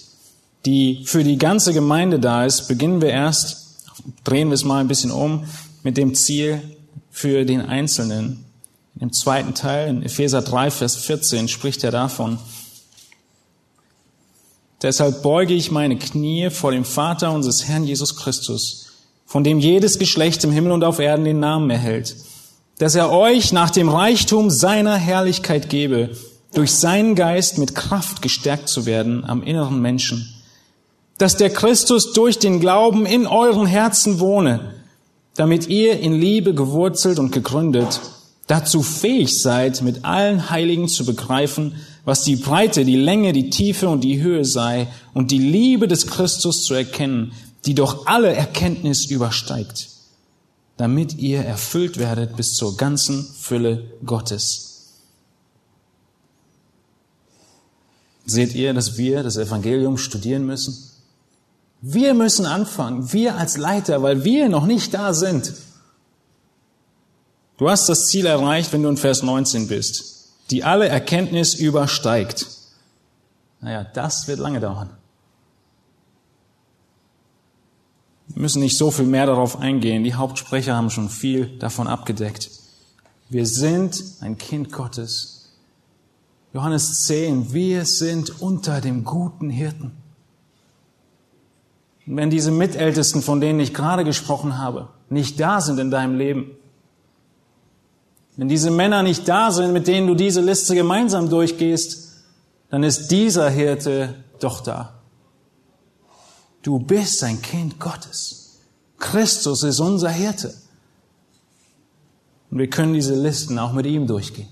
die 0.67 1.05
für 1.05 1.23
die 1.23 1.39
ganze 1.39 1.73
Gemeinde 1.73 2.19
da 2.19 2.45
ist, 2.45 2.67
beginnen 2.67 3.01
wir 3.01 3.11
erst, 3.11 3.77
drehen 4.25 4.49
wir 4.49 4.55
es 4.55 4.65
mal 4.65 4.81
ein 4.81 4.89
bisschen 4.89 5.11
um, 5.11 5.45
mit 5.83 5.97
dem 5.97 6.15
Ziel 6.15 6.61
für 7.11 7.45
den 7.45 7.61
Einzelnen. 7.61 8.45
Im 9.01 9.13
zweiten 9.13 9.55
Teil, 9.55 9.89
in 9.89 10.03
Epheser 10.03 10.43
3, 10.43 10.73
Vers 10.73 10.97
14, 10.97 11.47
spricht 11.47 11.85
er 11.85 11.93
davon. 11.93 12.39
Deshalb 14.83 15.23
beuge 15.23 15.55
ich 15.55 15.71
meine 15.71 15.97
Knie 15.99 16.51
vor 16.51 16.73
dem 16.73 16.85
Vater 16.85 17.33
unseres 17.33 17.67
Herrn 17.67 17.85
Jesus 17.85 18.17
Christus, 18.17 18.87
von 19.27 19.45
dem 19.45 19.61
jedes 19.61 19.99
Geschlecht 19.99 20.43
im 20.43 20.51
Himmel 20.51 20.73
und 20.73 20.83
auf 20.83 20.99
Erden 20.99 21.25
den 21.25 21.41
Namen 21.41 21.71
erhält 21.71 22.17
dass 22.79 22.95
er 22.95 23.11
euch 23.11 23.53
nach 23.53 23.71
dem 23.71 23.89
Reichtum 23.89 24.51
seiner 24.51 24.97
Herrlichkeit 24.97 25.69
gebe, 25.69 26.11
durch 26.55 26.73
seinen 26.73 27.15
Geist 27.15 27.59
mit 27.59 27.75
Kraft 27.75 28.23
gestärkt 28.23 28.69
zu 28.69 28.87
werden 28.87 29.25
am 29.25 29.43
inneren 29.43 29.83
Menschen, 29.83 30.27
dass 31.19 31.37
der 31.37 31.51
Christus 31.51 32.13
durch 32.13 32.39
den 32.39 32.61
Glauben 32.61 33.05
in 33.05 33.27
euren 33.27 33.67
Herzen 33.67 34.21
wohne, 34.21 34.75
damit 35.35 35.69
ihr 35.69 36.01
in 36.01 36.19
Liebe 36.19 36.55
gewurzelt 36.55 37.19
und 37.19 37.33
gegründet 37.33 38.01
dazu 38.49 38.83
fähig 38.83 39.41
seid, 39.41 39.83
mit 39.83 40.05
allen 40.05 40.51
Heiligen 40.51 40.89
zu 40.89 41.05
begreifen, 41.05 41.77
was 42.05 42.23
die 42.23 42.37
Breite, 42.37 42.85
die 42.85 42.97
Länge, 42.97 43.33
die 43.33 43.51
Tiefe 43.51 43.89
und 43.89 44.03
die 44.03 44.23
Höhe 44.23 44.45
sei 44.45 44.89
und 45.13 45.31
die 45.31 45.39
Liebe 45.39 45.87
des 45.87 46.07
Christus 46.07 46.65
zu 46.65 46.75
erkennen, 46.75 47.33
die 47.67 47.75
doch 47.75 48.07
alle 48.07 48.33
Erkenntnis 48.33 49.05
übersteigt 49.11 49.89
damit 50.79 51.19
ihr 51.19 51.41
erfüllt 51.41 51.99
werdet 51.99 52.37
bis 52.37 52.55
zur 52.55 52.77
ganzen 52.77 53.25
Fülle 53.25 53.85
Gottes. 54.07 54.95
Seht 58.25 58.55
ihr, 58.55 58.73
dass 58.73 58.97
wir 58.97 59.23
das 59.23 59.37
Evangelium 59.37 59.99
studieren 59.99 60.47
müssen? 60.47 60.77
Wir 61.81 62.15
müssen 62.15 62.47
anfangen, 62.47 63.13
wir 63.13 63.37
als 63.37 63.57
Leiter, 63.57 64.03
weil 64.03 64.25
wir 64.25 64.49
noch 64.49 64.67
nicht 64.67 64.95
da 64.95 65.15
sind. 65.15 65.53
Du 67.57 67.69
hast 67.69 67.89
das 67.89 68.07
Ziel 68.07 68.27
erreicht, 68.27 68.73
wenn 68.73 68.83
du 68.83 68.89
in 68.89 68.97
Vers 68.97 69.23
19 69.23 69.67
bist, 69.67 70.29
die 70.51 70.63
alle 70.63 70.89
Erkenntnis 70.89 71.55
übersteigt. 71.55 72.47
Naja, 73.61 73.83
das 73.83 74.29
wird 74.29 74.39
lange 74.39 74.61
dauern. 74.61 74.98
Wir 78.29 78.43
müssen 78.43 78.61
nicht 78.61 78.77
so 78.77 78.91
viel 78.91 79.07
mehr 79.07 79.27
darauf 79.27 79.59
eingehen. 79.59 80.05
Die 80.05 80.15
Hauptsprecher 80.15 80.77
haben 80.77 80.91
schon 80.91 81.09
viel 81.09 81.59
davon 81.59 81.87
abgedeckt. 81.87 82.51
Wir 83.31 83.47
sind 83.47 84.03
ein 84.21 84.39
Kind 84.39 84.73
Gottes. 84.73 85.51
Johannes 86.55 87.05
10, 87.05 87.53
wir 87.53 87.85
sind 87.85 88.41
unter 88.41 88.81
dem 88.81 89.05
guten 89.05 89.51
Hirten. 89.51 89.93
Und 92.07 92.17
wenn 92.17 92.31
diese 92.31 92.51
Mitältesten, 92.51 93.21
von 93.21 93.41
denen 93.41 93.61
ich 93.61 93.75
gerade 93.75 94.03
gesprochen 94.03 94.57
habe, 94.57 94.89
nicht 95.11 95.39
da 95.39 95.61
sind 95.61 95.79
in 95.79 95.91
deinem 95.91 96.17
Leben, 96.17 96.53
wenn 98.37 98.49
diese 98.49 98.71
Männer 98.71 99.03
nicht 99.03 99.29
da 99.29 99.51
sind, 99.51 99.73
mit 99.73 99.89
denen 99.89 100.07
du 100.07 100.15
diese 100.15 100.41
Liste 100.41 100.75
gemeinsam 100.75 101.29
durchgehst, 101.29 102.23
dann 102.71 102.83
ist 102.83 103.09
dieser 103.09 103.51
Hirte 103.51 104.15
doch 104.41 104.61
da. 104.61 104.98
Du 106.63 106.79
bist 106.79 107.23
ein 107.23 107.41
Kind 107.41 107.79
Gottes. 107.79 108.59
Christus 108.99 109.63
ist 109.63 109.81
unser 109.81 110.11
Hirte. 110.11 110.55
Und 112.51 112.59
wir 112.59 112.69
können 112.69 112.95
diese 112.95 113.15
Listen 113.15 113.59
auch 113.59 113.73
mit 113.73 113.87
ihm 113.87 114.07
durchgehen. 114.07 114.49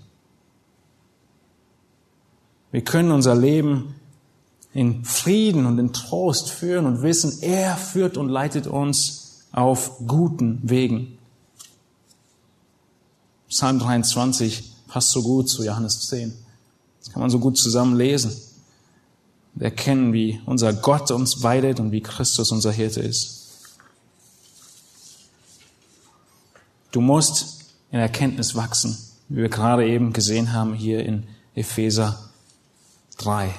Wir 2.70 2.84
können 2.84 3.10
unser 3.10 3.34
Leben 3.34 3.94
in 4.74 5.04
Frieden 5.04 5.64
und 5.64 5.78
in 5.78 5.92
Trost 5.94 6.50
führen 6.50 6.84
und 6.84 7.02
wissen, 7.02 7.38
er 7.40 7.76
führt 7.76 8.18
und 8.18 8.28
leitet 8.28 8.66
uns 8.66 9.46
auf 9.52 9.98
guten 10.06 10.60
Wegen. 10.62 11.16
Psalm 13.48 13.78
23 13.78 14.72
passt 14.88 15.12
so 15.12 15.22
gut 15.22 15.48
zu 15.48 15.64
Johannes 15.64 16.08
10. 16.08 16.34
Das 16.98 17.10
kann 17.10 17.20
man 17.20 17.30
so 17.30 17.38
gut 17.38 17.56
zusammen 17.56 17.96
lesen. 17.96 18.32
Erkennen, 19.58 20.12
wie 20.12 20.40
unser 20.44 20.72
Gott 20.72 21.10
uns 21.10 21.42
weidet 21.42 21.80
und 21.80 21.90
wie 21.92 22.02
Christus 22.02 22.52
unser 22.52 22.72
Hirte 22.72 23.00
ist. 23.00 23.36
Du 26.90 27.00
musst 27.00 27.74
in 27.90 27.98
Erkenntnis 27.98 28.54
wachsen, 28.54 28.98
wie 29.28 29.42
wir 29.42 29.48
gerade 29.48 29.86
eben 29.86 30.12
gesehen 30.12 30.52
haben 30.52 30.74
hier 30.74 31.04
in 31.04 31.26
Epheser 31.54 32.30
3. 33.18 33.54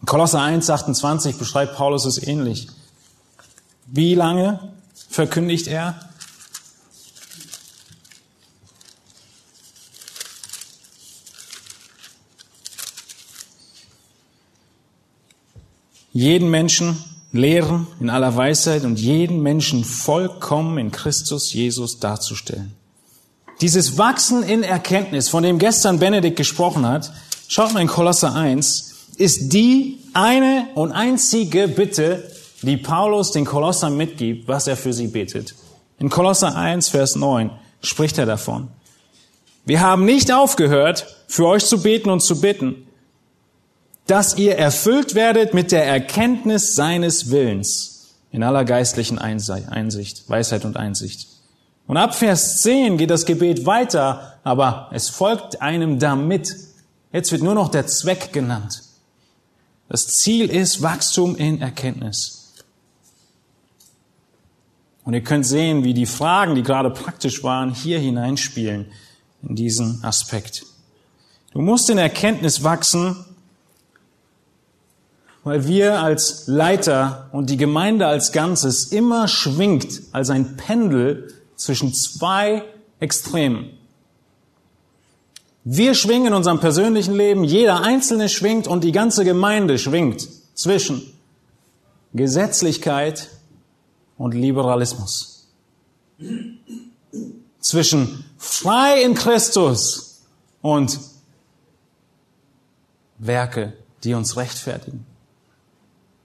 In 0.00 0.06
Kolosser 0.06 0.42
1, 0.42 0.68
28 0.68 1.36
beschreibt 1.36 1.76
Paulus 1.76 2.04
es 2.04 2.22
ähnlich. 2.22 2.68
Wie 3.86 4.14
lange 4.14 4.72
verkündigt 5.08 5.66
er? 5.66 6.09
Jeden 16.12 16.50
Menschen 16.50 16.96
lehren 17.32 17.86
in 18.00 18.10
aller 18.10 18.34
Weisheit 18.36 18.84
und 18.84 18.98
jeden 18.98 19.42
Menschen 19.42 19.84
vollkommen 19.84 20.78
in 20.78 20.90
Christus 20.90 21.52
Jesus 21.52 22.00
darzustellen. 22.00 22.74
Dieses 23.60 23.98
Wachsen 23.98 24.42
in 24.42 24.62
Erkenntnis, 24.62 25.28
von 25.28 25.42
dem 25.42 25.58
gestern 25.58 25.98
Benedikt 25.98 26.36
gesprochen 26.36 26.86
hat, 26.86 27.12
schaut 27.46 27.72
mal 27.72 27.80
in 27.80 27.88
Kolosser 27.88 28.34
1, 28.34 28.90
ist 29.18 29.52
die 29.52 29.98
eine 30.14 30.68
und 30.74 30.92
einzige 30.92 31.68
Bitte, 31.68 32.30
die 32.62 32.76
Paulus 32.76 33.32
den 33.32 33.44
Kolossern 33.44 33.96
mitgibt, 33.96 34.48
was 34.48 34.66
er 34.66 34.76
für 34.76 34.92
sie 34.92 35.08
betet. 35.08 35.54
In 35.98 36.08
Kolosser 36.08 36.56
1, 36.56 36.88
Vers 36.88 37.16
9 37.16 37.50
spricht 37.82 38.18
er 38.18 38.26
davon. 38.26 38.68
Wir 39.64 39.80
haben 39.80 40.04
nicht 40.04 40.32
aufgehört, 40.32 41.06
für 41.28 41.46
euch 41.46 41.64
zu 41.64 41.82
beten 41.82 42.10
und 42.10 42.20
zu 42.20 42.40
bitten, 42.40 42.86
dass 44.10 44.36
ihr 44.36 44.56
erfüllt 44.56 45.14
werdet 45.14 45.54
mit 45.54 45.70
der 45.70 45.86
Erkenntnis 45.86 46.74
seines 46.74 47.30
Willens 47.30 48.16
in 48.32 48.42
aller 48.42 48.64
geistlichen 48.64 49.20
Einsicht, 49.20 50.28
Weisheit 50.28 50.64
und 50.64 50.76
Einsicht. 50.76 51.28
Und 51.86 51.96
ab 51.96 52.16
Vers 52.16 52.60
10 52.62 52.98
geht 52.98 53.10
das 53.10 53.24
Gebet 53.24 53.66
weiter, 53.66 54.40
aber 54.42 54.90
es 54.92 55.08
folgt 55.08 55.62
einem 55.62 56.00
damit. 56.00 56.56
Jetzt 57.12 57.30
wird 57.30 57.42
nur 57.42 57.54
noch 57.54 57.68
der 57.68 57.86
Zweck 57.86 58.32
genannt. 58.32 58.82
Das 59.88 60.08
Ziel 60.08 60.50
ist 60.50 60.82
Wachstum 60.82 61.36
in 61.36 61.60
Erkenntnis. 61.60 62.54
Und 65.04 65.14
ihr 65.14 65.22
könnt 65.22 65.46
sehen, 65.46 65.84
wie 65.84 65.94
die 65.94 66.06
Fragen, 66.06 66.56
die 66.56 66.64
gerade 66.64 66.90
praktisch 66.90 67.44
waren, 67.44 67.72
hier 67.72 68.00
hineinspielen 68.00 68.86
in 69.48 69.54
diesen 69.54 70.02
Aspekt. 70.02 70.64
Du 71.52 71.60
musst 71.60 71.90
in 71.90 71.98
Erkenntnis 71.98 72.64
wachsen, 72.64 73.24
weil 75.44 75.66
wir 75.66 76.00
als 76.00 76.46
Leiter 76.46 77.28
und 77.32 77.50
die 77.50 77.56
Gemeinde 77.56 78.06
als 78.06 78.32
Ganzes 78.32 78.86
immer 78.86 79.26
schwingt 79.28 80.02
als 80.12 80.30
ein 80.30 80.56
Pendel 80.56 81.34
zwischen 81.56 81.94
zwei 81.94 82.64
Extremen. 82.98 83.70
Wir 85.64 85.94
schwingen 85.94 86.28
in 86.28 86.34
unserem 86.34 86.60
persönlichen 86.60 87.14
Leben, 87.14 87.44
jeder 87.44 87.82
Einzelne 87.82 88.28
schwingt 88.28 88.66
und 88.66 88.82
die 88.82 88.92
ganze 88.92 89.24
Gemeinde 89.24 89.78
schwingt 89.78 90.26
zwischen 90.54 91.02
Gesetzlichkeit 92.12 93.28
und 94.16 94.34
Liberalismus. 94.34 95.48
Zwischen 97.60 98.24
frei 98.38 99.02
in 99.02 99.14
Christus 99.14 100.22
und 100.62 100.98
Werke, 103.18 103.74
die 104.02 104.14
uns 104.14 104.36
rechtfertigen. 104.36 105.09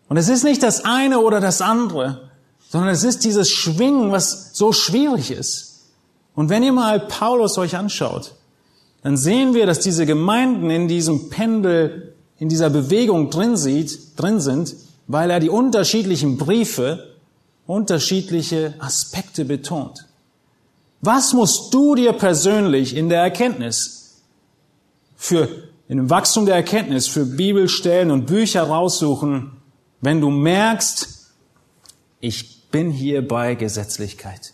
Und 0.08 0.18
es 0.18 0.30
ist 0.30 0.44
nicht 0.44 0.62
das 0.64 0.86
eine 0.86 1.20
oder 1.20 1.40
das 1.40 1.62
andere, 1.62 2.30
sondern 2.70 2.90
es 2.90 3.04
ist 3.04 3.24
dieses 3.24 3.50
Schwingen, 3.50 4.12
was 4.12 4.52
so 4.54 4.72
schwierig 4.72 5.32
ist. 5.32 5.86
Und 6.36 6.50
wenn 6.50 6.64
ihr 6.64 6.74
mal 6.74 7.00
Paulus 7.00 7.58
euch 7.58 7.76
anschaut, 7.76 8.34
dann 9.02 9.18
sehen 9.18 9.54
wir, 9.54 9.66
dass 9.66 9.80
diese 9.80 10.06
Gemeinden 10.06 10.70
in 10.70 10.88
diesem 10.88 11.30
Pendel, 11.30 12.16
in 12.38 12.50
dieser 12.50 12.70
Bewegung 12.70 13.30
drin 13.30 13.56
sieht, 13.56 14.20
drin 14.20 14.40
sind, 14.40 14.76
weil 15.08 15.30
er 15.30 15.40
die 15.40 15.50
unterschiedlichen 15.50 16.38
Briefe, 16.38 17.16
unterschiedliche 17.68 18.74
Aspekte 18.80 19.46
betont. 19.46 20.06
Was 21.02 21.34
musst 21.34 21.74
du 21.74 21.96
dir 21.96 22.14
persönlich 22.14 22.96
in 22.96 23.10
der 23.10 23.22
Erkenntnis 23.22 24.22
für, 25.16 25.48
in 25.88 25.98
dem 25.98 26.10
Wachstum 26.10 26.46
der 26.46 26.56
Erkenntnis 26.56 27.08
für 27.08 27.26
Bibelstellen 27.26 28.12
und 28.12 28.26
Bücher 28.26 28.64
raussuchen, 28.64 29.52
wenn 30.06 30.22
du 30.22 30.30
merkst, 30.30 31.34
ich 32.20 32.70
bin 32.70 32.92
hier 32.92 33.28
bei 33.28 33.56
Gesetzlichkeit. 33.56 34.54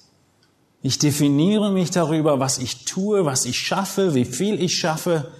Ich 0.82 0.98
definiere 0.98 1.72
mich 1.72 1.92
darüber, 1.92 2.40
was 2.40 2.58
ich 2.58 2.86
tue, 2.86 3.26
was 3.26 3.46
ich 3.46 3.60
schaffe, 3.60 4.16
wie 4.16 4.26
viel 4.26 4.62
ich 4.62 4.78
schaffe, 4.80 5.32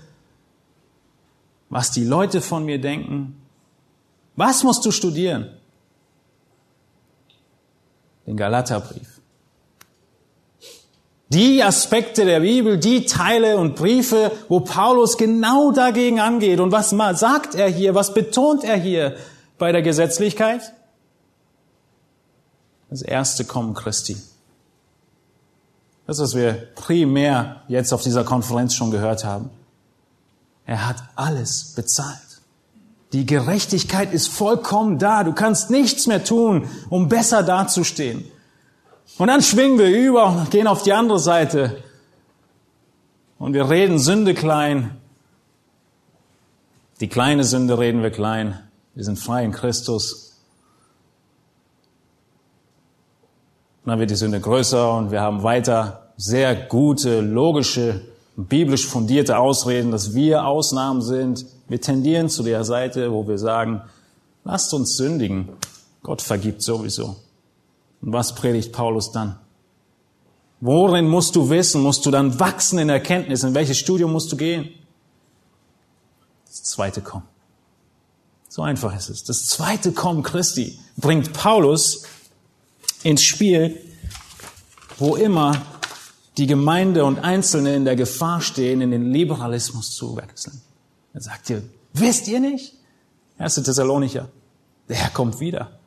was 1.70 1.92
die 1.92 2.04
Leute 2.04 2.42
von 2.42 2.66
mir 2.66 2.80
denken. 2.80 3.42
Was 4.36 4.64
musst 4.64 4.86
du 4.86 4.92
studieren? 4.92 5.50
Den 8.28 8.38
Galaterbrief. 8.38 9.22
Die 11.30 11.64
Aspekte 11.64 12.26
der 12.26 12.42
Bibel, 12.42 12.78
die 12.78 13.06
Teile 13.06 13.58
und 13.58 13.76
Briefe, 13.76 14.32
wo 14.50 14.60
Paulus 14.60 15.18
genau 15.18 15.72
dagegen 15.72 16.20
angeht. 16.20 16.60
Und 16.60 16.74
was 16.74 16.90
sagt 17.18 17.56
er 17.56 17.70
hier? 17.70 17.96
Was 17.96 18.14
betont 18.14 18.66
er 18.66 18.76
hier? 18.76 19.16
Bei 19.62 19.72
der 19.72 19.84
Gesetzlichkeit? 19.84 20.74
Das 22.90 23.04
erste 23.04 23.46
Kommen 23.46 23.76
Christi. 23.76 24.18
Das, 26.08 26.18
was 26.20 26.34
wir 26.34 26.54
primär 26.74 27.62
jetzt 27.68 27.94
auf 27.94 28.02
dieser 28.02 28.24
Konferenz 28.24 28.74
schon 28.74 28.90
gehört 28.90 29.24
haben. 29.24 29.52
Er 30.66 30.88
hat 30.88 31.04
alles 31.16 31.74
bezahlt. 31.76 32.42
Die 33.14 33.28
Gerechtigkeit 33.28 34.12
ist 34.12 34.30
vollkommen 34.30 34.98
da. 34.98 35.24
Du 35.24 35.32
kannst 35.32 35.70
nichts 35.70 36.08
mehr 36.08 36.24
tun, 36.24 36.68
um 36.90 37.08
besser 37.08 37.44
dazustehen. 37.44 38.26
Und 39.20 39.28
dann 39.28 39.44
schwingen 39.44 39.78
wir 39.78 39.90
über 39.90 40.26
und 40.26 40.50
gehen 40.50 40.66
auf 40.66 40.82
die 40.82 40.94
andere 40.94 41.20
Seite. 41.20 41.84
Und 43.38 43.54
wir 43.54 43.70
reden 43.70 44.00
Sünde 44.00 44.34
klein. 44.34 44.98
Die 47.00 47.10
kleine 47.10 47.44
Sünde 47.44 47.78
reden 47.78 48.02
wir 48.02 48.10
klein. 48.10 48.58
Wir 48.94 49.04
sind 49.04 49.18
frei 49.18 49.46
in 49.46 49.52
Christus. 49.52 50.38
Und 53.84 53.90
dann 53.90 54.00
wird 54.00 54.12
die 54.12 54.16
Sünde 54.16 54.40
größer 54.40 54.96
und 54.98 55.12
wir 55.12 55.22
haben 55.22 55.44
weiter 55.44 56.14
sehr 56.18 56.56
gute, 56.56 57.22
logische, 57.22 58.02
biblisch 58.36 58.86
fundierte 58.86 59.38
Ausreden, 59.40 59.92
dass 59.92 60.14
wir 60.14 60.46
Ausnahmen 60.46 61.02
sind. 61.02 61.46
Wir 61.68 61.82
tendieren 61.82 62.30
zu 62.30 62.44
der 62.44 62.64
Seite, 62.64 63.12
wo 63.12 63.28
wir 63.28 63.38
sagen, 63.38 63.82
lasst 64.44 64.74
uns 64.74 64.98
sündigen. 64.98 65.50
Gott 66.04 66.22
vergibt 66.22 66.62
sowieso. 66.62 67.16
Und 68.02 68.14
was 68.14 68.36
predigt 68.36 68.72
Paulus 68.72 69.12
dann? 69.12 69.38
Worin 70.60 71.08
musst 71.08 71.36
du 71.36 71.50
wissen? 71.50 71.82
Musst 71.82 72.06
du 72.06 72.12
dann 72.12 72.40
wachsen 72.40 72.78
in 72.78 72.90
Erkenntnis? 72.90 73.44
In 73.44 73.56
welches 73.56 73.78
Studium 73.78 74.12
musst 74.12 74.32
du 74.32 74.38
gehen? 74.38 74.70
Das 76.46 76.64
zweite 76.64 77.02
kommt. 77.02 77.31
So 78.52 78.64
einfach 78.64 78.94
ist 78.94 79.10
es. 79.10 79.24
Das 79.24 79.48
zweite 79.48 79.94
Kommen 79.94 80.24
Christi 80.24 80.78
bringt 80.98 81.32
Paulus 81.32 82.04
ins 83.02 83.24
Spiel, 83.24 83.80
wo 84.98 85.16
immer 85.16 85.62
die 86.36 86.48
Gemeinde 86.48 87.06
und 87.06 87.20
Einzelne 87.20 87.74
in 87.78 87.86
der 87.86 87.96
Gefahr 87.96 88.42
stehen, 88.42 88.82
in 88.82 88.92
den 88.92 89.14
Liberalismus 89.14 89.96
zu 89.96 90.18
wechseln. 90.18 90.60
Er 91.14 91.22
sagt 91.22 91.50
ihr, 91.50 91.64
wisst 91.94 92.28
ihr 92.28 92.42
nicht? 92.42 92.74
1. 93.38 93.56
Thessalonicher, 93.56 94.28
der 94.90 94.98
Herr 94.98 95.12
kommt 95.12 95.40
wieder. 95.40 95.80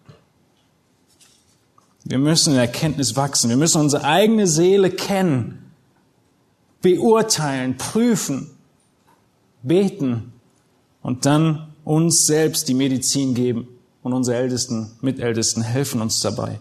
Wir 2.05 2.19
müssen 2.19 2.55
in 2.55 2.59
Erkenntnis 2.59 3.15
wachsen. 3.15 3.51
Wir 3.51 3.59
müssen 3.59 3.83
unsere 3.83 4.05
eigene 4.05 4.47
Seele 4.47 4.91
kennen, 4.91 5.71
beurteilen, 6.81 7.77
prüfen, 7.77 8.57
beten 9.63 10.33
und 11.03 11.27
dann 11.27 11.74
uns 11.85 12.27
selbst 12.27 12.69
die 12.69 12.75
Medizin 12.75 13.35
geben 13.35 13.69
und 14.03 14.13
unsere 14.13 14.37
Ältesten, 14.39 14.93
Mitältesten 15.01 15.63
helfen 15.63 16.01
uns 16.01 16.21
dabei. 16.21 16.61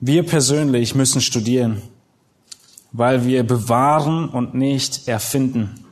Wir 0.00 0.24
persönlich 0.24 0.94
müssen 0.94 1.20
studieren, 1.20 1.80
weil 2.90 3.24
wir 3.24 3.44
bewahren 3.44 4.28
und 4.28 4.54
nicht 4.54 5.06
erfinden. 5.06 5.86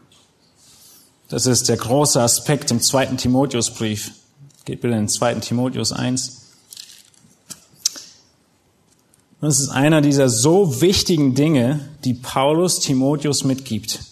Das 1.29 1.47
ist 1.47 1.69
der 1.69 1.77
große 1.77 2.21
Aspekt 2.21 2.73
im 2.73 2.81
zweiten 2.81 3.17
Timotheusbrief. 3.17 4.11
Geht 4.65 4.81
bitte 4.81 4.95
in 4.95 5.03
den 5.03 5.09
zweiten 5.09 5.41
Timotheus 5.41 5.93
1. 5.93 6.41
Das 9.41 9.61
ist 9.61 9.69
einer 9.69 10.01
dieser 10.01 10.29
so 10.29 10.81
wichtigen 10.81 11.35
Dinge, 11.35 11.89
die 12.05 12.15
Paulus 12.15 12.81
Timotheus 12.81 13.45
mitgibt. 13.45 14.10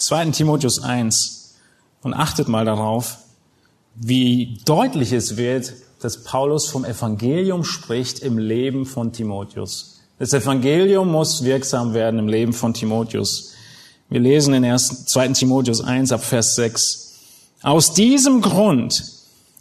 2. 0.00 0.30
Timotheus 0.30 0.82
1 0.82 1.54
und 2.02 2.14
achtet 2.14 2.48
mal 2.48 2.64
darauf, 2.64 3.18
wie 3.94 4.58
deutlich 4.64 5.12
es 5.12 5.36
wird, 5.36 5.74
dass 6.00 6.24
Paulus 6.24 6.66
vom 6.68 6.84
Evangelium 6.84 7.64
spricht 7.64 8.20
im 8.20 8.38
Leben 8.38 8.86
von 8.86 9.12
Timotheus. 9.12 10.00
Das 10.18 10.32
Evangelium 10.32 11.10
muss 11.10 11.44
wirksam 11.44 11.92
werden 11.92 12.18
im 12.18 12.28
Leben 12.28 12.52
von 12.52 12.72
Timotheus. 12.72 13.52
Wir 14.08 14.20
lesen 14.20 14.54
in 14.54 14.64
1, 14.64 15.06
2. 15.06 15.28
Timotheus 15.28 15.82
1 15.82 16.12
ab 16.12 16.24
Vers 16.24 16.56
6. 16.56 17.12
Aus 17.62 17.92
diesem 17.92 18.40
Grund 18.40 19.04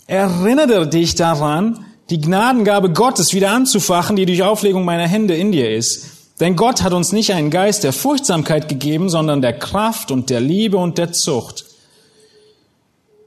erinnere 0.08 0.88
dich 0.88 1.16
daran, 1.16 1.86
die 2.10 2.20
Gnadengabe 2.20 2.92
Gottes 2.92 3.34
wieder 3.34 3.52
anzufachen, 3.52 4.16
die 4.16 4.26
durch 4.26 4.42
Auflegung 4.42 4.86
meiner 4.86 5.08
Hände 5.08 5.36
in 5.36 5.52
dir 5.52 5.76
ist 5.76 6.19
denn 6.40 6.56
Gott 6.56 6.84
hat 6.84 6.94
uns 6.94 7.12
nicht 7.12 7.34
einen 7.34 7.50
Geist 7.50 7.84
der 7.84 7.94
Furchtsamkeit 7.94 8.70
gegeben, 8.70 9.10
sondern 9.10 9.42
der 9.42 9.58
Kraft 9.58 10.12
und 10.12 10.30
der 10.30 10.40
Liebe 10.40 10.78
und 10.78 10.98
der 10.98 11.12
Zucht. 11.12 11.66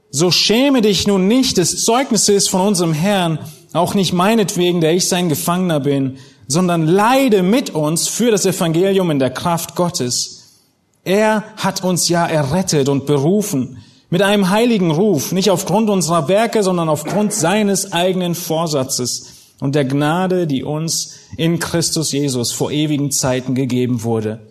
So 0.09 0.31
schäme 0.31 0.81
dich 0.81 1.07
nun 1.07 1.27
nicht 1.27 1.57
des 1.57 1.83
Zeugnisses 1.83 2.47
von 2.47 2.61
unserem 2.61 2.93
Herrn, 2.93 3.39
auch 3.73 3.93
nicht 3.93 4.13
meinetwegen, 4.13 4.81
der 4.81 4.93
ich 4.93 5.07
sein 5.07 5.29
Gefangener 5.29 5.79
bin, 5.79 6.17
sondern 6.47 6.85
leide 6.85 7.41
mit 7.41 7.71
uns 7.71 8.07
für 8.07 8.29
das 8.29 8.45
Evangelium 8.45 9.09
in 9.11 9.19
der 9.19 9.31
Kraft 9.31 9.75
Gottes. 9.75 10.61
Er 11.03 11.43
hat 11.57 11.83
uns 11.83 12.09
ja 12.09 12.25
errettet 12.25 12.89
und 12.89 13.05
berufen 13.05 13.77
mit 14.09 14.21
einem 14.21 14.51
heiligen 14.51 14.91
Ruf, 14.91 15.31
nicht 15.31 15.49
aufgrund 15.49 15.89
unserer 15.89 16.27
Werke, 16.27 16.61
sondern 16.61 16.89
aufgrund 16.89 17.33
seines 17.33 17.91
eigenen 17.91 18.35
Vorsatzes 18.35 19.32
und 19.63 19.75
der 19.75 19.85
Gnade, 19.85 20.45
die 20.45 20.65
uns 20.65 21.19
in 21.37 21.57
Christus 21.57 22.11
Jesus 22.11 22.51
vor 22.51 22.69
ewigen 22.69 23.11
Zeiten 23.11 23.55
gegeben 23.55 24.03
wurde, 24.03 24.41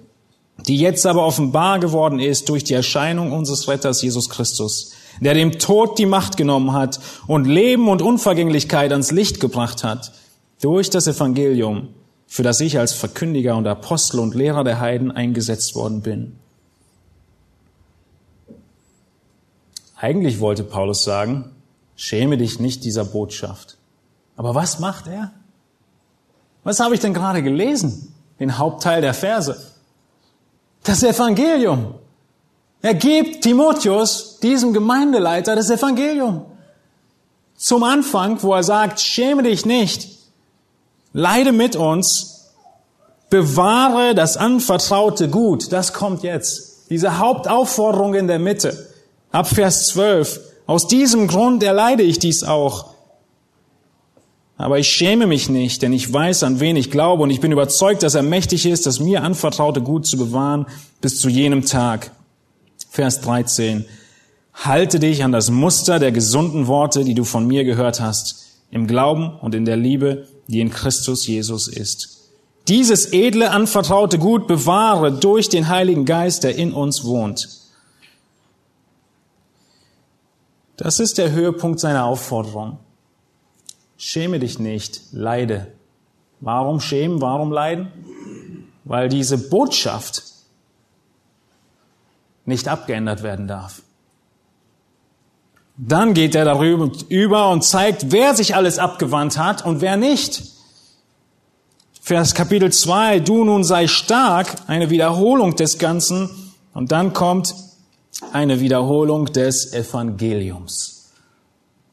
die 0.67 0.79
jetzt 0.79 1.05
aber 1.05 1.27
offenbar 1.27 1.81
geworden 1.81 2.19
ist 2.19 2.49
durch 2.49 2.65
die 2.65 2.73
Erscheinung 2.73 3.31
unseres 3.31 3.69
Retters 3.69 4.01
Jesus 4.01 4.31
Christus, 4.31 4.93
der 5.21 5.35
dem 5.35 5.59
Tod 5.59 5.99
die 5.99 6.07
Macht 6.07 6.39
genommen 6.39 6.73
hat 6.73 6.99
und 7.27 7.45
Leben 7.45 7.89
und 7.89 8.01
Unvergänglichkeit 8.01 8.91
ans 8.91 9.11
Licht 9.11 9.39
gebracht 9.39 9.85
hat, 9.85 10.15
durch 10.63 10.89
das 10.89 11.07
Evangelium, 11.07 11.89
für 12.27 12.43
das 12.43 12.61
ich 12.61 12.79
als 12.79 12.95
Verkündiger 12.95 13.55
und 13.59 13.67
Apostel 13.67 14.19
und 14.19 14.35
Lehrer 14.35 14.65
der 14.65 14.81
Heiden 14.81 15.11
eingesetzt 15.11 15.75
worden 15.75 16.01
bin. 16.01 16.37
Eigentlich 19.95 20.41
wollte 20.41 20.65
Paulus 20.65 21.05
sagen, 21.05 21.51
schäme 21.97 22.39
dich 22.39 22.61
nicht 22.61 22.83
dieser 22.83 23.05
Botschaft. 23.05 23.77
Aber 24.37 24.55
was 24.55 24.79
macht 24.79 25.07
er? 25.07 25.33
Was 26.65 26.81
habe 26.81 26.95
ich 26.95 27.01
denn 27.01 27.15
gerade 27.15 27.43
gelesen? 27.43 28.15
Den 28.39 28.59
Hauptteil 28.59 29.01
der 29.01 29.15
Verse. 29.15 29.57
Das 30.85 31.03
Evangelium. 31.03 31.95
Er 32.81 32.95
gibt 32.95 33.43
Timotheus, 33.43 34.41
diesem 34.41 34.73
Gemeindeleiter, 34.73 35.55
das 35.55 35.71
Evangelium. 35.71 36.47
Zum 37.57 37.85
Anfang, 37.85 38.43
wo 38.43 38.55
er 38.55 38.65
sagt, 38.65 39.01
schäme 39.01 39.45
dich 39.45 39.65
nicht, 39.65 40.09
leide 41.13 41.53
mit 41.53 41.77
uns, 41.77 42.51
bewahre 43.31 44.17
das 44.17 44.37
anvertraute 44.37 45.29
Gut. 45.29 45.73
Das 45.73 45.93
kommt 45.93 46.25
jetzt. 46.25 46.91
Diese 46.91 47.19
Hauptaufforderung 47.19 48.15
in 48.15 48.27
der 48.27 48.41
Mitte. 48.41 48.91
Ab 49.31 49.47
Vers 49.47 49.87
12. 49.89 50.41
Aus 50.67 50.89
diesem 50.89 51.29
Grund 51.29 51.63
erleide 51.63 52.03
ich 52.03 52.19
dies 52.19 52.43
auch 52.43 52.92
aber 54.57 54.79
ich 54.79 54.89
schäme 54.89 55.27
mich 55.27 55.49
nicht, 55.49 55.83
denn 55.83 55.93
ich 55.93 56.13
weiß, 56.13 56.43
an 56.43 56.61
wen 56.61 56.77
ich 56.77 56.91
glaube 56.91 57.23
und 57.23 57.31
ich 57.31 57.41
bin 57.41 57.53
überzeugt, 57.53 58.03
dass 58.03 58.15
er 58.15 58.23
mächtig 58.23 58.67
ist, 58.67 58.87
das 58.87 59.01
mir 59.01 59.23
anvertraute 59.23 59.81
Gut 59.81 60.07
zu 60.07 60.17
bewahren 60.17 60.67
bis 61.01 61.19
zu 61.19 61.29
jenem 61.29 61.65
Tag. 61.65 62.13
Vers 62.91 63.21
13. 63.23 63.87
Halte 64.55 65.01
dich 65.01 65.25
an 65.25 65.33
das 65.33 65.51
Muster 65.51 65.99
der 65.99 66.13
gesunden 66.13 66.67
Worte, 66.67 67.05
die 67.05 67.15
du 67.15 67.25
von 67.25 67.47
mir 67.47 67.65
gehört 67.65 68.01
hast, 68.01 68.59
im 68.71 68.87
Glauben 68.87 69.39
und 69.41 69.55
in 69.55 69.65
der 69.65 69.77
Liebe, 69.77 70.29
die 70.47 70.61
in 70.61 70.71
Christus 70.71 71.27
Jesus 71.27 71.69
ist. 71.69 72.31
Dieses 72.69 73.13
edle, 73.13 73.51
anvertraute 73.51 74.19
Gut 74.19 74.47
bewahre 74.47 75.11
durch 75.11 75.49
den 75.49 75.69
Heiligen 75.69 76.05
Geist, 76.05 76.45
der 76.45 76.55
in 76.55 76.73
uns 76.73 77.05
wohnt. 77.05 77.49
Das 80.77 81.01
ist 81.01 81.19
der 81.19 81.33
Höhepunkt 81.33 81.81
seiner 81.81 82.05
Aufforderung. 82.05 82.79
Schäme 84.05 84.41
dich 84.41 84.59
nicht, 84.59 85.01
leide. 85.13 85.69
Warum 86.41 86.81
schämen, 86.81 87.21
warum 87.21 87.53
leiden? 87.53 87.93
Weil 88.83 89.09
diese 89.09 89.39
Botschaft 89.39 90.25
nicht 92.45 92.67
abgeändert 92.67 93.23
werden 93.23 93.47
darf. 93.47 93.83
Dann 95.77 96.15
geht 96.15 96.35
er 96.35 96.45
darüber 96.45 96.91
über 97.11 97.51
und 97.51 97.63
zeigt, 97.63 98.11
wer 98.11 98.35
sich 98.35 98.57
alles 98.57 98.81
abgewandt 98.81 99.39
hat 99.39 99.65
und 99.65 99.81
wer 99.81 99.97
nicht. 99.97 100.51
Vers 102.01 102.35
Kapitel 102.35 102.73
2, 102.73 103.21
du 103.21 103.45
nun 103.45 103.63
sei 103.63 103.87
stark, 103.87 104.53
eine 104.67 104.91
Wiederholung 104.91 105.55
des 105.55 105.79
Ganzen. 105.79 106.29
Und 106.75 106.91
dann 106.91 107.13
kommt 107.13 107.55
eine 108.33 108.59
Wiederholung 108.59 109.27
des 109.27 109.73
Evangeliums. 109.73 111.13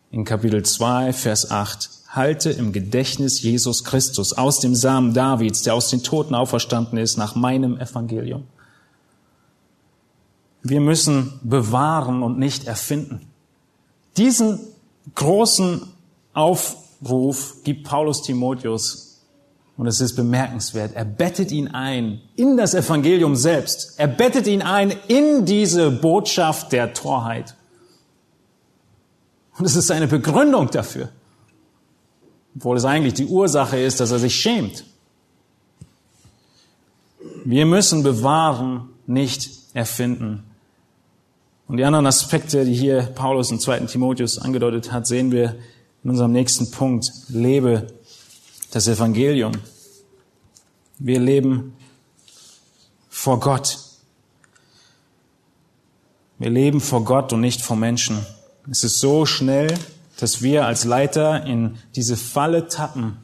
In 0.09 0.25
Kapitel 0.25 0.65
2, 0.65 1.13
Vers 1.13 1.51
8 1.51 1.98
halte 2.09 2.49
im 2.49 2.73
Gedächtnis 2.73 3.41
Jesus 3.41 3.83
Christus 3.83 4.33
aus 4.33 4.59
dem 4.59 4.73
Samen 4.73 5.13
Davids, 5.13 5.61
der 5.61 5.75
aus 5.75 5.89
den 5.89 6.03
Toten 6.03 6.33
auferstanden 6.33 6.97
ist, 6.97 7.17
nach 7.17 7.35
meinem 7.35 7.77
Evangelium. 7.79 8.47
Wir 10.63 10.81
müssen 10.81 11.39
bewahren 11.43 12.23
und 12.23 12.39
nicht 12.39 12.65
erfinden. 12.65 13.21
Diesen 14.17 14.59
großen 15.15 15.83
Aufruf 16.33 17.57
gibt 17.63 17.87
Paulus 17.87 18.23
Timotheus 18.23 19.21
und 19.77 19.87
es 19.87 20.01
ist 20.01 20.15
bemerkenswert. 20.15 20.95
Er 20.95 21.05
bettet 21.05 21.51
ihn 21.51 21.69
ein 21.69 22.21
in 22.35 22.57
das 22.57 22.73
Evangelium 22.73 23.35
selbst. 23.35 23.93
Er 23.97 24.07
bettet 24.07 24.47
ihn 24.47 24.61
ein 24.61 24.93
in 25.07 25.45
diese 25.45 25.91
Botschaft 25.91 26.71
der 26.71 26.93
Torheit. 26.93 27.55
Und 29.57 29.65
es 29.65 29.75
ist 29.75 29.91
eine 29.91 30.07
Begründung 30.07 30.69
dafür 30.71 31.09
obwohl 32.55 32.77
es 32.77 32.85
eigentlich 32.85 33.13
die 33.13 33.25
Ursache 33.25 33.79
ist, 33.79 33.99
dass 33.99 34.11
er 34.11 34.19
sich 34.19 34.35
schämt. 34.35 34.85
Wir 37.45 37.65
müssen 37.65 38.03
bewahren, 38.03 38.89
nicht 39.07 39.49
erfinden. 39.73 40.43
Und 41.67 41.77
die 41.77 41.85
anderen 41.85 42.07
Aspekte, 42.07 42.65
die 42.65 42.73
hier 42.73 43.03
Paulus 43.03 43.51
im 43.51 43.59
zweiten 43.59 43.87
Timotheus 43.87 44.39
angedeutet 44.39 44.91
hat, 44.91 45.07
sehen 45.07 45.31
wir 45.31 45.55
in 46.03 46.09
unserem 46.09 46.31
nächsten 46.31 46.71
Punkt. 46.71 47.11
Lebe 47.29 47.87
das 48.71 48.87
Evangelium. 48.87 49.53
Wir 50.97 51.19
leben 51.19 51.75
vor 53.09 53.39
Gott. 53.39 53.77
Wir 56.39 56.49
leben 56.49 56.81
vor 56.81 57.03
Gott 57.03 57.33
und 57.33 57.41
nicht 57.41 57.61
vor 57.61 57.77
Menschen. 57.77 58.25
Es 58.69 58.83
ist 58.83 58.99
so 58.99 59.25
schnell, 59.25 59.77
dass 60.19 60.41
wir 60.41 60.65
als 60.65 60.83
Leiter 60.83 61.45
in 61.45 61.77
diese 61.95 62.17
Falle 62.17 62.67
tappen, 62.67 63.17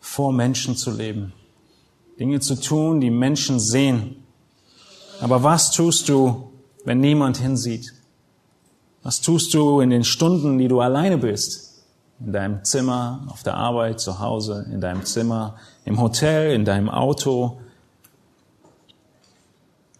vor 0.00 0.32
Menschen 0.32 0.76
zu 0.76 0.90
leben. 0.90 1.32
Dinge 2.18 2.40
zu 2.40 2.60
tun, 2.60 3.00
die 3.00 3.10
Menschen 3.10 3.58
sehen. 3.58 4.16
Aber 5.20 5.42
was 5.42 5.70
tust 5.70 6.08
du, 6.08 6.52
wenn 6.84 7.00
niemand 7.00 7.38
hinsieht? 7.38 7.94
Was 9.02 9.20
tust 9.20 9.54
du 9.54 9.80
in 9.80 9.90
den 9.90 10.04
Stunden, 10.04 10.58
die 10.58 10.68
du 10.68 10.80
alleine 10.80 11.18
bist? 11.18 11.84
In 12.20 12.32
deinem 12.32 12.64
Zimmer, 12.64 13.26
auf 13.28 13.42
der 13.42 13.54
Arbeit, 13.54 14.00
zu 14.00 14.18
Hause, 14.18 14.66
in 14.72 14.80
deinem 14.80 15.04
Zimmer, 15.04 15.56
im 15.84 16.00
Hotel, 16.00 16.54
in 16.54 16.64
deinem 16.64 16.90
Auto? 16.90 17.60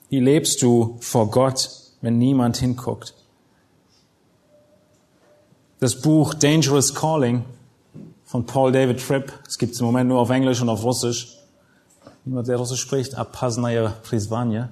Wie 0.08 0.20
lebst 0.20 0.62
du 0.62 0.96
vor 1.00 1.30
Gott, 1.30 1.70
wenn 2.00 2.18
niemand 2.18 2.58
hinguckt? 2.58 3.14
Das 5.84 5.96
Buch 5.96 6.32
Dangerous 6.32 6.94
Calling 6.94 7.44
von 8.24 8.46
Paul 8.46 8.72
David 8.72 9.06
Tripp. 9.06 9.30
Es 9.46 9.58
gibt 9.58 9.74
es 9.74 9.80
im 9.80 9.84
Moment 9.84 10.08
nur 10.08 10.18
auf 10.18 10.30
Englisch 10.30 10.62
und 10.62 10.70
auf 10.70 10.82
Russisch. 10.82 11.36
Niemand, 12.24 12.48
der 12.48 12.56
Russisch 12.56 12.80
spricht, 12.80 13.14
Apaznaya 13.14 13.92
Prisvanya. 14.02 14.70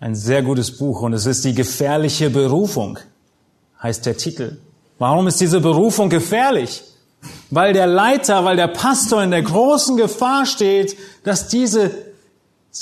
Ein 0.00 0.14
sehr 0.14 0.42
gutes 0.42 0.76
Buch 0.76 1.00
und 1.00 1.14
es 1.14 1.24
ist 1.24 1.46
die 1.46 1.54
gefährliche 1.54 2.28
Berufung. 2.28 2.98
heißt 3.82 4.04
der 4.04 4.18
Titel. 4.18 4.58
Warum 4.98 5.28
ist 5.28 5.40
diese 5.40 5.60
Berufung 5.62 6.10
gefährlich? 6.10 6.82
Weil 7.48 7.72
der 7.72 7.86
Leiter, 7.86 8.44
weil 8.44 8.56
der 8.56 8.68
Pastor 8.68 9.22
in 9.22 9.30
der 9.30 9.40
großen 9.40 9.96
Gefahr 9.96 10.44
steht, 10.44 10.94
dass 11.24 11.48
diese 11.48 11.90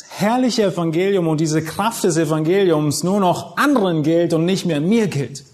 herrliche 0.09 0.65
Evangelium 0.65 1.29
und 1.29 1.39
diese 1.39 1.63
Kraft 1.63 2.03
des 2.03 2.17
Evangeliums 2.17 3.05
nur 3.05 3.21
noch 3.21 3.57
anderen 3.57 4.03
gilt 4.03 4.33
und 4.33 4.47
nicht 4.47 4.67
mehr 4.67 4.81
mir 4.81 5.07
gilt. 5.07 5.45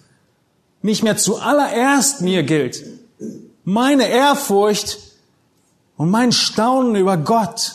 Nicht 0.85 1.03
mehr 1.03 1.17
zuallererst 1.17 2.21
mir 2.21 2.43
gilt. 2.43 2.85
Meine 3.65 4.07
Ehrfurcht 4.07 4.99
und 5.97 6.11
mein 6.11 6.31
Staunen 6.31 6.95
über 6.95 7.17
Gott 7.17 7.73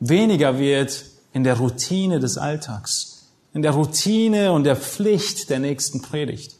weniger 0.00 0.58
wird 0.58 1.04
in 1.32 1.44
der 1.44 1.56
Routine 1.56 2.18
des 2.18 2.36
Alltags, 2.36 3.28
in 3.54 3.62
der 3.62 3.70
Routine 3.70 4.50
und 4.50 4.64
der 4.64 4.74
Pflicht 4.74 5.50
der 5.50 5.60
nächsten 5.60 6.02
Predigt. 6.02 6.56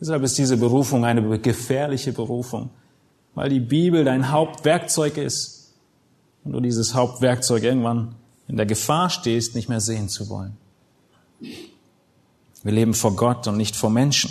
Deshalb 0.00 0.22
ist 0.22 0.38
diese 0.38 0.56
Berufung 0.56 1.04
eine 1.04 1.40
gefährliche 1.40 2.12
Berufung, 2.12 2.70
weil 3.34 3.48
die 3.48 3.58
Bibel 3.58 4.04
dein 4.04 4.30
Hauptwerkzeug 4.30 5.16
ist 5.16 5.72
und 6.44 6.52
du 6.52 6.60
dieses 6.60 6.94
Hauptwerkzeug 6.94 7.64
irgendwann 7.64 8.14
in 8.46 8.56
der 8.56 8.66
Gefahr 8.66 9.10
stehst, 9.10 9.56
nicht 9.56 9.68
mehr 9.68 9.80
sehen 9.80 10.08
zu 10.08 10.28
wollen. 10.28 10.56
Wir 12.62 12.72
leben 12.72 12.94
vor 12.94 13.16
Gott 13.16 13.48
und 13.48 13.56
nicht 13.56 13.74
vor 13.74 13.90
Menschen. 13.90 14.30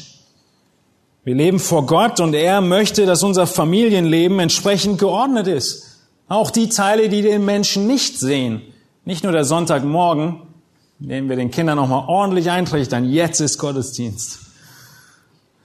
Wir 1.23 1.35
leben 1.35 1.59
vor 1.59 1.85
Gott 1.85 2.19
und 2.19 2.33
er 2.33 2.61
möchte, 2.61 3.05
dass 3.05 3.23
unser 3.23 3.45
Familienleben 3.45 4.39
entsprechend 4.39 4.99
geordnet 4.99 5.47
ist. 5.47 5.99
Auch 6.27 6.51
die 6.51 6.69
Teile, 6.69 7.09
die 7.09 7.21
den 7.21 7.43
Menschen 7.43 7.87
nicht 7.87 8.19
sehen. 8.19 8.61
Nicht 9.03 9.23
nur 9.23 9.33
der 9.33 9.43
Sonntagmorgen, 9.43 10.41
den 10.99 11.29
wir 11.29 11.35
den 11.35 11.51
Kindern 11.51 11.77
nochmal 11.77 12.07
ordentlich 12.07 12.49
eintrichtern. 12.49 13.05
Jetzt 13.09 13.39
ist 13.39 13.57
Gottesdienst. 13.57 14.39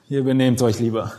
Ihr 0.09 0.25
benehmt 0.25 0.61
euch 0.63 0.79
lieber. 0.79 1.13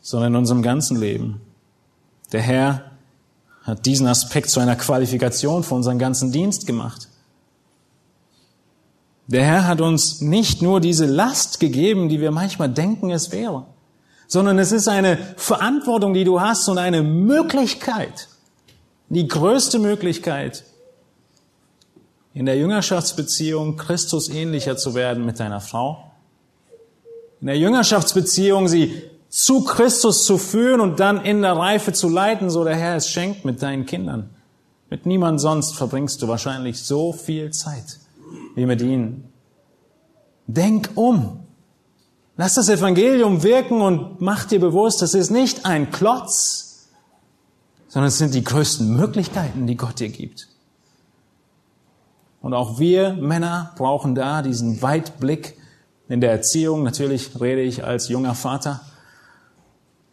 Sondern 0.00 0.34
in 0.34 0.38
unserem 0.38 0.62
ganzen 0.62 0.98
Leben. 1.00 1.40
Der 2.32 2.42
Herr 2.42 2.92
hat 3.62 3.84
diesen 3.86 4.06
Aspekt 4.06 4.50
zu 4.50 4.60
einer 4.60 4.76
Qualifikation 4.76 5.64
für 5.64 5.74
unseren 5.74 5.98
ganzen 5.98 6.30
Dienst 6.32 6.66
gemacht. 6.66 7.08
Der 9.28 9.44
Herr 9.44 9.66
hat 9.66 9.80
uns 9.80 10.20
nicht 10.20 10.62
nur 10.62 10.80
diese 10.80 11.06
Last 11.06 11.58
gegeben, 11.58 12.08
die 12.08 12.20
wir 12.20 12.30
manchmal 12.30 12.68
denken, 12.68 13.10
es 13.10 13.32
wäre, 13.32 13.66
sondern 14.28 14.58
es 14.58 14.70
ist 14.70 14.88
eine 14.88 15.18
Verantwortung, 15.36 16.14
die 16.14 16.24
du 16.24 16.40
hast 16.40 16.68
und 16.68 16.78
eine 16.78 17.02
Möglichkeit, 17.02 18.28
die 19.08 19.26
größte 19.26 19.78
Möglichkeit, 19.78 20.64
in 22.34 22.46
der 22.46 22.56
Jüngerschaftsbeziehung 22.56 23.76
Christus 23.76 24.28
ähnlicher 24.28 24.76
zu 24.76 24.94
werden 24.94 25.24
mit 25.24 25.40
deiner 25.40 25.60
Frau. 25.60 26.12
In 27.40 27.48
der 27.48 27.58
Jüngerschaftsbeziehung 27.58 28.68
sie 28.68 29.02
zu 29.28 29.64
Christus 29.64 30.24
zu 30.24 30.38
führen 30.38 30.80
und 30.80 31.00
dann 31.00 31.24
in 31.24 31.42
der 31.42 31.56
Reife 31.56 31.92
zu 31.92 32.08
leiten, 32.08 32.50
so 32.50 32.62
der 32.62 32.76
Herr 32.76 32.96
es 32.96 33.08
schenkt 33.08 33.44
mit 33.44 33.62
deinen 33.62 33.86
Kindern. 33.86 34.30
Mit 34.88 35.04
niemand 35.04 35.40
sonst 35.40 35.74
verbringst 35.74 36.22
du 36.22 36.28
wahrscheinlich 36.28 36.80
so 36.80 37.12
viel 37.12 37.50
Zeit 37.50 37.98
wie 38.54 38.66
mit 38.66 38.80
ihnen. 38.80 39.32
Denk 40.46 40.90
um. 40.94 41.40
Lass 42.36 42.54
das 42.54 42.68
Evangelium 42.68 43.42
wirken 43.42 43.80
und 43.80 44.20
mach 44.20 44.44
dir 44.44 44.60
bewusst, 44.60 45.02
es 45.02 45.14
ist 45.14 45.30
nicht 45.30 45.64
ein 45.64 45.90
Klotz, 45.90 46.88
sondern 47.88 48.08
es 48.08 48.18
sind 48.18 48.34
die 48.34 48.44
größten 48.44 48.94
Möglichkeiten, 48.94 49.66
die 49.66 49.76
Gott 49.76 50.00
dir 50.00 50.10
gibt. 50.10 50.48
Und 52.42 52.52
auch 52.52 52.78
wir 52.78 53.14
Männer 53.14 53.72
brauchen 53.76 54.14
da 54.14 54.42
diesen 54.42 54.82
Weitblick 54.82 55.56
in 56.08 56.20
der 56.20 56.30
Erziehung. 56.30 56.82
Natürlich 56.82 57.40
rede 57.40 57.62
ich 57.62 57.84
als 57.84 58.08
junger 58.08 58.34
Vater. 58.34 58.82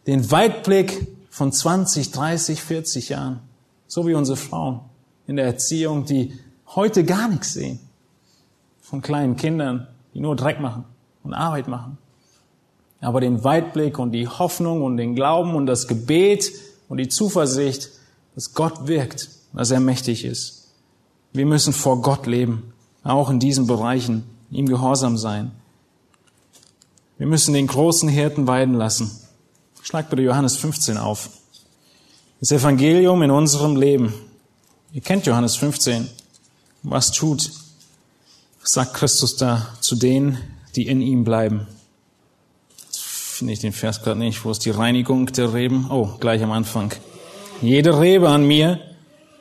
Den 0.06 0.30
Weitblick 0.30 1.06
von 1.30 1.52
20, 1.52 2.10
30, 2.10 2.62
40 2.62 3.10
Jahren. 3.10 3.40
So 3.86 4.06
wie 4.06 4.14
unsere 4.14 4.36
Frauen 4.36 4.80
in 5.26 5.36
der 5.36 5.44
Erziehung, 5.44 6.06
die 6.06 6.32
heute 6.66 7.04
gar 7.04 7.28
nichts 7.28 7.52
sehen 7.52 7.80
von 8.94 9.02
kleinen 9.02 9.34
Kindern, 9.34 9.88
die 10.14 10.20
nur 10.20 10.36
Dreck 10.36 10.60
machen 10.60 10.84
und 11.24 11.34
Arbeit 11.34 11.66
machen. 11.66 11.98
Aber 13.00 13.20
den 13.20 13.42
Weitblick 13.42 13.98
und 13.98 14.12
die 14.12 14.28
Hoffnung 14.28 14.84
und 14.84 14.98
den 14.98 15.16
Glauben 15.16 15.56
und 15.56 15.66
das 15.66 15.88
Gebet 15.88 16.52
und 16.88 16.98
die 16.98 17.08
Zuversicht, 17.08 17.90
dass 18.36 18.54
Gott 18.54 18.86
wirkt, 18.86 19.30
dass 19.52 19.72
er 19.72 19.80
mächtig 19.80 20.24
ist. 20.24 20.68
Wir 21.32 21.44
müssen 21.44 21.72
vor 21.72 22.02
Gott 22.02 22.28
leben, 22.28 22.72
auch 23.02 23.30
in 23.30 23.40
diesen 23.40 23.66
Bereichen, 23.66 24.22
ihm 24.52 24.66
gehorsam 24.66 25.18
sein. 25.18 25.50
Wir 27.18 27.26
müssen 27.26 27.52
den 27.52 27.66
großen 27.66 28.08
Hirten 28.08 28.46
weiden 28.46 28.74
lassen. 28.74 29.10
Schlag 29.82 30.08
bitte 30.08 30.22
Johannes 30.22 30.56
15 30.56 30.98
auf. 30.98 31.30
Das 32.38 32.52
Evangelium 32.52 33.22
in 33.22 33.32
unserem 33.32 33.74
Leben. 33.74 34.14
Ihr 34.92 35.00
kennt 35.00 35.26
Johannes 35.26 35.56
15. 35.56 36.08
Was 36.84 37.10
tut 37.10 37.63
sagt 38.64 38.94
Christus 38.94 39.36
da 39.36 39.68
zu 39.80 39.94
denen, 39.94 40.38
die 40.74 40.86
in 40.86 41.00
ihm 41.00 41.24
bleiben. 41.24 41.66
Finde 42.90 43.52
ich 43.52 43.58
den 43.60 43.72
Vers 43.72 44.02
gerade 44.02 44.18
nicht. 44.18 44.44
Wo 44.44 44.50
ist 44.50 44.64
die 44.64 44.70
Reinigung 44.70 45.26
der 45.26 45.52
Reben? 45.52 45.90
Oh, 45.90 46.16
gleich 46.18 46.42
am 46.42 46.52
Anfang. 46.52 46.92
Jede 47.60 48.00
Rebe 48.00 48.28
an 48.28 48.46
mir, 48.46 48.80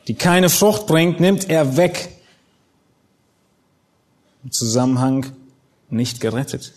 die 0.07 0.15
keine 0.15 0.49
Frucht 0.49 0.87
bringt, 0.87 1.19
nimmt 1.19 1.49
er 1.49 1.77
weg. 1.77 2.09
Im 4.43 4.51
Zusammenhang 4.51 5.31
nicht 5.89 6.19
gerettet. 6.19 6.73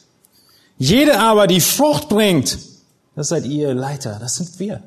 Jede 0.78 1.18
aber, 1.18 1.46
die 1.46 1.60
Frucht 1.60 2.08
bringt, 2.08 2.58
das 3.14 3.28
seid 3.28 3.46
ihr 3.46 3.74
Leiter, 3.74 4.18
das 4.20 4.36
sind 4.36 4.58
wir. 4.58 4.82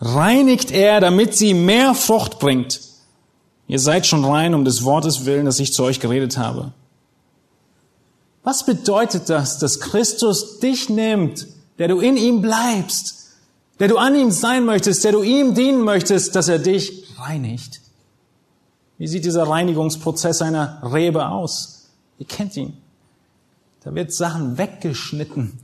Reinigt 0.00 0.70
er, 0.70 1.00
damit 1.00 1.36
sie 1.36 1.52
mehr 1.52 1.94
Frucht 1.94 2.38
bringt. 2.38 2.80
Ihr 3.66 3.78
seid 3.78 4.06
schon 4.06 4.24
rein 4.24 4.54
um 4.54 4.64
des 4.64 4.84
Wortes 4.84 5.24
willen, 5.24 5.46
das 5.46 5.58
ich 5.58 5.72
zu 5.72 5.84
euch 5.84 6.00
geredet 6.00 6.36
habe. 6.36 6.72
Was 8.42 8.66
bedeutet 8.66 9.30
das, 9.30 9.58
dass 9.58 9.80
Christus 9.80 10.58
dich 10.58 10.90
nimmt, 10.90 11.46
der 11.78 11.88
du 11.88 12.00
in 12.00 12.16
ihm 12.16 12.42
bleibst, 12.42 13.30
der 13.80 13.88
du 13.88 13.96
an 13.96 14.14
ihm 14.14 14.30
sein 14.30 14.64
möchtest, 14.64 15.02
der 15.04 15.12
du 15.12 15.22
ihm 15.22 15.54
dienen 15.54 15.80
möchtest, 15.80 16.36
dass 16.36 16.48
er 16.48 16.58
dich 16.58 17.04
reinigt? 17.18 17.80
Wie 18.98 19.08
sieht 19.08 19.24
dieser 19.24 19.48
Reinigungsprozess 19.48 20.42
einer 20.42 20.80
Rebe 20.82 21.28
aus? 21.28 21.88
Ihr 22.18 22.26
kennt 22.26 22.56
ihn. 22.56 22.76
Da 23.82 23.94
wird 23.94 24.12
Sachen 24.12 24.56
weggeschnitten. 24.56 25.58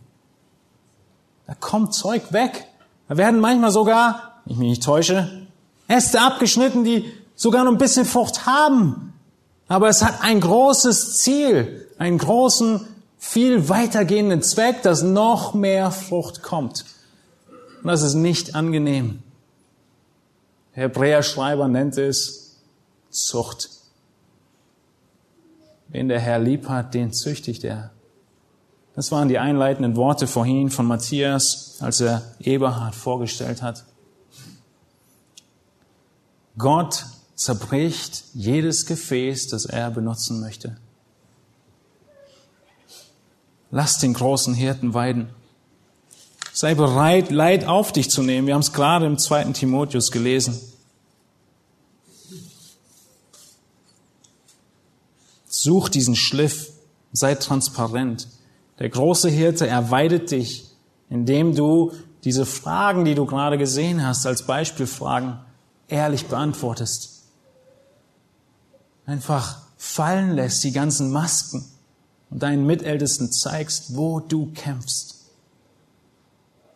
Da 1.46 1.55
kommt 1.55 1.94
Zeug 1.94 2.32
weg. 2.32 2.66
Da 3.09 3.16
werden 3.16 3.40
manchmal 3.40 3.70
sogar, 3.70 4.40
wenn 4.44 4.55
ich 4.55 4.59
mich 4.59 4.68
nicht 4.70 4.82
täusche, 4.82 5.46
Äste 5.86 6.20
abgeschnitten, 6.20 6.84
die 6.84 7.12
sogar 7.41 7.64
noch 7.64 7.72
ein 7.72 7.78
bisschen 7.78 8.05
Frucht 8.05 8.45
haben. 8.45 9.14
Aber 9.66 9.88
es 9.88 10.03
hat 10.03 10.22
ein 10.22 10.41
großes 10.41 11.16
Ziel, 11.16 11.88
einen 11.97 12.18
großen, 12.18 12.86
viel 13.18 13.70
weitergehenden 13.70 14.43
Zweck, 14.43 14.82
dass 14.82 15.03
noch 15.03 15.55
mehr 15.55 15.91
Frucht 15.91 16.43
kommt. 16.43 16.84
Und 17.82 17.88
das 17.88 18.03
ist 18.03 18.12
nicht 18.12 18.55
angenehm. 18.55 19.22
Der 20.76 20.84
Hebräer-Schreiber 20.84 21.66
nennt 21.66 21.97
es 21.97 22.59
Zucht. 23.09 23.70
Wen 25.88 26.09
der 26.09 26.20
Herr 26.20 26.41
lieb 26.41 26.68
hat, 26.68 26.93
den 26.93 27.11
züchtigt 27.12 27.64
er. 27.64 27.91
Das 28.95 29.11
waren 29.12 29.28
die 29.28 29.38
einleitenden 29.38 29.97
Worte 29.97 30.26
vorhin 30.26 30.68
von 30.68 30.84
Matthias, 30.84 31.78
als 31.80 32.03
er 32.03 32.22
Eberhard 32.41 32.95
vorgestellt 32.95 33.62
hat. 33.62 33.84
Gott 36.59 37.07
zerbricht 37.41 38.24
jedes 38.34 38.84
Gefäß, 38.84 39.49
das 39.49 39.64
er 39.64 39.91
benutzen 39.91 40.41
möchte. 40.41 40.76
Lass 43.70 43.99
den 43.99 44.12
großen 44.12 44.53
Hirten 44.53 44.93
weiden. 44.93 45.30
Sei 46.53 46.74
bereit, 46.74 47.30
Leid 47.30 47.64
auf 47.64 47.93
dich 47.93 48.11
zu 48.11 48.22
nehmen. 48.22 48.47
Wir 48.47 48.53
haben 48.53 48.61
es 48.61 48.74
gerade 48.74 49.07
im 49.07 49.16
zweiten 49.16 49.55
Timotheus 49.55 50.11
gelesen. 50.11 50.61
Such 55.49 55.88
diesen 55.88 56.16
Schliff, 56.16 56.70
sei 57.12 57.36
transparent. 57.36 58.28
Der 58.80 58.91
große 58.91 59.30
Hirte, 59.30 59.66
er 59.66 59.91
weidet 59.91 60.30
dich, 60.30 60.66
indem 61.09 61.55
du 61.55 61.93
diese 62.24 62.45
Fragen, 62.45 63.07
die 63.07 63.14
du 63.14 63.24
gerade 63.24 63.57
gesehen 63.57 64.07
hast, 64.07 64.26
als 64.26 64.45
Beispielfragen, 64.45 65.38
ehrlich 65.88 66.26
beantwortest 66.26 67.20
einfach 69.11 69.62
fallen 69.76 70.34
lässt, 70.34 70.62
die 70.64 70.72
ganzen 70.72 71.11
Masken 71.11 71.64
und 72.30 72.42
deinen 72.42 72.66
Mitältesten 72.66 73.32
zeigst, 73.32 73.96
wo 73.96 74.20
du 74.20 74.52
kämpfst. 74.52 75.16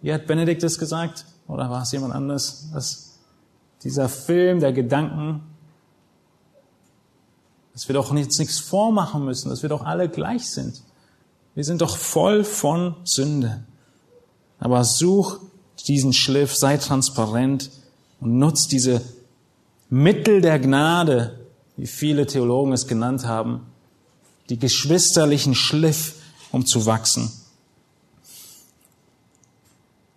Wie 0.03 0.13
hat 0.13 0.27
Benedikt 0.27 0.63
es 0.63 0.79
gesagt? 0.79 1.25
Oder 1.47 1.71
war 1.71 1.83
es 1.83 1.93
jemand 1.93 2.15
anderes? 2.15 2.69
Dass 2.73 3.19
dieser 3.83 4.09
Film 4.09 4.61
der 4.61 4.73
Gedanken 4.73 5.43
dass 7.75 7.89
wir 7.89 7.93
doch 7.93 8.13
nichts, 8.13 8.39
nichts 8.39 8.61
vormachen 8.61 9.25
müssen, 9.25 9.51
dass 9.51 9.63
wir 9.63 9.69
doch 9.69 9.85
alle 9.85 10.09
gleich 10.09 10.49
sind. 10.49 10.81
Wir 11.55 11.65
sind 11.65 11.83
doch 11.83 11.97
voll 11.97 12.45
von 12.45 12.95
Sünde. 13.03 13.65
Aber 14.61 14.85
such 14.85 15.41
diesen 15.87 16.13
Schliff, 16.13 16.55
sei 16.55 16.77
transparent 16.79 17.71
und 18.21 18.39
nutz 18.39 18.69
diese 18.69 19.03
Mittel 19.91 20.41
der 20.41 20.61
Gnade, 20.61 21.44
wie 21.77 21.87
viele 21.87 22.27
Theologen 22.27 22.73
es 22.73 22.87
genannt 22.87 23.27
haben, 23.27 23.67
die 24.49 24.59
geschwisterlichen 24.59 25.55
Schliff, 25.55 26.15
um 26.53 26.67
zu 26.67 26.87
wachsen. 26.87 27.33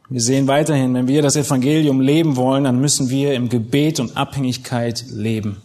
Wir 0.10 0.22
sehen 0.22 0.47
weiterhin, 0.47 0.93
wenn 0.93 1.08
wir 1.08 1.22
das 1.22 1.36
Evangelium 1.36 1.99
leben 1.99 2.38
wollen, 2.38 2.64
dann 2.64 2.80
müssen 2.80 3.10
wir 3.10 3.34
im 3.34 3.49
Gebet 3.49 3.99
und 3.99 4.16
Abhängigkeit 4.16 5.05
leben. 5.10 5.62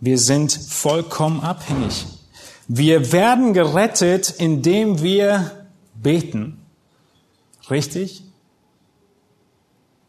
Wir 0.00 0.18
sind 0.18 0.52
vollkommen 0.52 1.40
abhängig. 1.40 2.06
Wir 2.68 3.12
werden 3.12 3.52
gerettet, 3.52 4.34
indem 4.38 5.02
wir 5.02 5.66
beten. 5.94 6.58
Richtig? 7.70 8.22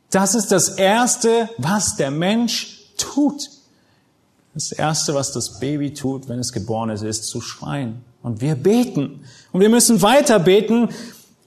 Das 0.09 0.35
ist 0.35 0.51
das 0.51 0.69
Erste, 0.69 1.49
was 1.57 1.95
der 1.95 2.11
Mensch 2.11 2.80
tut. 3.13 3.49
Das 4.53 4.71
Erste, 4.71 5.13
was 5.13 5.31
das 5.31 5.59
Baby 5.59 5.93
tut, 5.93 6.27
wenn 6.27 6.39
es 6.39 6.51
geboren 6.51 6.89
ist, 6.89 7.03
ist 7.03 7.25
zu 7.25 7.39
schreien. 7.39 8.01
Und 8.21 8.41
wir 8.41 8.55
beten. 8.55 9.23
Und 9.51 9.61
wir 9.61 9.69
müssen 9.69 10.01
weiter 10.01 10.39
beten. 10.39 10.89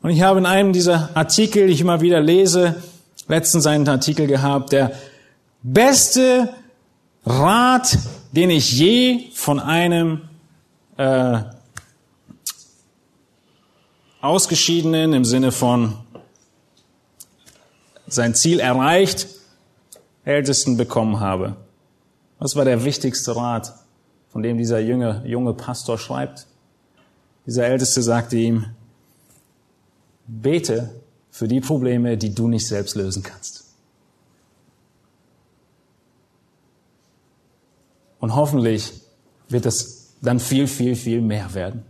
Und 0.02 0.10
ich 0.10 0.22
habe 0.22 0.38
in 0.38 0.46
einem 0.46 0.72
dieser 0.72 1.10
Artikel, 1.14 1.66
die 1.66 1.74
ich 1.74 1.80
immer 1.80 2.00
wieder 2.00 2.20
lese, 2.20 2.82
letztens 3.28 3.66
einen 3.66 3.88
Artikel 3.88 4.26
gehabt, 4.26 4.72
der 4.72 4.92
beste 5.62 6.52
Rat, 7.26 7.98
den 8.32 8.50
ich 8.50 8.72
je 8.72 9.30
von 9.32 9.60
einem 9.60 10.22
äh, 10.96 11.40
Ausgeschiedenen 14.20 15.12
im 15.12 15.24
Sinne 15.24 15.52
von 15.52 15.98
sein 18.06 18.34
Ziel 18.34 18.60
erreicht, 18.60 19.26
Ältesten 20.24 20.76
bekommen 20.76 21.20
habe. 21.20 21.56
Was 22.38 22.56
war 22.56 22.64
der 22.64 22.84
wichtigste 22.84 23.36
Rat, 23.36 23.74
von 24.30 24.42
dem 24.42 24.58
dieser 24.58 24.80
junge, 24.80 25.22
junge 25.24 25.54
Pastor 25.54 25.98
schreibt? 25.98 26.46
Dieser 27.46 27.66
Älteste 27.66 28.02
sagte 28.02 28.36
ihm, 28.36 28.66
bete 30.26 30.90
für 31.30 31.48
die 31.48 31.60
Probleme, 31.60 32.16
die 32.16 32.34
du 32.34 32.48
nicht 32.48 32.66
selbst 32.66 32.96
lösen 32.96 33.22
kannst. 33.22 33.64
Und 38.18 38.34
hoffentlich 38.34 38.92
wird 39.48 39.66
es 39.66 40.14
dann 40.22 40.40
viel, 40.40 40.66
viel, 40.66 40.96
viel 40.96 41.20
mehr 41.20 41.52
werden. 41.52 41.82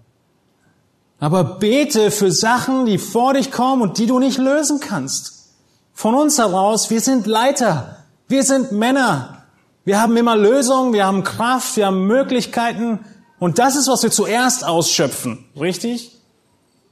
Aber 1.20 1.44
bete 1.44 2.10
für 2.10 2.32
Sachen, 2.32 2.86
die 2.86 2.98
vor 2.98 3.34
dich 3.34 3.52
kommen 3.52 3.82
und 3.82 3.98
die 3.98 4.06
du 4.06 4.18
nicht 4.18 4.38
lösen 4.38 4.80
kannst. 4.80 5.52
Von 5.92 6.16
uns 6.16 6.38
heraus, 6.38 6.90
wir 6.90 7.00
sind 7.00 7.26
Leiter, 7.26 8.03
wir 8.28 8.42
sind 8.42 8.72
Männer, 8.72 9.44
wir 9.84 10.00
haben 10.00 10.16
immer 10.16 10.36
Lösungen, 10.36 10.92
wir 10.92 11.06
haben 11.06 11.24
Kraft, 11.24 11.76
wir 11.76 11.86
haben 11.86 12.06
Möglichkeiten 12.06 13.00
und 13.38 13.58
das 13.58 13.76
ist, 13.76 13.88
was 13.88 14.02
wir 14.02 14.10
zuerst 14.10 14.64
ausschöpfen, 14.64 15.44
richtig? 15.58 16.12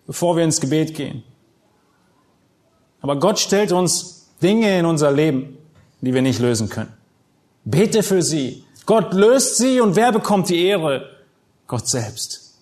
Bevor 0.07 0.37
wir 0.37 0.45
ins 0.45 0.61
Gebet 0.61 0.95
gehen. 0.95 1.23
Aber 3.01 3.17
Gott 3.19 3.39
stellt 3.39 3.73
uns 3.73 4.29
Dinge 4.43 4.79
in 4.79 4.87
unser 4.87 5.11
Leben, 5.11 5.59
die 6.01 6.13
wir 6.13 6.23
nicht 6.23 6.41
lösen 6.41 6.69
können. 6.69 6.93
Bete 7.65 8.03
für 8.03 8.23
sie. 8.23 8.65
Gott 8.87 9.15
löst 9.15 9.57
sie 9.57 9.81
und 9.81 9.97
wer 9.97 10.13
bekommt 10.13 10.49
die 10.49 10.65
Ehre? 10.65 11.09
Gott 11.67 11.89
selbst. 11.89 12.59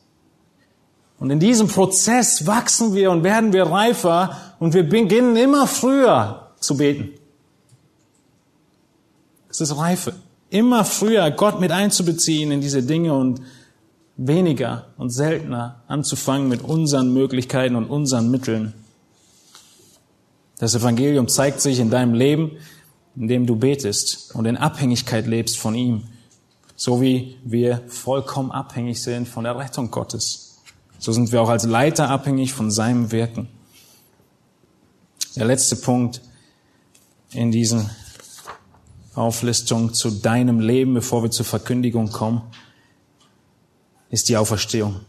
Und 1.19 1.31
in 1.31 1.41
diesem 1.41 1.69
Prozess 1.69 2.47
wachsen 2.47 2.95
wir 2.95 3.11
und 3.11 3.25
werden 3.25 3.53
wir 3.53 3.65
reifer 3.65 4.37
und 4.59 4.73
wir 4.73 4.89
beginnen 4.89 5.37
immer 5.37 5.67
früher 5.67 6.53
zu 6.61 6.77
beten. 6.77 7.20
Ist 9.61 9.77
Reife. 9.77 10.15
Immer 10.49 10.85
früher 10.85 11.31
Gott 11.31 11.61
mit 11.61 11.71
einzubeziehen 11.71 12.51
in 12.51 12.61
diese 12.61 12.83
Dinge 12.83 13.15
und 13.15 13.41
weniger 14.17 14.87
und 14.97 15.11
seltener 15.11 15.83
anzufangen 15.87 16.49
mit 16.49 16.63
unseren 16.63 17.13
Möglichkeiten 17.13 17.77
und 17.77 17.87
unseren 17.87 18.31
Mitteln. 18.31 18.75
Das 20.59 20.75
Evangelium 20.75 21.29
zeigt 21.29 21.61
sich 21.61 21.79
in 21.79 21.91
deinem 21.91 22.15
Leben, 22.15 22.53
indem 23.17 23.47
du 23.47 23.57
betest 23.57 24.35
und 24.35 24.45
in 24.47 24.57
Abhängigkeit 24.57 25.27
lebst 25.27 25.59
von 25.59 25.75
ihm, 25.75 26.05
so 26.77 27.01
wie 27.01 27.37
wir 27.45 27.83
vollkommen 27.89 28.51
abhängig 28.51 29.03
sind 29.03 29.29
von 29.29 29.45
der 29.45 29.59
Rettung 29.59 29.91
Gottes. 29.91 30.59
So 30.99 31.13
sind 31.13 31.33
wir 31.33 31.41
auch 31.41 31.49
als 31.49 31.65
Leiter 31.65 32.11
abhängig 32.11 32.53
von 32.53 32.71
seinem 32.71 33.11
Wirken. 33.11 33.49
Der 35.37 35.47
letzte 35.47 35.77
Punkt 35.77 36.21
in 37.33 37.51
diesen 37.53 37.89
Auflistung 39.21 39.95
zu 39.95 40.11
deinem 40.11 40.61
Leben, 40.61 40.95
bevor 40.95 41.23
wir 41.23 41.31
zur 41.31 41.47
Verkündigung 41.47 42.11
kommen, 42.11 42.43
ist 44.11 44.29
die 44.29 44.37
Auferstehung. 44.37 45.01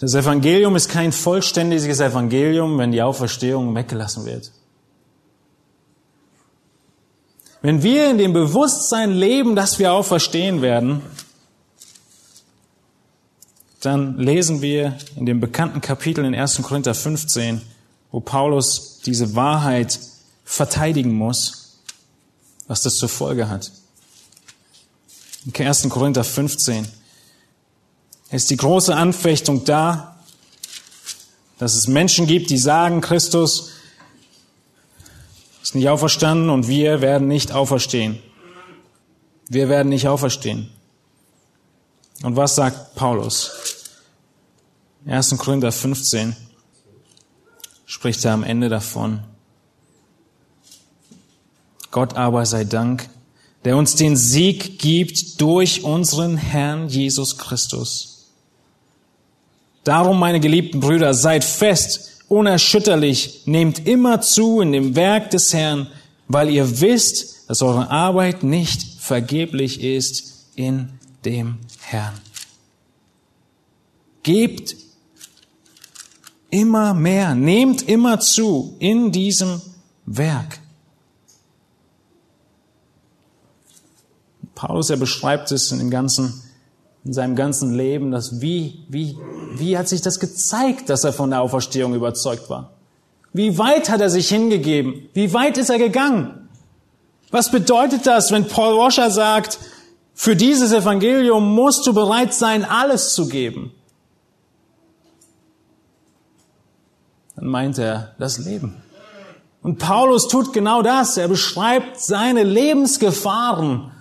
Das 0.00 0.14
Evangelium 0.14 0.76
ist 0.76 0.88
kein 0.88 1.12
vollständiges 1.12 2.00
Evangelium, 2.00 2.78
wenn 2.78 2.92
die 2.92 3.02
Auferstehung 3.02 3.74
weggelassen 3.74 4.26
wird. 4.26 4.52
Wenn 7.62 7.82
wir 7.82 8.10
in 8.10 8.18
dem 8.18 8.32
Bewusstsein 8.32 9.12
leben, 9.12 9.56
dass 9.56 9.78
wir 9.78 9.92
auferstehen 9.92 10.62
werden, 10.62 11.02
dann 13.80 14.18
lesen 14.18 14.62
wir 14.62 14.96
in 15.16 15.26
dem 15.26 15.40
bekannten 15.40 15.80
Kapitel 15.80 16.24
in 16.24 16.34
1. 16.34 16.62
Korinther 16.62 16.94
15, 16.94 17.62
wo 18.16 18.20
Paulus 18.20 19.00
diese 19.04 19.36
Wahrheit 19.36 20.00
verteidigen 20.42 21.12
muss, 21.12 21.80
was 22.66 22.80
das 22.80 22.96
zur 22.96 23.10
Folge 23.10 23.50
hat. 23.50 23.70
In 25.44 25.54
1. 25.54 25.86
Korinther 25.90 26.24
15 26.24 26.88
ist 28.30 28.48
die 28.48 28.56
große 28.56 28.96
Anfechtung 28.96 29.66
da, 29.66 30.16
dass 31.58 31.74
es 31.74 31.88
Menschen 31.88 32.26
gibt, 32.26 32.48
die 32.48 32.56
sagen, 32.56 33.02
Christus 33.02 33.72
ist 35.62 35.74
nicht 35.74 35.90
auferstanden 35.90 36.48
und 36.48 36.68
wir 36.68 37.02
werden 37.02 37.28
nicht 37.28 37.52
auferstehen. 37.52 38.18
Wir 39.50 39.68
werden 39.68 39.90
nicht 39.90 40.08
auferstehen. 40.08 40.70
Und 42.22 42.36
was 42.36 42.54
sagt 42.54 42.94
Paulus? 42.94 43.52
1. 45.04 45.36
Korinther 45.36 45.70
15 45.70 46.45
spricht 47.86 48.24
er 48.24 48.32
am 48.32 48.42
Ende 48.42 48.68
davon. 48.68 49.20
Gott 51.90 52.14
aber 52.16 52.44
sei 52.44 52.64
Dank, 52.64 53.08
der 53.64 53.76
uns 53.76 53.94
den 53.94 54.16
Sieg 54.16 54.78
gibt 54.78 55.40
durch 55.40 55.82
unseren 55.82 56.36
Herrn 56.36 56.88
Jesus 56.88 57.38
Christus. 57.38 58.32
Darum, 59.84 60.18
meine 60.18 60.40
geliebten 60.40 60.80
Brüder, 60.80 61.14
seid 61.14 61.44
fest, 61.44 62.24
unerschütterlich, 62.28 63.42
nehmt 63.46 63.86
immer 63.86 64.20
zu 64.20 64.60
in 64.60 64.72
dem 64.72 64.96
Werk 64.96 65.30
des 65.30 65.54
Herrn, 65.54 65.86
weil 66.28 66.50
ihr 66.50 66.80
wisst, 66.80 67.48
dass 67.48 67.62
eure 67.62 67.90
Arbeit 67.90 68.42
nicht 68.42 68.82
vergeblich 68.98 69.80
ist 69.80 70.48
in 70.56 70.90
dem 71.24 71.58
Herrn. 71.80 72.14
Gebt 74.24 74.74
immer 76.56 76.94
mehr, 76.94 77.34
nehmt 77.34 77.82
immer 77.82 78.18
zu 78.18 78.76
in 78.78 79.12
diesem 79.12 79.60
Werk. 80.06 80.58
Paulus, 84.54 84.88
er 84.88 84.96
beschreibt 84.96 85.52
es 85.52 85.70
in 85.70 85.78
dem 85.78 85.90
ganzen, 85.90 86.42
in 87.04 87.12
seinem 87.12 87.36
ganzen 87.36 87.74
Leben, 87.74 88.10
dass 88.10 88.40
wie, 88.40 88.86
wie, 88.88 89.18
wie 89.56 89.76
hat 89.76 89.86
sich 89.86 90.00
das 90.00 90.18
gezeigt, 90.18 90.88
dass 90.88 91.04
er 91.04 91.12
von 91.12 91.28
der 91.28 91.42
Auferstehung 91.42 91.94
überzeugt 91.94 92.48
war? 92.48 92.70
Wie 93.34 93.58
weit 93.58 93.90
hat 93.90 94.00
er 94.00 94.08
sich 94.08 94.30
hingegeben? 94.30 95.10
Wie 95.12 95.34
weit 95.34 95.58
ist 95.58 95.68
er 95.68 95.78
gegangen? 95.78 96.48
Was 97.30 97.50
bedeutet 97.50 98.06
das, 98.06 98.32
wenn 98.32 98.48
Paul 98.48 98.78
Washer 98.78 99.10
sagt, 99.10 99.58
für 100.14 100.36
dieses 100.36 100.72
Evangelium 100.72 101.54
musst 101.54 101.86
du 101.86 101.92
bereit 101.92 102.32
sein, 102.32 102.64
alles 102.64 103.12
zu 103.12 103.28
geben? 103.28 103.72
Dann 107.36 107.46
meint 107.46 107.78
er 107.78 108.14
das 108.18 108.38
Leben. 108.38 108.82
Und 109.62 109.78
Paulus 109.78 110.28
tut 110.28 110.52
genau 110.52 110.82
das. 110.82 111.16
Er 111.16 111.28
beschreibt 111.28 112.00
seine 112.00 112.42
Lebensgefahren 112.42 113.92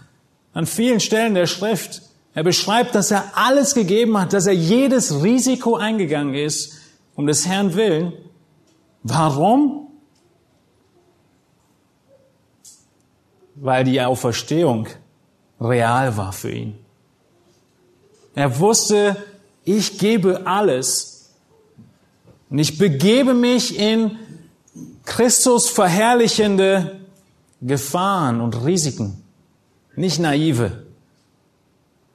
an 0.53 0.65
vielen 0.65 0.99
Stellen 0.99 1.35
der 1.35 1.47
Schrift. 1.47 2.01
Er 2.33 2.43
beschreibt, 2.43 2.95
dass 2.95 3.11
er 3.11 3.31
alles 3.35 3.73
gegeben 3.73 4.17
hat, 4.19 4.33
dass 4.33 4.45
er 4.45 4.53
jedes 4.53 5.23
Risiko 5.23 5.75
eingegangen 5.75 6.35
ist, 6.35 6.73
um 7.15 7.27
des 7.27 7.47
Herrn 7.47 7.75
willen. 7.75 8.13
Warum? 9.03 9.85
weil 13.55 13.83
die 13.83 14.01
Auferstehung 14.01 14.87
real 15.59 16.17
war 16.17 16.33
für 16.33 16.51
ihn. 16.51 16.77
Er 18.35 18.59
wusste, 18.59 19.15
ich 19.63 19.97
gebe 19.97 20.45
alles 20.45 21.14
und 22.55 22.59
ich 22.59 22.77
begebe 22.77 23.33
mich 23.33 23.77
in 23.77 24.17
Christus 25.03 25.67
verherrlichende 25.67 27.01
Gefahren 27.59 28.39
und 28.39 28.63
Risiken, 28.63 29.21
nicht 29.97 30.19
naive. 30.19 30.85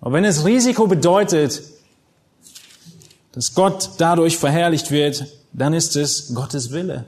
Aber 0.01 0.15
wenn 0.15 0.25
es 0.25 0.47
Risiko 0.47 0.87
bedeutet, 0.87 1.63
dass 3.33 3.53
Gott 3.53 3.91
dadurch 3.99 4.39
verherrlicht 4.39 4.91
wird, 4.91 5.27
dann 5.53 5.75
ist 5.75 5.95
es 5.95 6.35
Gottes 6.35 6.71
Wille. 6.71 7.05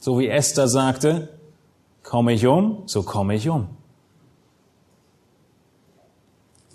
So 0.00 0.18
wie 0.18 0.28
Esther 0.28 0.68
sagte, 0.68 1.28
komme 2.02 2.32
ich 2.32 2.46
um, 2.46 2.84
so 2.86 3.02
komme 3.02 3.34
ich 3.34 3.50
um. 3.50 3.68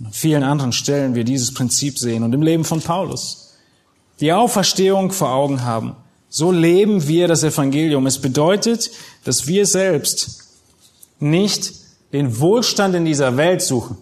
An 0.06 0.12
vielen 0.12 0.44
anderen 0.44 0.72
Stellen 0.72 1.16
wir 1.16 1.24
dieses 1.24 1.52
Prinzip 1.52 1.98
sehen 1.98 2.22
und 2.22 2.32
im 2.34 2.44
Leben 2.44 2.64
von 2.64 2.80
Paulus. 2.80 3.47
Die 4.20 4.34
Auferstehung 4.34 5.12
vor 5.12 5.30
Augen 5.30 5.64
haben. 5.64 5.96
So 6.30 6.52
leben 6.52 7.08
wir 7.08 7.28
das 7.28 7.44
Evangelium. 7.44 8.06
Es 8.08 8.20
bedeutet, 8.20 8.92
dass 9.24 9.48
wir 9.48 9.66
selbst 9.66 10.44
nicht 11.20 11.74
den 12.14 12.40
Wohlstand 12.40 12.96
in 12.96 13.06
dieser 13.06 13.38
Welt 13.38 13.62
suchen. 13.62 13.98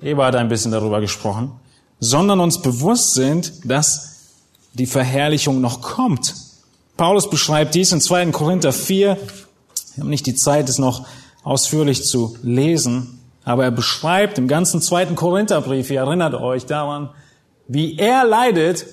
Eva 0.00 0.26
hat 0.26 0.36
ein 0.36 0.48
bisschen 0.48 0.70
darüber 0.70 1.00
gesprochen, 1.00 1.52
sondern 1.98 2.40
uns 2.40 2.62
bewusst 2.62 3.14
sind, 3.14 3.52
dass 3.64 4.16
die 4.74 4.86
Verherrlichung 4.86 5.60
noch 5.60 5.80
kommt. 5.80 6.34
Paulus 6.96 7.28
beschreibt 7.28 7.74
dies 7.74 7.92
in 7.92 8.00
2. 8.00 8.26
Korinther 8.26 8.72
4. 8.72 9.16
Wir 9.94 10.02
haben 10.02 10.10
nicht 10.10 10.26
die 10.26 10.34
Zeit, 10.34 10.68
es 10.68 10.78
noch 10.78 11.06
ausführlich 11.42 12.04
zu 12.04 12.36
lesen, 12.42 13.20
aber 13.44 13.64
er 13.64 13.70
beschreibt 13.70 14.38
im 14.38 14.46
ganzen 14.46 14.80
2. 14.80 15.06
Korintherbrief, 15.14 15.90
ihr 15.90 16.00
erinnert 16.00 16.34
euch 16.34 16.66
daran, 16.66 17.10
wie 17.68 17.96
er 17.98 18.24
leidet 18.24 18.86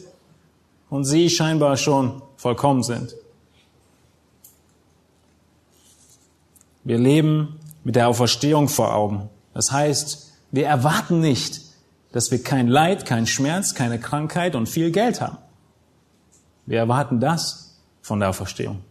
und 0.89 1.05
sie 1.05 1.29
scheinbar 1.29 1.77
schon 1.77 2.21
vollkommen 2.37 2.83
sind. 2.83 3.15
Wir 6.83 6.99
leben 6.99 7.59
mit 7.83 7.95
der 7.95 8.07
Auferstehung 8.09 8.69
vor 8.69 8.93
Augen. 8.93 9.29
Das 9.53 9.71
heißt, 9.71 10.33
wir 10.51 10.67
erwarten 10.67 11.19
nicht, 11.19 11.61
dass 12.11 12.29
wir 12.31 12.43
kein 12.43 12.67
Leid, 12.67 13.05
kein 13.05 13.25
Schmerz, 13.25 13.73
keine 13.73 13.99
Krankheit 13.99 14.55
und 14.55 14.69
viel 14.69 14.91
Geld 14.91 15.19
haben. 15.21 15.37
Wir 16.65 16.79
erwarten 16.79 17.19
das 17.19 17.77
von 18.01 18.19
der 18.19 18.29
Auferstehung. 18.29 18.81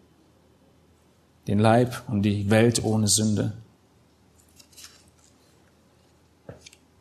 Den 1.47 1.59
Leib 1.59 2.03
und 2.09 2.23
die 2.23 2.51
Welt 2.51 2.83
ohne 2.83 3.07
Sünde. 3.07 3.53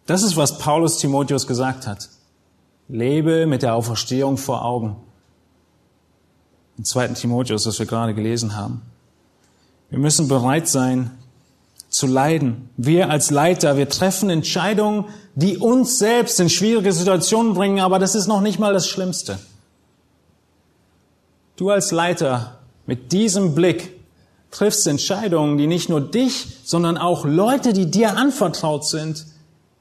Das 0.06 0.22
ist, 0.22 0.36
was 0.36 0.58
Paulus 0.58 0.98
Timotheus 0.98 1.48
gesagt 1.48 1.88
hat. 1.88 2.10
Lebe 2.90 3.46
mit 3.46 3.64
der 3.64 3.76
Auferstehung 3.76 4.38
vor 4.38 4.66
Augen. 4.66 4.98
Im 6.78 6.86
zweiten 6.86 7.16
Timotheus, 7.16 7.64
das 7.64 7.80
wir 7.80 7.86
gerade 7.86 8.14
gelesen 8.14 8.56
haben. 8.56 8.82
Wir 9.90 10.00
müssen 10.00 10.28
bereit 10.28 10.68
sein, 10.68 11.12
zu 11.90 12.08
leiden. 12.08 12.70
Wir 12.76 13.12
als 13.12 13.30
Leiter, 13.30 13.78
wir 13.78 13.88
treffen 13.88 14.32
Entscheidungen, 14.32 15.06
die 15.36 15.58
uns 15.58 16.00
selbst 16.00 16.40
in 16.40 16.50
schwierige 16.50 16.92
Situationen 16.92 17.54
bringen, 17.54 17.80
aber 17.80 18.00
das 18.00 18.16
ist 18.16 18.28
noch 18.28 18.42
nicht 18.42 18.58
mal 18.58 18.74
das 18.74 18.88
Schlimmste. 18.88 19.38
Du 21.56 21.70
als 21.70 21.92
Leiter 21.92 22.60
mit 22.88 23.12
diesem 23.12 23.54
Blick 23.54 23.92
triffst 24.50 24.88
Entscheidungen, 24.88 25.60
die 25.60 25.68
nicht 25.68 25.90
nur 25.90 26.02
dich, 26.02 26.58
sondern 26.64 26.98
auch 26.98 27.26
Leute, 27.26 27.74
die 27.74 27.90
dir 27.90 28.18
anvertraut 28.18 28.88
sind, 28.88 29.28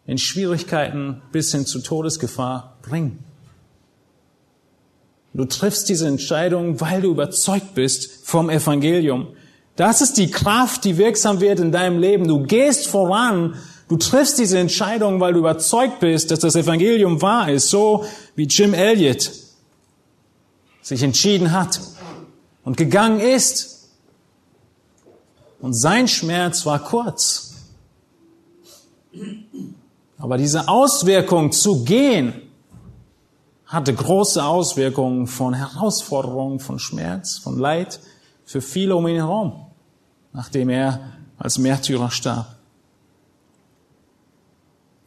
in 0.07 0.18
Schwierigkeiten 0.18 1.22
bis 1.32 1.53
hin 1.53 1.64
zu 1.64 1.80
Todesgefahr 1.80 2.71
bringen. 2.83 3.22
Du 5.35 5.47
triffst 5.47 5.89
diese 5.89 6.07
Entscheidung, 6.09 6.80
weil 6.80 7.01
du 7.01 7.11
überzeugt 7.11 7.74
bist 7.74 8.26
vom 8.26 8.51
Evangelium. 8.51 9.28
Das 9.76 10.03
ist 10.03 10.18
die 10.18 10.30
Kraft, 10.30 10.85
die 10.85 10.99
wirksam 10.99 11.41
wird 11.41 11.59
in 11.59 11.72
deinem 11.72 11.99
Leben. 11.99 12.28
Du 12.28 12.43
gehst 12.43 12.87
voran. 12.87 13.55
Du 13.89 13.97
triffst 13.97 14.39
diese 14.39 14.59
Entscheidung, 14.59 15.20
weil 15.20 15.33
du 15.33 15.39
überzeugt 15.39 16.01
bist, 16.01 16.30
dass 16.30 16.41
das 16.41 16.55
Evangelium 16.55 17.22
wahr 17.22 17.51
ist. 17.51 17.70
So 17.70 18.05
wie 18.37 18.45
Jim 18.45 18.74
Elliot 18.74 19.30
sich 20.83 21.03
entschieden 21.03 21.53
hat 21.53 21.80
und 22.64 22.76
gegangen 22.76 23.20
ist. 23.20 23.89
Und 25.61 25.72
sein 25.74 26.09
Schmerz 26.09 26.66
war 26.66 26.80
kurz. 26.80 27.55
Aber 30.18 30.37
diese 30.37 30.68
Auswirkung 30.68 31.53
zu 31.53 31.85
gehen 31.85 32.41
hatte 33.72 33.94
große 33.94 34.44
Auswirkungen 34.44 35.26
von 35.26 35.54
Herausforderungen, 35.54 36.60
von 36.60 36.78
Schmerz, 36.78 37.38
von 37.38 37.58
Leid 37.58 38.00
für 38.44 38.60
viele 38.60 38.94
um 38.94 39.08
ihn 39.08 39.16
herum, 39.16 39.66
nachdem 40.34 40.68
er 40.68 41.12
als 41.38 41.56
Märtyrer 41.56 42.10
starb. 42.10 42.56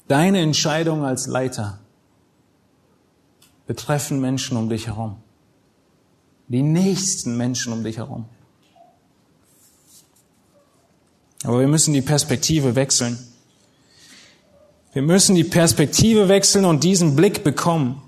Deine 0.07 0.39
Entscheidung 0.39 1.05
als 1.05 1.27
Leiter 1.27 1.79
betreffen 3.67 4.19
Menschen 4.19 4.57
um 4.57 4.67
dich 4.67 4.87
herum. 4.87 5.17
Die 6.47 6.63
nächsten 6.63 7.37
Menschen 7.37 7.71
um 7.71 7.83
dich 7.83 7.97
herum. 7.97 8.25
Aber 11.43 11.59
wir 11.59 11.67
müssen 11.67 11.93
die 11.93 12.01
Perspektive 12.01 12.75
wechseln. 12.75 13.17
Wir 14.93 15.03
müssen 15.03 15.35
die 15.35 15.43
Perspektive 15.43 16.29
wechseln 16.29 16.65
und 16.65 16.83
diesen 16.83 17.15
Blick 17.15 17.43
bekommen. 17.43 18.01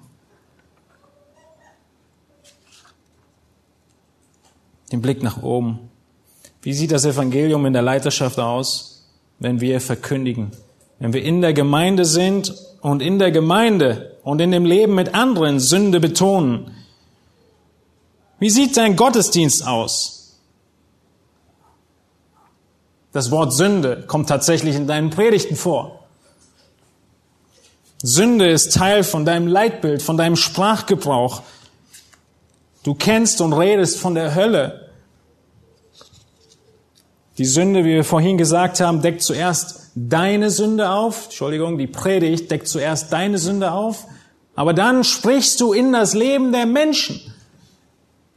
Den 4.91 5.01
Blick 5.01 5.21
nach 5.23 5.43
oben. 5.43 5.89
Wie 6.61 6.73
sieht 6.73 6.91
das 6.91 7.05
Evangelium 7.05 7.65
in 7.65 7.73
der 7.73 7.81
Leiterschaft 7.81 8.39
aus, 8.39 9.07
wenn 9.39 9.61
wir 9.61 9.81
verkündigen? 9.81 10.51
Wenn 10.99 11.13
wir 11.13 11.23
in 11.23 11.41
der 11.41 11.53
Gemeinde 11.53 12.05
sind 12.05 12.53
und 12.81 13.01
in 13.01 13.19
der 13.19 13.31
Gemeinde 13.31 14.17
und 14.23 14.41
in 14.41 14.51
dem 14.51 14.65
Leben 14.65 14.95
mit 14.95 15.13
anderen 15.13 15.59
Sünde 15.59 15.99
betonen. 15.99 16.75
Wie 18.39 18.49
sieht 18.49 18.77
dein 18.77 18.95
Gottesdienst 18.95 19.65
aus? 19.65 20.37
Das 23.11 23.31
Wort 23.31 23.53
Sünde 23.53 24.03
kommt 24.05 24.29
tatsächlich 24.29 24.75
in 24.75 24.87
deinen 24.87 25.09
Predigten 25.09 25.55
vor. 25.55 26.03
Sünde 28.03 28.49
ist 28.49 28.73
Teil 28.73 29.03
von 29.03 29.25
deinem 29.25 29.47
Leitbild, 29.47 30.01
von 30.01 30.17
deinem 30.17 30.35
Sprachgebrauch. 30.35 31.41
Du 32.87 32.95
kennst 32.95 33.41
und 33.41 33.51
redest 33.51 33.99
von 33.99 34.15
der 34.15 34.33
Hölle. 34.33 34.91
Die 37.37 37.43
Sünde, 37.43 37.83
wie 37.83 37.95
wir 37.95 38.05
vorhin 38.05 38.37
gesagt 38.37 38.79
haben, 38.79 39.01
deckt 39.01 39.21
zuerst 39.21 39.91
deine 39.93 40.49
Sünde 40.49 40.89
auf. 40.91 41.25
Entschuldigung, 41.25 41.77
die 41.77 41.87
Predigt 41.87 42.49
deckt 42.49 42.69
zuerst 42.69 43.11
deine 43.11 43.39
Sünde 43.39 43.73
auf. 43.73 44.07
Aber 44.55 44.73
dann 44.73 45.03
sprichst 45.03 45.59
du 45.59 45.73
in 45.73 45.91
das 45.91 46.13
Leben 46.13 46.53
der 46.53 46.65
Menschen. 46.65 47.19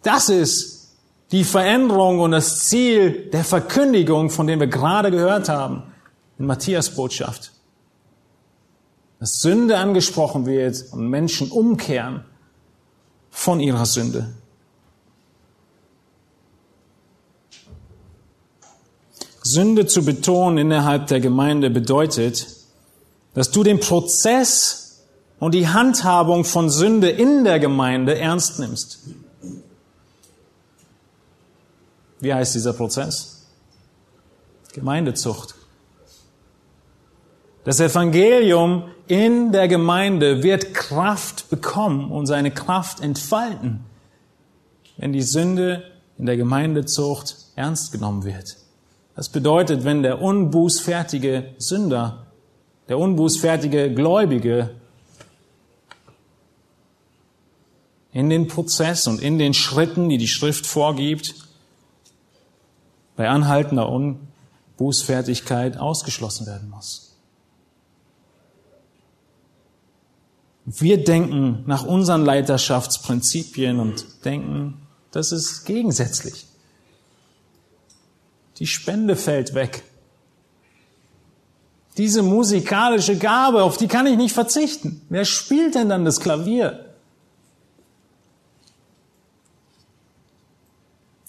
Das 0.02 0.28
ist 0.28 0.96
die 1.30 1.44
Veränderung 1.44 2.18
und 2.18 2.32
das 2.32 2.66
Ziel 2.66 3.30
der 3.32 3.44
Verkündigung, 3.44 4.30
von 4.30 4.48
dem 4.48 4.58
wir 4.58 4.66
gerade 4.66 5.12
gehört 5.12 5.48
haben 5.48 5.84
in 6.40 6.46
Matthias 6.46 6.90
Botschaft 6.90 7.52
dass 9.20 9.42
Sünde 9.42 9.76
angesprochen 9.76 10.46
wird 10.46 10.82
und 10.92 11.06
Menschen 11.08 11.50
umkehren 11.50 12.24
von 13.30 13.60
ihrer 13.60 13.86
Sünde. 13.86 14.34
Sünde 19.42 19.86
zu 19.86 20.04
betonen 20.04 20.58
innerhalb 20.58 21.06
der 21.06 21.20
Gemeinde 21.20 21.70
bedeutet, 21.70 22.46
dass 23.34 23.50
du 23.50 23.62
den 23.62 23.80
Prozess 23.80 25.02
und 25.38 25.54
die 25.54 25.68
Handhabung 25.68 26.44
von 26.44 26.68
Sünde 26.68 27.08
in 27.08 27.44
der 27.44 27.58
Gemeinde 27.58 28.18
ernst 28.18 28.58
nimmst. 28.58 29.00
Wie 32.20 32.34
heißt 32.34 32.54
dieser 32.54 32.74
Prozess? 32.74 33.46
Gemeindezucht. 34.72 35.54
Das 37.64 37.78
Evangelium 37.78 38.84
in 39.06 39.52
der 39.52 39.68
Gemeinde 39.68 40.42
wird 40.42 40.72
Kraft 40.72 41.50
bekommen 41.50 42.10
und 42.10 42.26
seine 42.26 42.50
Kraft 42.50 43.00
entfalten, 43.00 43.80
wenn 44.96 45.12
die 45.12 45.22
Sünde 45.22 45.84
in 46.16 46.26
der 46.26 46.36
Gemeindezucht 46.36 47.36
ernst 47.56 47.92
genommen 47.92 48.24
wird. 48.24 48.56
Das 49.14 49.28
bedeutet, 49.28 49.84
wenn 49.84 50.02
der 50.02 50.22
unbußfertige 50.22 51.54
Sünder, 51.58 52.26
der 52.88 52.98
unbußfertige 52.98 53.92
Gläubige 53.92 54.70
in 58.12 58.30
den 58.30 58.48
Prozess 58.48 59.06
und 59.06 59.20
in 59.20 59.38
den 59.38 59.52
Schritten, 59.54 60.08
die 60.08 60.18
die 60.18 60.28
Schrift 60.28 60.66
vorgibt, 60.66 61.34
bei 63.16 63.28
anhaltender 63.28 63.88
Unbußfertigkeit 63.90 65.76
ausgeschlossen 65.76 66.46
werden 66.46 66.70
muss. 66.70 67.09
Wir 70.72 71.02
denken 71.02 71.64
nach 71.66 71.84
unseren 71.84 72.24
Leiterschaftsprinzipien 72.24 73.80
und 73.80 74.24
denken, 74.24 74.80
das 75.10 75.32
ist 75.32 75.64
gegensätzlich. 75.64 76.46
Die 78.58 78.68
Spende 78.68 79.16
fällt 79.16 79.54
weg. 79.54 79.82
Diese 81.96 82.22
musikalische 82.22 83.18
Gabe, 83.18 83.64
auf 83.64 83.78
die 83.78 83.88
kann 83.88 84.06
ich 84.06 84.16
nicht 84.16 84.32
verzichten. 84.32 85.02
Wer 85.08 85.24
spielt 85.24 85.74
denn 85.74 85.88
dann 85.88 86.04
das 86.04 86.20
Klavier? 86.20 86.94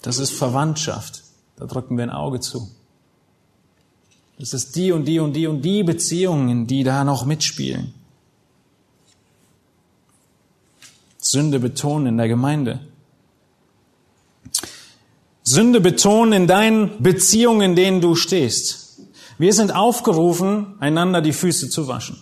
Das 0.02 0.18
ist 0.18 0.30
Verwandtschaft. 0.30 1.24
Da 1.56 1.66
drücken 1.66 1.96
wir 1.96 2.04
ein 2.04 2.10
Auge 2.10 2.38
zu. 2.38 2.70
Das 4.38 4.54
ist 4.54 4.76
die 4.76 4.92
und 4.92 5.06
die 5.06 5.18
und 5.18 5.32
die 5.32 5.48
und 5.48 5.62
die 5.62 5.82
Beziehungen, 5.82 6.68
die 6.68 6.84
da 6.84 7.02
noch 7.02 7.24
mitspielen. 7.24 7.92
Sünde 11.32 11.60
betonen 11.60 12.08
in 12.08 12.16
der 12.18 12.28
Gemeinde. 12.28 12.80
Sünde 15.42 15.80
betonen 15.80 16.34
in 16.34 16.46
deinen 16.46 17.02
Beziehungen, 17.02 17.62
in 17.62 17.74
denen 17.74 18.00
du 18.02 18.16
stehst. 18.16 19.00
Wir 19.38 19.54
sind 19.54 19.74
aufgerufen, 19.74 20.74
einander 20.78 21.22
die 21.22 21.32
Füße 21.32 21.70
zu 21.70 21.88
waschen. 21.88 22.18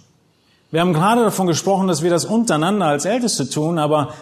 Wir 0.70 0.80
haben 0.80 0.92
gerade 0.92 1.24
davon 1.24 1.48
gesprochen, 1.48 1.88
dass 1.88 2.02
wir 2.02 2.10
das 2.10 2.24
untereinander 2.24 2.86
als 2.86 3.04
Älteste 3.04 3.50
tun, 3.50 3.80
aber 3.80 4.14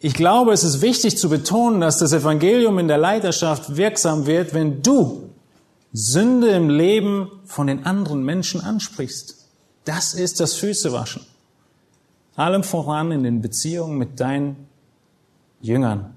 ich 0.00 0.12
glaube, 0.12 0.52
es 0.52 0.64
ist 0.64 0.82
wichtig 0.82 1.16
zu 1.16 1.30
betonen, 1.30 1.80
dass 1.80 1.96
das 1.96 2.12
Evangelium 2.12 2.78
in 2.78 2.88
der 2.88 2.98
Leiterschaft 2.98 3.78
wirksam 3.78 4.26
wird, 4.26 4.52
wenn 4.52 4.82
du 4.82 5.30
Sünde 5.94 6.50
im 6.50 6.68
Leben 6.68 7.30
von 7.46 7.68
den 7.68 7.86
anderen 7.86 8.22
Menschen 8.22 8.60
ansprichst. 8.60 9.46
Das 9.86 10.12
ist 10.12 10.40
das 10.40 10.52
Füßewaschen. 10.52 11.22
Allem 12.36 12.62
voran 12.62 13.12
in 13.12 13.22
den 13.22 13.42
Beziehungen 13.42 13.98
mit 13.98 14.20
deinen 14.20 14.68
Jüngern, 15.60 16.14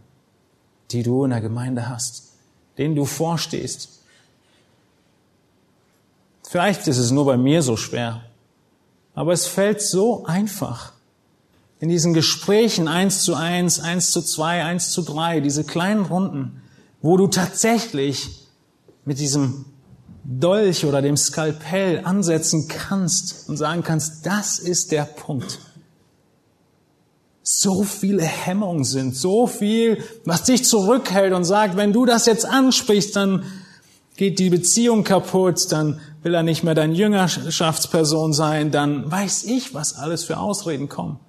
die 0.92 1.04
du 1.04 1.24
in 1.24 1.32
der 1.32 1.42
Gemeinde 1.42 1.90
hast, 1.90 2.34
denen 2.78 2.96
du 2.96 3.06
vorstehst. 3.06 3.90
Vielleicht 6.48 6.88
ist 6.88 6.98
es 6.98 7.12
nur 7.12 7.26
bei 7.26 7.38
mir 7.38 7.62
so 7.62 7.78
schwer, 7.78 8.24
aber 9.16 9.34
es 9.34 9.48
fällt 9.48 9.82
so 9.82 10.26
einfach 10.26 10.94
in 11.80 11.90
diesen 11.90 12.14
Gesprächen 12.14 12.88
eins 12.88 13.24
zu 13.24 13.36
eins, 13.36 13.80
eins 13.80 14.12
zu 14.12 14.22
zwei, 14.22 14.64
eins 14.64 14.92
zu 14.92 15.02
drei, 15.02 15.42
diese 15.42 15.64
kleinen 15.64 16.06
Runden, 16.06 16.62
wo 17.02 17.18
du 17.18 17.28
tatsächlich 17.28 18.48
mit 19.04 19.20
diesem 19.20 19.66
Dolch 20.24 20.86
oder 20.86 21.02
dem 21.02 21.18
Skalpell 21.18 22.06
ansetzen 22.06 22.70
kannst 22.70 23.50
und 23.50 23.58
sagen 23.58 23.84
kannst, 23.84 24.26
das 24.26 24.60
ist 24.60 24.94
der 24.94 25.04
Punkt. 25.04 25.60
So 27.44 27.84
viele 27.84 28.24
Hemmungen 28.24 28.86
sind, 28.86 29.16
so 29.16 29.48
viel, 29.48 30.02
was 30.24 30.44
dich 30.44 30.64
zurückhält 30.64 31.34
und 31.34 31.44
sagt, 31.44 31.76
wenn 31.76 31.92
du 31.92 32.06
das 32.06 32.26
jetzt 32.26 32.46
ansprichst, 32.46 33.16
dann 33.16 33.44
geht 34.16 34.40
die 34.40 34.50
Beziehung 34.50 35.04
kaputt, 35.04 35.72
dann 35.72 36.00
will 36.22 36.34
er 36.34 36.44
nicht 36.44 36.64
mehr 36.64 36.76
dein 36.76 36.96
Jüngerschaftsperson 36.96 38.32
sein, 38.32 38.72
dann 38.72 39.12
weiß 39.12 39.44
ich, 39.44 39.74
was 39.74 39.96
alles 39.96 40.24
für 40.24 40.38
Ausreden 40.38 40.88
kommen. 40.88 41.20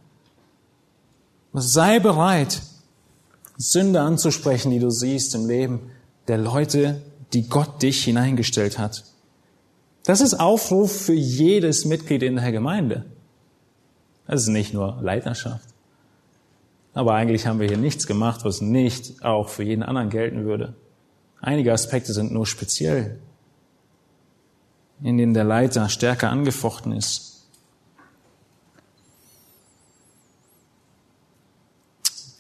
Sei 1.53 1.99
bereit, 1.99 2.63
Sünde 3.57 4.01
anzusprechen, 4.01 4.71
die 4.71 4.81
du 4.81 4.91
siehst 4.91 5.35
im 5.35 5.47
Leben 5.47 5.91
der 6.29 6.39
Leute, 6.39 7.03
die 7.33 7.49
Gott 7.49 7.83
dich 7.83 8.05
hineingestellt 8.05 8.79
hat. 8.79 9.05
Das 10.05 10.21
ist 10.21 10.35
Aufruf 10.35 10.93
für 10.93 11.15
jedes 11.15 11.85
Mitglied 11.85 12.23
in 12.23 12.37
der 12.37 12.53
Gemeinde. 12.53 13.05
Das 14.27 14.43
ist 14.43 14.49
nicht 14.49 14.75
nur 14.75 14.99
Leiterschaft. 15.01 15.74
Aber 16.95 17.15
eigentlich 17.15 17.47
haben 17.47 17.59
wir 17.59 17.67
hier 17.67 17.77
nichts 17.77 18.07
gemacht, 18.07 18.45
was 18.45 18.61
nicht 18.61 19.25
auch 19.25 19.49
für 19.49 19.65
jeden 19.65 19.83
anderen 19.83 20.11
gelten 20.11 20.45
würde. 20.45 20.75
Einige 21.41 21.73
Aspekte 21.73 22.13
sind 22.13 22.33
nur 22.33 22.47
speziell, 22.47 23.19
in 25.03 25.19
denen 25.19 25.35
der 25.35 25.45
Leiter 25.45 25.89
stärker 25.89 26.31
angefochten 26.31 26.93
ist. 26.93 27.47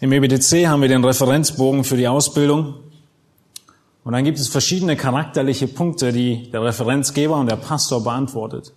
Im 0.00 0.12
EBDC 0.12 0.68
haben 0.68 0.82
wir 0.82 0.88
den 0.88 1.04
Referenzbogen 1.04 1.82
für 1.82 1.96
die 1.96 2.06
Ausbildung. 2.06 2.76
Und 4.04 4.12
dann 4.12 4.22
gibt 4.22 4.38
es 4.38 4.48
verschiedene 4.48 4.96
charakterliche 4.96 5.66
Punkte, 5.66 6.12
die 6.12 6.50
der 6.50 6.62
Referenzgeber 6.62 7.36
und 7.36 7.50
der 7.50 7.56
Pastor 7.56 8.04
beantwortet. 8.04 8.72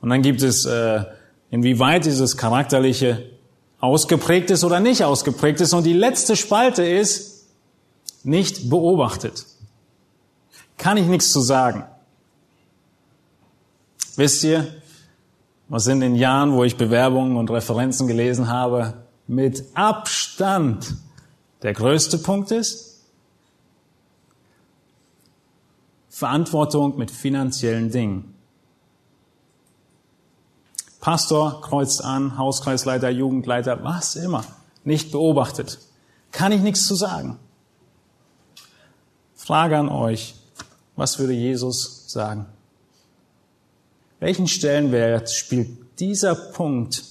Und 0.00 0.10
dann 0.10 0.22
gibt 0.22 0.42
es, 0.42 0.64
äh, 0.64 1.04
inwieweit 1.50 2.04
dieses 2.04 2.36
charakterliche 2.36 3.35
ausgeprägt 3.80 4.50
ist 4.50 4.64
oder 4.64 4.80
nicht 4.80 5.04
ausgeprägt 5.04 5.60
ist. 5.60 5.72
Und 5.72 5.84
die 5.84 5.92
letzte 5.92 6.36
Spalte 6.36 6.84
ist 6.84 7.46
nicht 8.24 8.70
beobachtet. 8.70 9.46
Kann 10.78 10.96
ich 10.96 11.06
nichts 11.06 11.32
zu 11.32 11.40
sagen. 11.40 11.84
Wisst 14.16 14.44
ihr, 14.44 14.66
was 15.68 15.86
in 15.86 16.00
den 16.00 16.14
Jahren, 16.14 16.52
wo 16.52 16.64
ich 16.64 16.76
Bewerbungen 16.76 17.36
und 17.36 17.50
Referenzen 17.50 18.06
gelesen 18.06 18.48
habe, 18.48 18.94
mit 19.26 19.64
Abstand 19.74 20.94
der 21.62 21.72
größte 21.72 22.18
Punkt 22.18 22.50
ist? 22.50 23.02
Verantwortung 26.08 26.96
mit 26.96 27.10
finanziellen 27.10 27.90
Dingen. 27.90 28.35
Pastor 31.06 31.60
kreuzt 31.60 32.02
an, 32.02 32.36
Hauskreisleiter, 32.36 33.10
Jugendleiter, 33.10 33.84
was 33.84 34.16
immer. 34.16 34.44
Nicht 34.82 35.12
beobachtet. 35.12 35.78
Kann 36.32 36.50
ich 36.50 36.62
nichts 36.62 36.84
zu 36.84 36.96
sagen. 36.96 37.38
Frage 39.36 39.78
an 39.78 39.88
euch. 39.88 40.34
Was 40.96 41.20
würde 41.20 41.32
Jesus 41.32 42.10
sagen? 42.10 42.46
Welchen 44.18 44.48
Stellenwert 44.48 45.30
spielt 45.30 45.78
dieser 46.00 46.34
Punkt 46.34 47.04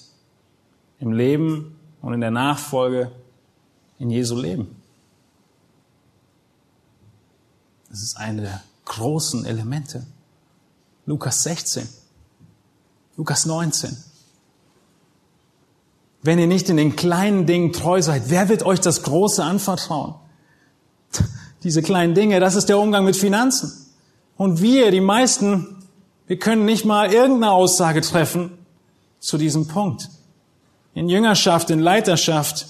im 1.00 1.14
Leben 1.14 1.80
und 2.02 2.14
in 2.14 2.20
der 2.20 2.32
Nachfolge 2.32 3.14
in 3.98 4.10
Jesu 4.10 4.38
Leben. 4.38 4.76
Das 7.90 8.02
ist 8.02 8.18
eine 8.18 8.42
der 8.42 8.62
großen 8.84 9.46
Elemente. 9.46 10.06
Lukas 11.06 11.44
16, 11.44 11.88
Lukas 13.18 13.46
19. 13.46 13.96
Wenn 16.22 16.40
ihr 16.40 16.48
nicht 16.48 16.70
in 16.70 16.78
den 16.78 16.96
kleinen 16.96 17.46
Dingen 17.46 17.72
treu 17.72 18.02
seid, 18.02 18.30
wer 18.30 18.50
wird 18.50 18.64
euch 18.64 18.80
das 18.80 19.04
Große 19.04 19.44
anvertrauen? 19.44 20.16
Diese 21.64 21.82
kleinen 21.82 22.16
Dinge, 22.16 22.40
das 22.40 22.56
ist 22.56 22.68
der 22.68 22.80
Umgang 22.80 23.06
mit 23.06 23.16
Finanzen. 23.16 23.72
Und 24.38 24.62
wir, 24.62 24.92
die 24.92 25.02
meisten, 25.02 25.84
wir 26.28 26.40
können 26.40 26.66
nicht 26.66 26.84
mal 26.84 27.14
irgendeine 27.14 27.52
Aussage 27.52 28.02
treffen 28.02 28.58
zu 29.20 29.38
diesem 29.38 29.68
Punkt. 29.68 30.10
In 30.94 31.10
Jüngerschaft, 31.10 31.70
in 31.70 31.80
Leiterschaft 31.80 32.68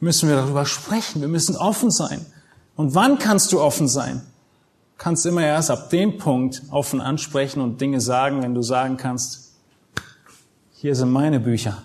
müssen 0.00 0.28
wir 0.28 0.36
darüber 0.36 0.66
sprechen. 0.66 1.20
Wir 1.20 1.28
müssen 1.28 1.56
offen 1.56 1.90
sein. 1.90 2.24
Und 2.76 2.94
wann 2.94 3.18
kannst 3.18 3.52
du 3.52 3.60
offen 3.60 3.88
sein? 3.88 4.22
Kannst 4.96 5.26
immer 5.26 5.42
erst 5.42 5.70
ab 5.70 5.90
dem 5.90 6.18
Punkt 6.18 6.62
offen 6.70 7.00
ansprechen 7.00 7.60
und 7.60 7.80
Dinge 7.80 8.00
sagen, 8.00 8.42
wenn 8.42 8.54
du 8.54 8.62
sagen 8.62 8.96
kannst, 8.96 9.47
hier 10.80 10.94
sind 10.94 11.10
meine 11.10 11.40
Bücher. 11.40 11.82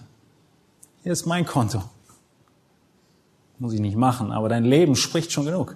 Hier 1.01 1.11
ist 1.11 1.25
mein 1.25 1.45
Konto. 1.45 1.83
Muss 3.57 3.73
ich 3.73 3.79
nicht 3.79 3.97
machen, 3.97 4.31
aber 4.31 4.49
dein 4.49 4.65
Leben 4.65 4.95
spricht 4.95 5.31
schon 5.31 5.45
genug. 5.45 5.75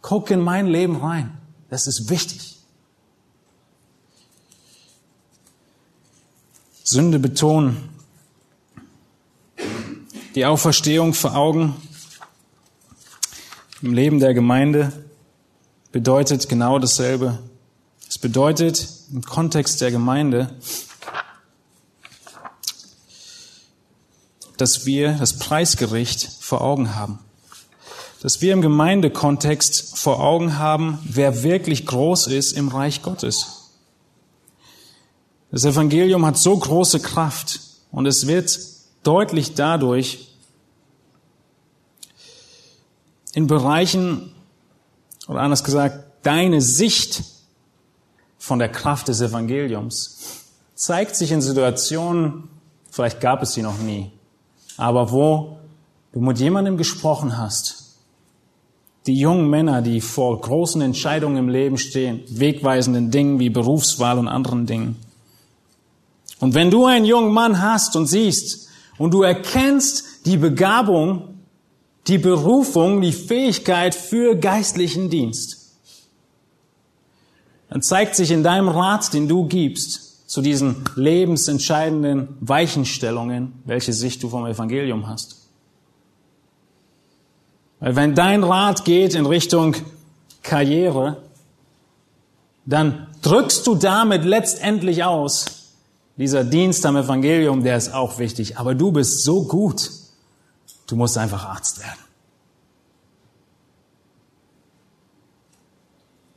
Guck 0.00 0.30
in 0.30 0.40
mein 0.40 0.66
Leben 0.66 0.96
rein. 0.96 1.36
Das 1.68 1.86
ist 1.86 2.08
wichtig. 2.08 2.56
Sünde 6.82 7.18
betonen 7.18 7.90
die 10.34 10.46
Auferstehung 10.46 11.12
vor 11.12 11.36
Augen 11.36 11.74
im 13.82 13.92
Leben 13.92 14.18
der 14.18 14.32
Gemeinde 14.32 14.92
bedeutet 15.92 16.48
genau 16.48 16.78
dasselbe. 16.78 17.38
Es 18.08 18.16
bedeutet 18.16 18.88
im 19.12 19.22
Kontext 19.22 19.80
der 19.80 19.90
Gemeinde, 19.90 20.54
dass 24.60 24.84
wir 24.84 25.14
das 25.14 25.38
Preisgericht 25.38 26.28
vor 26.40 26.60
Augen 26.60 26.94
haben. 26.94 27.18
Dass 28.20 28.42
wir 28.42 28.52
im 28.52 28.60
Gemeindekontext 28.60 29.96
vor 29.96 30.20
Augen 30.20 30.58
haben, 30.58 30.98
wer 31.04 31.42
wirklich 31.42 31.86
groß 31.86 32.26
ist 32.26 32.52
im 32.52 32.68
Reich 32.68 33.00
Gottes. 33.00 33.70
Das 35.50 35.64
Evangelium 35.64 36.26
hat 36.26 36.36
so 36.36 36.56
große 36.56 37.00
Kraft 37.00 37.60
und 37.90 38.04
es 38.04 38.26
wird 38.26 38.58
deutlich 39.02 39.54
dadurch, 39.54 40.28
in 43.32 43.46
Bereichen, 43.46 44.34
oder 45.26 45.40
anders 45.40 45.64
gesagt, 45.64 46.04
deine 46.22 46.60
Sicht 46.60 47.22
von 48.38 48.58
der 48.58 48.68
Kraft 48.68 49.08
des 49.08 49.20
Evangeliums 49.20 50.18
zeigt 50.74 51.16
sich 51.16 51.30
in 51.30 51.40
Situationen, 51.40 52.48
vielleicht 52.90 53.20
gab 53.20 53.42
es 53.42 53.54
sie 53.54 53.62
noch 53.62 53.78
nie, 53.78 54.10
aber 54.80 55.12
wo 55.12 55.58
du 56.12 56.20
mit 56.20 56.38
jemandem 56.38 56.76
gesprochen 56.76 57.36
hast, 57.36 57.96
die 59.06 59.18
jungen 59.18 59.48
Männer, 59.48 59.82
die 59.82 60.00
vor 60.00 60.40
großen 60.40 60.80
Entscheidungen 60.80 61.36
im 61.36 61.48
Leben 61.48 61.78
stehen, 61.78 62.22
wegweisenden 62.28 63.10
Dingen 63.10 63.38
wie 63.38 63.50
Berufswahl 63.50 64.18
und 64.18 64.28
anderen 64.28 64.66
Dingen. 64.66 64.96
Und 66.38 66.54
wenn 66.54 66.70
du 66.70 66.86
einen 66.86 67.04
jungen 67.04 67.32
Mann 67.32 67.60
hast 67.60 67.96
und 67.96 68.06
siehst 68.06 68.68
und 68.98 69.12
du 69.12 69.22
erkennst 69.22 70.26
die 70.26 70.36
Begabung, 70.36 71.40
die 72.06 72.18
Berufung, 72.18 73.00
die 73.00 73.12
Fähigkeit 73.12 73.94
für 73.94 74.34
geistlichen 74.34 75.10
Dienst, 75.10 75.74
dann 77.68 77.82
zeigt 77.82 78.16
sich 78.16 78.30
in 78.30 78.42
deinem 78.42 78.68
Rat, 78.68 79.12
den 79.12 79.28
du 79.28 79.46
gibst, 79.46 80.09
zu 80.30 80.42
diesen 80.42 80.84
lebensentscheidenden 80.94 82.36
Weichenstellungen, 82.38 83.52
welche 83.64 83.92
Sicht 83.92 84.22
du 84.22 84.28
vom 84.28 84.46
Evangelium 84.46 85.08
hast. 85.08 85.48
Weil 87.80 87.96
wenn 87.96 88.14
dein 88.14 88.44
Rat 88.44 88.84
geht 88.84 89.16
in 89.16 89.26
Richtung 89.26 89.74
Karriere, 90.44 91.20
dann 92.64 93.08
drückst 93.22 93.66
du 93.66 93.74
damit 93.74 94.24
letztendlich 94.24 95.02
aus, 95.02 95.46
dieser 96.16 96.44
Dienst 96.44 96.86
am 96.86 96.96
Evangelium, 96.96 97.64
der 97.64 97.76
ist 97.76 97.92
auch 97.92 98.20
wichtig, 98.20 98.56
aber 98.56 98.76
du 98.76 98.92
bist 98.92 99.24
so 99.24 99.42
gut, 99.48 99.90
du 100.86 100.94
musst 100.94 101.18
einfach 101.18 101.44
Arzt 101.44 101.80
werden. 101.80 101.98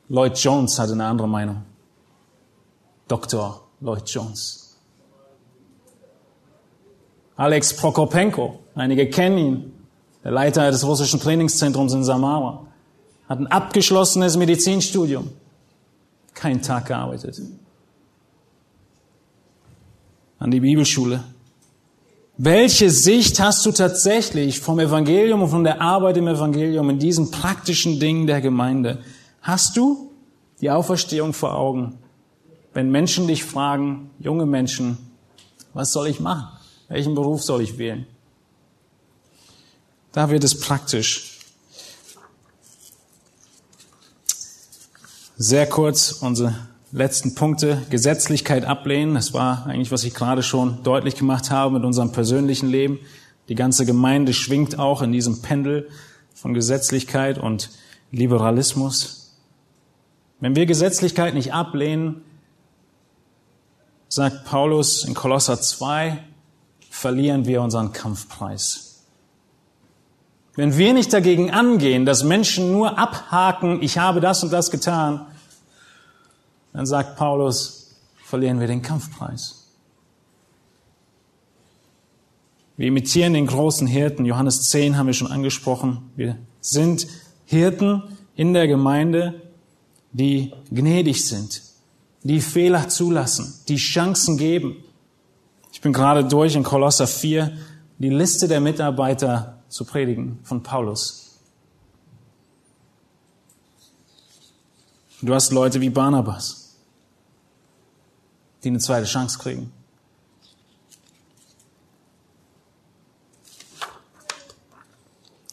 Lloyd 0.10 0.36
Jones 0.39 0.80
hatte 0.80 0.94
eine 0.94 1.06
andere 1.06 1.28
Meinung. 1.28 1.62
Dr. 3.08 3.64
Lloyd 3.84 4.09
Jones. 4.09 4.77
Alex 7.36 7.75
Prokopenko, 7.75 8.59
einige 8.75 9.09
kennen 9.09 9.38
ihn, 9.38 9.73
der 10.23 10.31
Leiter 10.31 10.71
des 10.71 10.86
russischen 10.86 11.19
Trainingszentrums 11.19 11.93
in 11.93 12.03
Samara, 12.03 12.65
hat 13.27 13.39
ein 13.39 13.47
abgeschlossenes 13.47 14.38
Medizinstudium, 14.38 15.29
keinen 16.34 16.61
Tag 16.61 16.86
gearbeitet. 16.86 17.41
An 20.39 20.51
die 20.51 20.61
Bibelschule. 20.61 21.23
Welche 22.38 22.89
Sicht 22.89 23.39
hast 23.39 23.65
du 23.65 23.71
tatsächlich 23.71 24.59
vom 24.59 24.79
Evangelium 24.79 25.43
und 25.43 25.49
von 25.49 25.63
der 25.63 25.81
Arbeit 25.81 26.17
im 26.17 26.27
Evangelium 26.27 26.89
in 26.89 26.99
diesen 26.99 27.31
praktischen 27.31 27.99
Dingen 27.99 28.27
der 28.27 28.41
Gemeinde? 28.41 28.99
Hast 29.41 29.75
du 29.77 30.11
die 30.61 30.71
Auferstehung 30.71 31.34
vor 31.34 31.55
Augen? 31.55 31.99
Wenn 32.74 32.89
Menschen 32.89 33.28
dich 33.28 33.43
fragen, 33.43 34.09
junge 34.19 34.45
Menschen, 34.45 34.97
was 35.74 35.91
soll 35.91 36.07
ich 36.07 36.19
machen? 36.19 36.47
Welchen 36.88 37.15
Beruf 37.15 37.43
soll 37.43 37.61
ich 37.61 37.78
wählen? 37.78 38.05
Da 40.11 40.30
wird 40.30 40.43
es 40.43 40.59
praktisch. 40.59 41.39
Sehr 45.38 45.67
kurz 45.67 46.11
unsere 46.11 46.55
letzten 46.91 47.36
Punkte. 47.36 47.82
Gesetzlichkeit 47.89 48.65
ablehnen. 48.65 49.15
Das 49.15 49.34
war 49.34 49.65
eigentlich, 49.65 49.91
was 49.91 50.03
ich 50.03 50.13
gerade 50.13 50.43
schon 50.43 50.84
deutlich 50.84 51.15
gemacht 51.15 51.49
habe 51.51 51.74
mit 51.74 51.84
unserem 51.84 52.11
persönlichen 52.11 52.69
Leben. 52.69 52.99
Die 53.49 53.55
ganze 53.55 53.86
Gemeinde 53.86 54.34
schwingt 54.34 54.80
auch 54.80 55.01
in 55.01 55.11
diesem 55.11 55.41
Pendel 55.41 55.89
von 56.34 56.53
Gesetzlichkeit 56.53 57.38
und 57.38 57.71
Liberalismus. 58.11 59.36
Wenn 60.39 60.55
wir 60.55 60.65
Gesetzlichkeit 60.65 61.34
nicht 61.34 61.53
ablehnen, 61.53 62.21
sagt 64.14 64.45
Paulus 64.45 65.05
in 65.05 65.16
Kolosser 65.16 65.59
2, 65.59 66.24
verlieren 66.91 67.47
wir 67.47 67.64
unseren 67.64 67.93
Kampfpreis. 67.93 69.05
Wenn 70.55 70.78
wir 70.78 70.93
nicht 70.93 71.11
dagegen 71.11 71.49
angehen, 71.49 72.05
dass 72.05 72.24
Menschen 72.24 72.72
nur 72.72 72.99
abhaken, 72.99 73.82
ich 73.82 73.97
habe 73.97 74.22
das 74.22 74.43
und 74.43 74.53
das 74.53 74.70
getan, 74.70 75.26
dann 76.74 76.86
sagt 76.86 77.18
Paulus, 77.18 77.95
verlieren 78.24 78.59
wir 78.59 78.68
den 78.68 78.84
Kampfpreis. 78.84 79.68
Wir 82.78 82.89
imitieren 82.89 83.34
den 83.34 83.47
großen 83.47 83.88
Hirten. 83.88 84.26
Johannes 84.26 84.70
10 84.70 84.95
haben 84.95 85.07
wir 85.07 85.14
schon 85.14 85.32
angesprochen. 85.32 86.11
Wir 86.16 86.38
sind 86.61 87.07
Hirten 87.45 88.03
in 88.36 88.53
der 88.53 88.68
Gemeinde, 88.68 89.41
die 90.11 90.53
gnädig 90.70 91.26
sind, 91.26 91.72
die 92.24 92.39
Fehler 92.39 92.88
zulassen, 92.88 93.53
die 93.67 93.76
Chancen 93.76 94.38
geben. 94.38 94.84
Ich 95.71 95.82
bin 95.82 95.91
gerade 95.91 96.26
durch 96.26 96.55
in 96.55 96.63
Kolosser 96.63 97.07
4 97.07 97.55
die 97.99 98.09
Liste 98.09 98.47
der 98.47 98.61
Mitarbeiter 98.61 99.61
zu 99.67 99.86
predigen 99.86 100.39
von 100.43 100.63
Paulus. 100.63 101.38
Du 105.21 105.34
hast 105.34 105.51
Leute 105.51 105.80
wie 105.82 105.89
Barnabas, 105.89 106.76
die 108.63 108.69
eine 108.69 108.80
zweite 108.80 109.05
Chance 109.05 109.39
kriegen. 109.39 109.71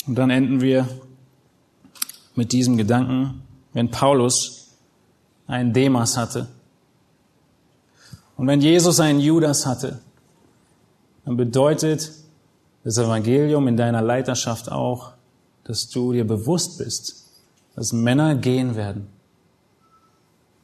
Und 0.06 0.16
dann 0.16 0.30
enden 0.30 0.60
wir 0.60 0.88
mit 2.34 2.52
diesem 2.52 2.76
Gedanken, 2.76 3.42
wenn 3.72 3.90
Paulus 3.90 4.76
einen 5.46 5.72
Demas 5.72 6.16
hatte 6.16 6.48
und 8.41 8.47
wenn 8.47 8.62
Jesus 8.62 9.01
einen 9.01 9.20
Judas 9.20 9.66
hatte, 9.66 10.01
dann 11.26 11.36
bedeutet 11.36 12.11
das 12.84 12.97
Evangelium 12.97 13.68
in 13.68 13.76
deiner 13.76 14.01
Leiterschaft 14.01 14.72
auch, 14.72 15.12
dass 15.64 15.91
du 15.91 16.14
dir 16.14 16.26
bewusst 16.26 16.78
bist, 16.78 17.26
dass 17.76 17.93
Männer 17.93 18.34
gehen 18.36 18.76
werden. 18.76 19.09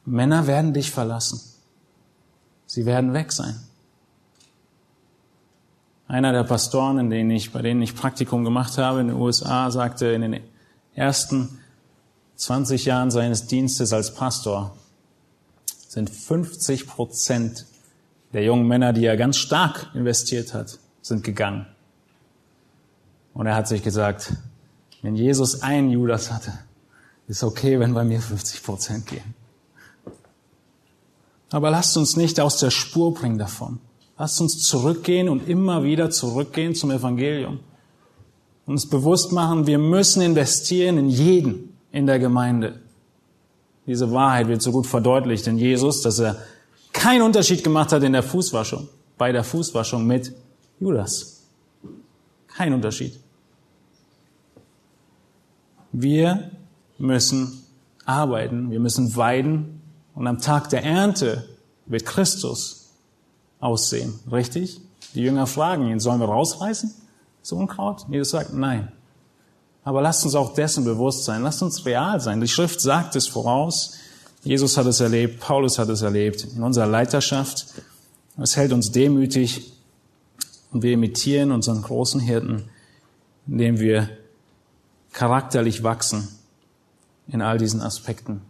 Männer 0.05 0.47
werden 0.47 0.73
dich 0.73 0.89
verlassen. 0.89 1.39
Sie 2.65 2.87
werden 2.87 3.13
weg 3.13 3.31
sein. 3.31 3.55
Einer 6.07 6.31
der 6.31 6.45
Pastoren, 6.45 6.97
in 6.97 7.11
denen 7.11 7.29
ich, 7.29 7.53
bei 7.53 7.61
denen 7.61 7.83
ich 7.83 7.93
Praktikum 7.93 8.43
gemacht 8.43 8.79
habe 8.79 9.01
in 9.01 9.09
den 9.09 9.17
USA, 9.17 9.69
sagte 9.69 10.07
in 10.07 10.21
den 10.23 10.39
ersten 10.95 11.59
20 12.37 12.85
Jahren 12.85 13.11
seines 13.11 13.45
Dienstes 13.45 13.93
als 13.93 14.15
Pastor 14.15 14.75
sind 15.97 16.11
50 16.11 16.85
Prozent 16.85 17.65
der 18.31 18.43
jungen 18.43 18.67
Männer, 18.67 18.93
die 18.93 19.03
er 19.03 19.17
ganz 19.17 19.35
stark 19.37 19.89
investiert 19.95 20.53
hat, 20.53 20.77
sind 21.01 21.23
gegangen. 21.23 21.65
Und 23.33 23.47
er 23.47 23.55
hat 23.55 23.67
sich 23.67 23.81
gesagt, 23.81 24.33
wenn 25.01 25.15
Jesus 25.15 25.63
einen 25.63 25.89
Judas 25.89 26.31
hatte, 26.31 26.53
ist 27.27 27.43
okay, 27.43 27.79
wenn 27.79 27.95
bei 27.95 28.03
mir 28.03 28.21
50 28.21 28.61
Prozent 28.61 29.07
gehen. 29.07 29.33
Aber 31.49 31.71
lasst 31.71 31.97
uns 31.97 32.15
nicht 32.15 32.39
aus 32.39 32.59
der 32.59 32.69
Spur 32.69 33.15
bringen 33.15 33.39
davon. 33.39 33.79
Lasst 34.19 34.39
uns 34.39 34.61
zurückgehen 34.67 35.29
und 35.29 35.49
immer 35.49 35.83
wieder 35.83 36.11
zurückgehen 36.11 36.75
zum 36.75 36.91
Evangelium. 36.91 37.59
Uns 38.67 38.87
bewusst 38.87 39.31
machen, 39.31 39.65
wir 39.65 39.79
müssen 39.79 40.21
investieren 40.21 40.99
in 40.99 41.09
jeden, 41.09 41.75
in 41.91 42.05
der 42.05 42.19
Gemeinde. 42.19 42.81
Diese 43.87 44.11
Wahrheit 44.11 44.49
wird 44.49 44.61
so 44.61 44.71
gut 44.71 44.85
verdeutlicht 44.85 45.47
in 45.47 45.57
Jesus, 45.57 46.01
dass 46.01 46.19
er 46.19 46.35
keinen 46.91 47.21
Unterschied 47.21 47.63
gemacht 47.63 47.91
hat 47.93 48.03
in 48.03 48.13
der 48.13 48.23
Fußwaschung, 48.23 48.89
bei 49.17 49.31
der 49.31 49.43
Fußwaschung 49.43 50.05
mit 50.05 50.33
Judas. 50.79 51.43
Kein 52.47 52.73
Unterschied. 52.73 53.19
Wir 55.93 56.51
müssen 56.97 57.63
arbeiten, 58.05 58.71
wir 58.71 58.79
müssen 58.79 59.15
weiden 59.15 59.81
und 60.15 60.27
am 60.27 60.39
Tag 60.39 60.69
der 60.69 60.83
Ernte 60.83 61.47
wird 61.85 62.05
Christus 62.05 62.89
aussehen. 63.59 64.19
Richtig? 64.31 64.81
Die 65.13 65.21
Jünger 65.21 65.47
fragen 65.47 65.87
ihn, 65.87 65.99
sollen 65.99 66.19
wir 66.19 66.27
rausreißen? 66.27 66.93
So 67.41 67.55
Unkraut? 67.55 68.05
Jesus 68.09 68.31
sagt, 68.31 68.53
nein. 68.53 68.91
Aber 69.87 70.01
lasst 70.01 70.25
uns 70.25 70.35
auch 70.35 70.53
dessen 70.53 70.83
bewusst 70.83 71.23
sein. 71.23 71.43
Lasst 71.43 71.63
uns 71.63 71.85
real 71.85 72.19
sein. 72.19 72.41
Die 72.41 72.49
Schrift 72.49 72.81
sagt 72.81 73.15
es 73.15 73.25
voraus. 73.25 73.93
Jesus 74.43 74.75
hat 74.75 74.85
es 74.85 74.99
erlebt. 74.99 75.39
Paulus 75.39 75.79
hat 75.79 75.87
es 75.87 76.01
erlebt. 76.01 76.45
In 76.57 76.61
unserer 76.61 76.87
Leiterschaft. 76.87 77.67
Es 78.37 78.57
hält 78.57 78.73
uns 78.73 78.91
demütig. 78.91 79.71
Und 80.73 80.83
wir 80.83 80.91
imitieren 80.91 81.53
unseren 81.53 81.81
großen 81.81 82.19
Hirten, 82.19 82.65
indem 83.47 83.79
wir 83.79 84.09
charakterlich 85.13 85.83
wachsen 85.83 86.27
in 87.29 87.41
all 87.41 87.57
diesen 87.57 87.79
Aspekten. 87.79 88.41